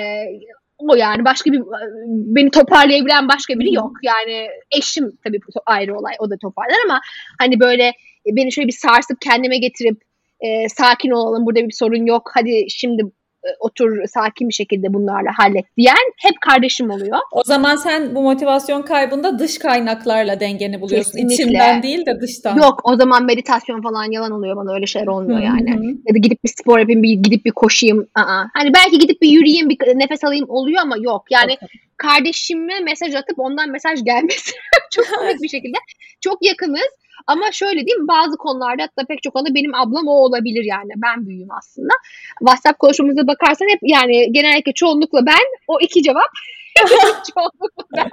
o 0.78 0.96
yani 0.96 1.26
başka 1.26 1.52
bir 1.52 1.62
beni 2.06 2.52
toparlayabilen 2.52 3.28
başka 3.28 3.60
biri 3.60 3.74
yok. 3.74 3.92
Yani 4.04 4.48
eşim 4.72 5.12
tabii 5.24 5.40
ayrı 5.66 5.98
olay 5.98 6.14
o 6.20 6.30
da 6.30 6.38
toparlar 6.38 6.78
ama 6.86 7.02
hani 7.40 7.60
böyle 7.60 7.94
beni 8.26 8.52
şöyle 8.52 8.68
bir 8.68 8.74
sarsıp 8.74 9.22
kendime 9.22 9.58
getirip 9.58 10.02
e, 10.42 10.70
sakin 10.70 11.12
olalım 11.12 11.46
burada 11.46 11.68
bir 11.68 11.74
sorun 11.74 12.06
yok 12.06 12.32
hadi 12.34 12.66
şimdi 12.70 13.04
e, 13.04 13.19
otur 13.60 14.08
sakin 14.08 14.50
bir 14.50 14.54
şekilde 14.54 14.94
bunlarla 14.94 15.32
hallet 15.38 15.66
diyen 15.78 16.14
hep 16.18 16.42
kardeşim 16.42 16.90
oluyor. 16.90 17.18
O 17.32 17.44
zaman 17.44 17.76
sen 17.76 18.16
bu 18.16 18.22
motivasyon 18.22 18.82
kaybında 18.82 19.40
dış 19.40 19.58
kaynaklarla 19.58 20.40
dengeni 20.40 20.82
buluyorsun. 20.82 21.12
Kesinlikle. 21.12 21.34
İçinden 21.34 21.84
değil 21.84 22.06
de 22.06 22.22
dıştan. 22.22 22.58
Yok 22.58 22.82
o 22.84 22.96
zaman 22.96 23.26
meditasyon 23.26 23.82
falan 23.82 24.12
yalan 24.12 24.32
oluyor 24.32 24.56
bana 24.56 24.74
öyle 24.74 24.86
şeyler 24.86 25.08
olmuyor 25.08 25.40
yani. 25.40 25.70
Ya 26.06 26.16
da 26.16 26.18
gidip 26.18 26.44
bir 26.44 26.50
spor 26.50 26.80
yapayım, 26.80 27.04
bir 27.04 27.14
gidip 27.14 27.46
bir 27.46 27.52
koşayım. 27.52 28.08
Aa. 28.16 28.44
Hani 28.54 28.74
belki 28.74 29.00
gidip 29.00 29.22
bir 29.22 29.30
yürüyeyim, 29.30 29.70
bir 29.70 29.78
nefes 29.96 30.24
alayım 30.24 30.46
oluyor 30.50 30.82
ama 30.82 30.96
yok. 30.98 31.24
Yani 31.32 31.54
okay. 31.54 31.68
kardeşime 31.98 32.80
mesaj 32.80 33.16
atıp 33.16 33.40
ondan 33.40 33.70
mesaj 33.70 34.04
gelmesi 34.04 34.52
çok 34.92 35.06
komik 35.18 35.42
bir 35.42 35.50
şekilde. 35.50 35.78
Çok 36.22 36.46
yakınız 36.46 36.90
ama 37.28 37.52
şöyle 37.52 37.86
diyeyim 37.86 38.08
bazı 38.08 38.38
konularda 38.38 38.84
hatta 38.84 39.06
pek 39.08 39.24
çok 39.24 39.34
konuda 39.34 39.56
benim 39.56 39.76
ablam 39.76 40.08
o 40.08 40.12
olabilir 40.12 40.64
yani. 40.64 40.92
Ben 40.96 41.28
büyüğüm 41.28 41.52
aslında. 41.52 41.94
WhatsApp 42.40 42.80
konuşmamıza 42.80 43.28
bakarsan 43.28 43.68
hep 43.70 43.80
yani 43.82 44.32
genellikle 44.32 44.74
çoğunlukla 44.74 45.26
ben 45.26 45.46
o 45.68 45.80
iki 45.82 46.04
cevap 46.04 46.32
çoğunlukla 47.34 47.84
ben. 47.96 48.10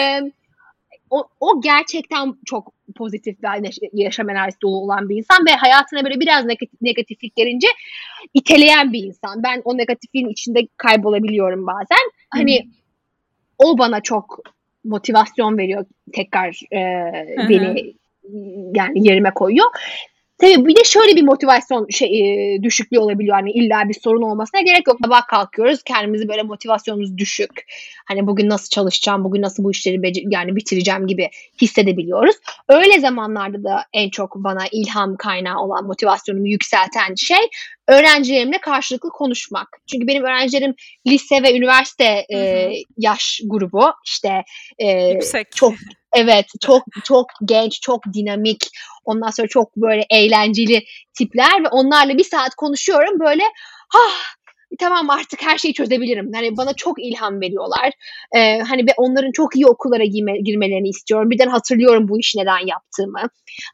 ee, 0.00 0.32
o, 1.10 1.28
o 1.40 1.60
gerçekten 1.60 2.34
çok 2.46 2.72
pozitif 2.96 3.36
ve 3.42 3.48
yaşam 3.92 4.30
enerjisi 4.30 4.60
dolu 4.60 4.76
olan 4.76 5.08
bir 5.08 5.16
insan 5.16 5.46
ve 5.46 5.50
hayatına 5.50 6.04
böyle 6.04 6.20
biraz 6.20 6.44
negatiflik 6.80 7.36
gelince 7.36 7.66
iteleyen 8.34 8.92
bir 8.92 9.04
insan. 9.04 9.42
Ben 9.42 9.62
o 9.64 9.76
negatifliğin 9.76 10.28
içinde 10.28 10.60
kaybolabiliyorum 10.76 11.66
bazen. 11.66 12.10
Hani 12.30 12.64
hmm. 12.64 12.70
o 13.58 13.78
bana 13.78 14.00
çok 14.00 14.40
motivasyon 14.84 15.58
veriyor 15.58 15.86
tekrar 16.12 16.60
e, 16.72 16.78
beni 17.48 17.94
yani 18.74 19.08
yerime 19.08 19.30
koyuyor. 19.34 19.66
Tabii 20.42 20.66
bir 20.66 20.76
de 20.76 20.84
şöyle 20.84 21.16
bir 21.16 21.22
motivasyon 21.22 21.86
şey, 21.90 22.08
e, 22.54 22.62
düşüklüğü 22.62 22.98
olabiliyor. 22.98 23.36
Hani 23.36 23.50
illa 23.50 23.88
bir 23.88 23.94
sorun 23.94 24.22
olmasına 24.22 24.60
gerek 24.60 24.86
yok. 24.86 24.98
Sabah 25.04 25.26
kalkıyoruz 25.26 25.82
kendimizi 25.82 26.28
böyle 26.28 26.42
motivasyonumuz 26.42 27.18
düşük. 27.18 27.50
Hani 28.04 28.26
bugün 28.26 28.48
nasıl 28.48 28.68
çalışacağım, 28.68 29.24
bugün 29.24 29.42
nasıl 29.42 29.64
bu 29.64 29.70
işleri 29.70 30.12
yani 30.30 30.56
bitireceğim 30.56 31.06
gibi 31.06 31.30
hissedebiliyoruz. 31.60 32.36
Öyle 32.68 33.00
zamanlarda 33.00 33.64
da 33.64 33.84
en 33.92 34.10
çok 34.10 34.34
bana 34.36 34.64
ilham 34.72 35.16
kaynağı 35.16 35.58
olan 35.58 35.86
motivasyonumu 35.86 36.48
yükselten 36.48 37.14
şey 37.14 37.48
öğrencilerimle 37.88 38.58
karşılıklı 38.58 39.10
konuşmak. 39.10 39.68
Çünkü 39.92 40.06
benim 40.06 40.24
öğrencilerim 40.24 40.74
lise 41.06 41.42
ve 41.42 41.56
üniversite 41.56 42.26
e, 42.34 42.70
yaş 42.98 43.40
grubu 43.44 43.92
işte 44.04 44.42
e, 44.78 45.08
Yüksek. 45.08 45.52
çok 45.52 45.74
Evet 46.12 46.46
çok 46.60 46.84
çok 47.04 47.26
genç, 47.44 47.80
çok 47.80 48.04
dinamik. 48.14 48.68
Ondan 49.04 49.30
sonra 49.30 49.48
çok 49.48 49.76
böyle 49.76 50.06
eğlenceli 50.10 50.84
tipler 51.14 51.64
ve 51.64 51.68
onlarla 51.68 52.18
bir 52.18 52.24
saat 52.24 52.54
konuşuyorum 52.54 53.20
böyle 53.20 53.42
ha 53.88 53.98
tamam 54.78 55.10
artık 55.10 55.42
her 55.42 55.58
şeyi 55.58 55.74
çözebilirim. 55.74 56.30
Hani 56.34 56.56
bana 56.56 56.74
çok 56.74 57.02
ilham 57.02 57.40
veriyorlar. 57.40 57.92
Ee, 58.36 58.58
hani 58.58 58.82
ve 58.82 58.94
onların 58.96 59.32
çok 59.32 59.56
iyi 59.56 59.66
okullara 59.66 60.04
girme, 60.04 60.38
girmelerini 60.38 60.88
istiyorum. 60.88 61.30
Birden 61.30 61.48
hatırlıyorum 61.48 62.08
bu 62.08 62.18
işi 62.18 62.38
neden 62.38 62.66
yaptığımı. 62.66 63.20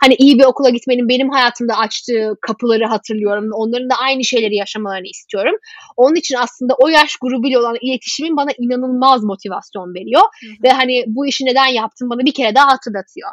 Hani 0.00 0.14
iyi 0.14 0.38
bir 0.38 0.44
okula 0.44 0.70
gitmenin 0.70 1.08
benim 1.08 1.30
hayatımda 1.30 1.74
açtığı 1.74 2.36
kapıları 2.40 2.86
hatırlıyorum. 2.86 3.50
Onların 3.52 3.90
da 3.90 3.94
aynı 3.94 4.24
şeyleri 4.24 4.56
yaşamalarını 4.56 5.06
istiyorum. 5.06 5.54
Onun 5.96 6.14
için 6.14 6.34
aslında 6.34 6.74
o 6.78 6.88
yaş 6.88 7.16
grubuyla 7.16 7.60
olan 7.60 7.76
iletişimin 7.80 8.36
bana 8.36 8.50
inanılmaz 8.58 9.24
motivasyon 9.24 9.94
veriyor. 9.94 10.22
Hı 10.22 10.46
hı. 10.46 10.52
Ve 10.64 10.68
hani 10.68 11.04
bu 11.06 11.26
işi 11.26 11.44
neden 11.44 11.66
yaptım 11.66 12.10
bana 12.10 12.20
bir 12.24 12.34
kere 12.34 12.54
daha 12.54 12.66
hatırlatıyor. 12.72 13.30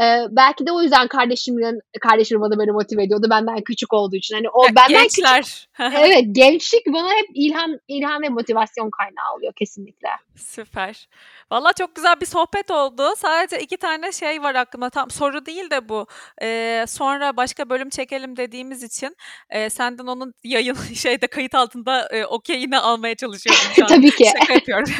Ee, 0.00 0.26
belki 0.30 0.66
de 0.66 0.72
o 0.72 0.82
yüzden 0.82 1.08
kardeşimin 1.08 1.80
kardeşim 2.00 2.40
bana 2.40 2.58
böyle 2.58 2.72
motive 2.72 3.02
ediyordu 3.02 3.26
benden 3.30 3.60
küçük 3.64 3.92
olduğu 3.92 4.16
için. 4.16 4.34
Hani 4.34 4.48
o 4.48 4.64
ya, 4.64 4.74
benden 4.76 5.02
gençler. 5.02 5.42
küçük. 5.42 5.68
evet, 5.80 6.24
gençlik 6.32 6.86
bana 6.86 7.08
hep 7.08 7.26
ilham 7.34 7.70
ilham 7.88 8.22
ve 8.22 8.28
motivasyon 8.28 8.90
kaynağı 8.90 9.34
oluyor 9.36 9.52
kesinlikle. 9.52 10.08
Süper. 10.36 11.08
Valla 11.52 11.72
çok 11.72 11.96
güzel 11.96 12.20
bir 12.20 12.26
sohbet 12.26 12.70
oldu. 12.70 13.02
Sadece 13.16 13.60
iki 13.60 13.76
tane 13.76 14.12
şey 14.12 14.42
var 14.42 14.54
aklımda. 14.54 14.90
Tam 14.90 15.10
soru 15.10 15.46
değil 15.46 15.70
de 15.70 15.88
bu. 15.88 16.06
Ee, 16.42 16.84
sonra 16.88 17.36
başka 17.36 17.70
bölüm 17.70 17.90
çekelim 17.90 18.36
dediğimiz 18.36 18.82
için 18.82 19.16
e, 19.50 19.70
senden 19.70 20.06
onun 20.06 20.34
yayın 20.44 20.74
şeyde 20.94 21.26
kayıt 21.26 21.54
altında 21.54 22.08
e, 22.10 22.26
okeyini 22.26 22.78
almaya 22.78 23.14
çalışıyorum 23.14 23.62
şu 23.76 23.84
an. 23.84 23.88
Tabii 23.96 24.10
ki. 24.10 24.24
Şaka 24.40 24.52
yapıyorum. 24.52 24.92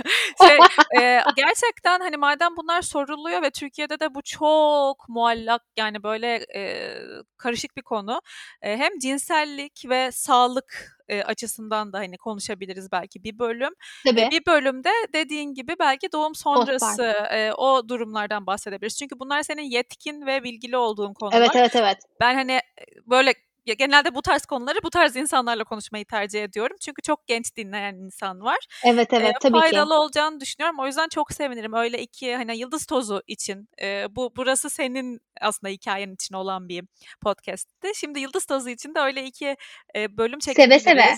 şey, 0.47 0.57
e, 1.03 1.21
gerçekten 1.37 2.01
hani 2.01 2.17
madem 2.17 2.57
bunlar 2.57 2.83
soruluyor 2.83 3.43
ve 3.43 3.51
Türkiye'de 3.51 4.01
de 4.01 4.15
bu 4.15 4.23
çok 4.23 4.82
muallak 5.09 5.63
yani 5.77 6.03
böyle 6.03 6.47
e, 6.57 6.93
karışık 7.37 7.77
bir 7.77 7.83
konu. 7.83 8.21
E, 8.63 8.77
hem 8.77 8.99
cinsellik 8.99 9.83
ve 9.89 10.13
sağlık 10.13 10.99
e, 11.09 11.23
açısından 11.23 11.93
da 11.93 11.99
hani 11.99 12.19
konuşabiliriz 12.19 12.93
belki 12.93 13.25
bir 13.25 13.39
bölüm. 13.39 13.75
Tabii. 14.07 14.21
E, 14.21 14.31
bir 14.31 14.47
bölümde 14.47 14.91
dediğin 15.13 15.55
gibi 15.55 15.75
belki 15.79 16.13
doğum 16.13 16.35
sonrası 16.35 17.03
e, 17.31 17.53
o 17.53 17.89
durumlardan 17.89 18.47
bahsedebiliriz. 18.47 18.99
Çünkü 18.99 19.19
bunlar 19.21 19.43
senin 19.43 19.63
yetkin 19.63 20.27
ve 20.27 20.43
bilgili 20.43 20.77
olduğun 20.77 21.15
konular. 21.15 21.39
Evet 21.39 21.51
evet 21.55 21.77
evet. 21.77 21.99
Ben 22.21 22.35
hani 22.35 22.61
böyle 23.07 23.35
ya 23.67 23.75
genelde 23.75 24.15
bu 24.15 24.23
tarz 24.23 24.47
konuları 24.47 24.79
bu 24.83 24.91
tarz 24.91 25.17
insanlarla 25.17 25.65
konuşmayı 25.65 26.05
tercih 26.05 26.45
ediyorum. 26.45 26.77
Çünkü 26.81 27.03
çok 27.03 27.27
genç 27.27 27.57
dinleyen 27.57 27.95
insan 27.95 28.41
var. 28.41 28.59
Evet 28.85 29.13
evet 29.13 29.31
e, 29.31 29.33
tabii 29.41 29.53
faydalı 29.53 29.71
ki. 29.71 29.77
Faydalı 29.77 30.01
olacağını 30.01 30.41
düşünüyorum. 30.41 30.79
O 30.79 30.87
yüzden 30.87 31.09
çok 31.09 31.33
sevinirim. 31.33 31.73
Öyle 31.73 32.03
iki 32.03 32.37
hani 32.37 32.59
yıldız 32.59 32.87
tozu 32.87 33.23
için 33.27 33.69
e, 33.83 34.17
bu 34.17 34.33
burası 34.37 34.71
senin 34.71 35.21
aslında 35.41 35.71
hikayenin 35.71 36.15
için 36.15 36.35
olan 36.35 36.69
bir 36.69 36.85
podcast'ti. 37.21 37.93
Şimdi 37.95 38.21
yıldız 38.21 38.47
tozu 38.47 38.69
için 38.69 38.95
de 38.95 39.01
öyle 39.01 39.25
iki 39.25 39.57
e, 39.97 40.17
bölüm 40.17 40.39
çekebiliriz. 40.39 40.83
Seve 40.83 40.97
seve. 40.97 41.17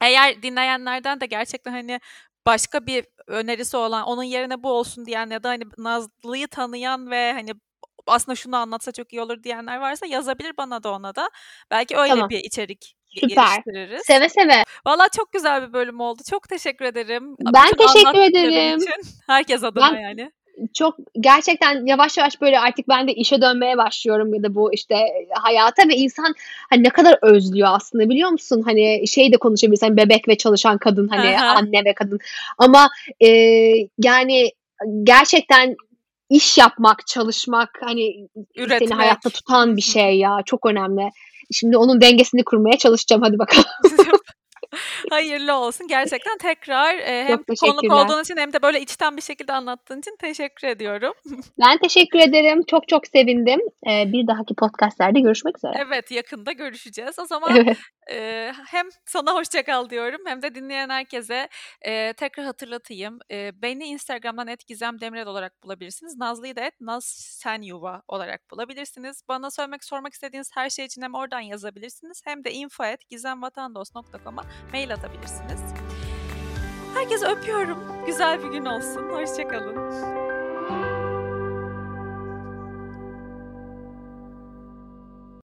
Eğer 0.00 0.42
dinleyenlerden 0.42 1.20
de 1.20 1.26
gerçekten 1.26 1.72
hani 1.72 2.00
başka 2.46 2.86
bir 2.86 3.06
önerisi 3.26 3.76
olan 3.76 4.04
onun 4.04 4.22
yerine 4.22 4.62
bu 4.62 4.72
olsun 4.72 5.06
diyen 5.06 5.30
ya 5.30 5.42
da 5.42 5.48
hani 5.48 5.64
Nazlı'yı 5.78 6.48
tanıyan 6.48 7.10
ve 7.10 7.32
hani 7.32 7.52
aslında 8.10 8.36
şunu 8.36 8.56
anlatsa 8.56 8.92
çok 8.92 9.12
iyi 9.12 9.22
olur 9.22 9.42
diyenler 9.42 9.76
varsa 9.76 10.06
yazabilir 10.06 10.52
bana 10.58 10.82
da 10.82 10.92
ona 10.92 11.14
da. 11.14 11.30
Belki 11.70 11.96
öyle 11.96 12.10
tamam. 12.10 12.30
bir 12.30 12.38
içerik 12.38 12.94
Süper. 13.20 13.62
Seve 14.02 14.28
seve. 14.28 14.64
Valla 14.86 15.08
çok 15.16 15.32
güzel 15.32 15.68
bir 15.68 15.72
bölüm 15.72 16.00
oldu. 16.00 16.22
Çok 16.30 16.48
teşekkür 16.48 16.84
ederim. 16.84 17.36
Ben 17.54 17.66
Bütün 17.72 17.86
teşekkür 17.86 18.18
ederim. 18.18 18.78
Için. 18.78 18.92
Herkes 19.26 19.64
adına 19.64 19.92
ben, 19.92 20.00
yani 20.00 20.30
çok 20.74 20.96
gerçekten 21.20 21.86
yavaş 21.86 22.18
yavaş 22.18 22.40
böyle 22.40 22.60
artık 22.60 22.88
ben 22.88 23.08
de 23.08 23.12
işe 23.12 23.42
dönmeye 23.42 23.76
başlıyorum 23.76 24.34
ya 24.34 24.42
da 24.42 24.54
bu 24.54 24.72
işte 24.72 24.96
hayata 25.30 25.88
ve 25.88 25.96
insan 25.96 26.34
hani 26.70 26.82
ne 26.82 26.90
kadar 26.90 27.18
özlüyor 27.22 27.68
aslında 27.70 28.08
biliyor 28.08 28.30
musun? 28.30 28.62
Hani 28.64 29.08
şey 29.08 29.32
de 29.32 29.36
konuşabiliriz 29.36 29.82
hani 29.82 29.96
bebek 29.96 30.28
ve 30.28 30.36
çalışan 30.36 30.78
kadın 30.78 31.08
hani 31.08 31.38
Aha. 31.38 31.46
anne 31.46 31.84
ve 31.84 31.94
kadın 31.94 32.18
ama 32.58 32.88
e, 33.20 33.28
yani 33.98 34.52
gerçekten 35.02 35.76
iş 36.30 36.58
yapmak, 36.58 37.06
çalışmak 37.06 37.70
hani 37.80 38.28
Üretmek. 38.56 38.88
seni 38.88 38.94
hayatta 38.94 39.30
tutan 39.30 39.76
bir 39.76 39.82
şey 39.82 40.18
ya. 40.18 40.38
Çok 40.44 40.66
önemli. 40.66 41.10
Şimdi 41.52 41.76
onun 41.76 42.00
dengesini 42.00 42.44
kurmaya 42.44 42.78
çalışacağım. 42.78 43.22
Hadi 43.22 43.38
bakalım. 43.38 43.64
Hayırlı 45.10 45.54
olsun. 45.56 45.88
Gerçekten 45.88 46.38
tekrar 46.38 46.98
e, 46.98 47.24
hem 47.24 47.42
konuk 47.60 47.92
olduğun 47.92 48.22
için 48.22 48.36
hem 48.36 48.52
de 48.52 48.62
böyle 48.62 48.80
içten 48.80 49.16
bir 49.16 49.22
şekilde 49.22 49.52
anlattığın 49.52 49.98
için 49.98 50.16
teşekkür 50.20 50.68
ediyorum. 50.68 51.12
Ben 51.58 51.78
teşekkür 51.78 52.18
ederim. 52.18 52.62
Çok 52.66 52.88
çok 52.88 53.06
sevindim. 53.06 53.60
Ee, 53.90 54.12
bir 54.12 54.26
dahaki 54.26 54.54
podcastlerde 54.54 55.20
görüşmek 55.20 55.58
üzere. 55.58 55.72
Evet 55.86 56.10
yakında 56.10 56.52
görüşeceğiz. 56.52 57.18
O 57.18 57.24
zaman 57.24 57.56
evet. 57.56 57.78
e, 58.12 58.52
hem 58.70 58.86
sana 59.06 59.34
hoşça 59.34 59.62
kal 59.62 59.90
diyorum 59.90 60.20
hem 60.26 60.42
de 60.42 60.54
dinleyen 60.54 60.88
herkese 60.88 61.48
e, 61.82 62.12
tekrar 62.12 62.46
hatırlatayım. 62.46 63.18
E, 63.30 63.62
beni 63.62 63.84
Instagram'dan 63.84 64.56
@gizemdemirel 64.68 65.26
olarak 65.26 65.62
bulabilirsiniz. 65.62 66.16
Nazlı'yı 66.16 66.56
da 66.56 66.70
@nazsenyuva 66.80 68.02
olarak 68.08 68.50
bulabilirsiniz. 68.50 69.22
Bana 69.28 69.50
söylemek 69.50 69.84
sormak 69.84 70.12
istediğiniz 70.12 70.50
her 70.54 70.70
şey 70.70 70.84
için 70.84 71.02
hem 71.02 71.14
oradan 71.14 71.40
yazabilirsiniz 71.40 72.22
hem 72.24 72.44
de 72.44 72.52
info@gizemvatandos.com'a 72.52 74.44
mail 74.72 74.94
atabilirsiniz. 74.94 75.60
Herkese 76.94 77.26
öpüyorum. 77.26 77.78
Güzel 78.06 78.42
bir 78.44 78.48
gün 78.48 78.64
olsun. 78.64 79.02
Hoşçakalın. 79.12 79.76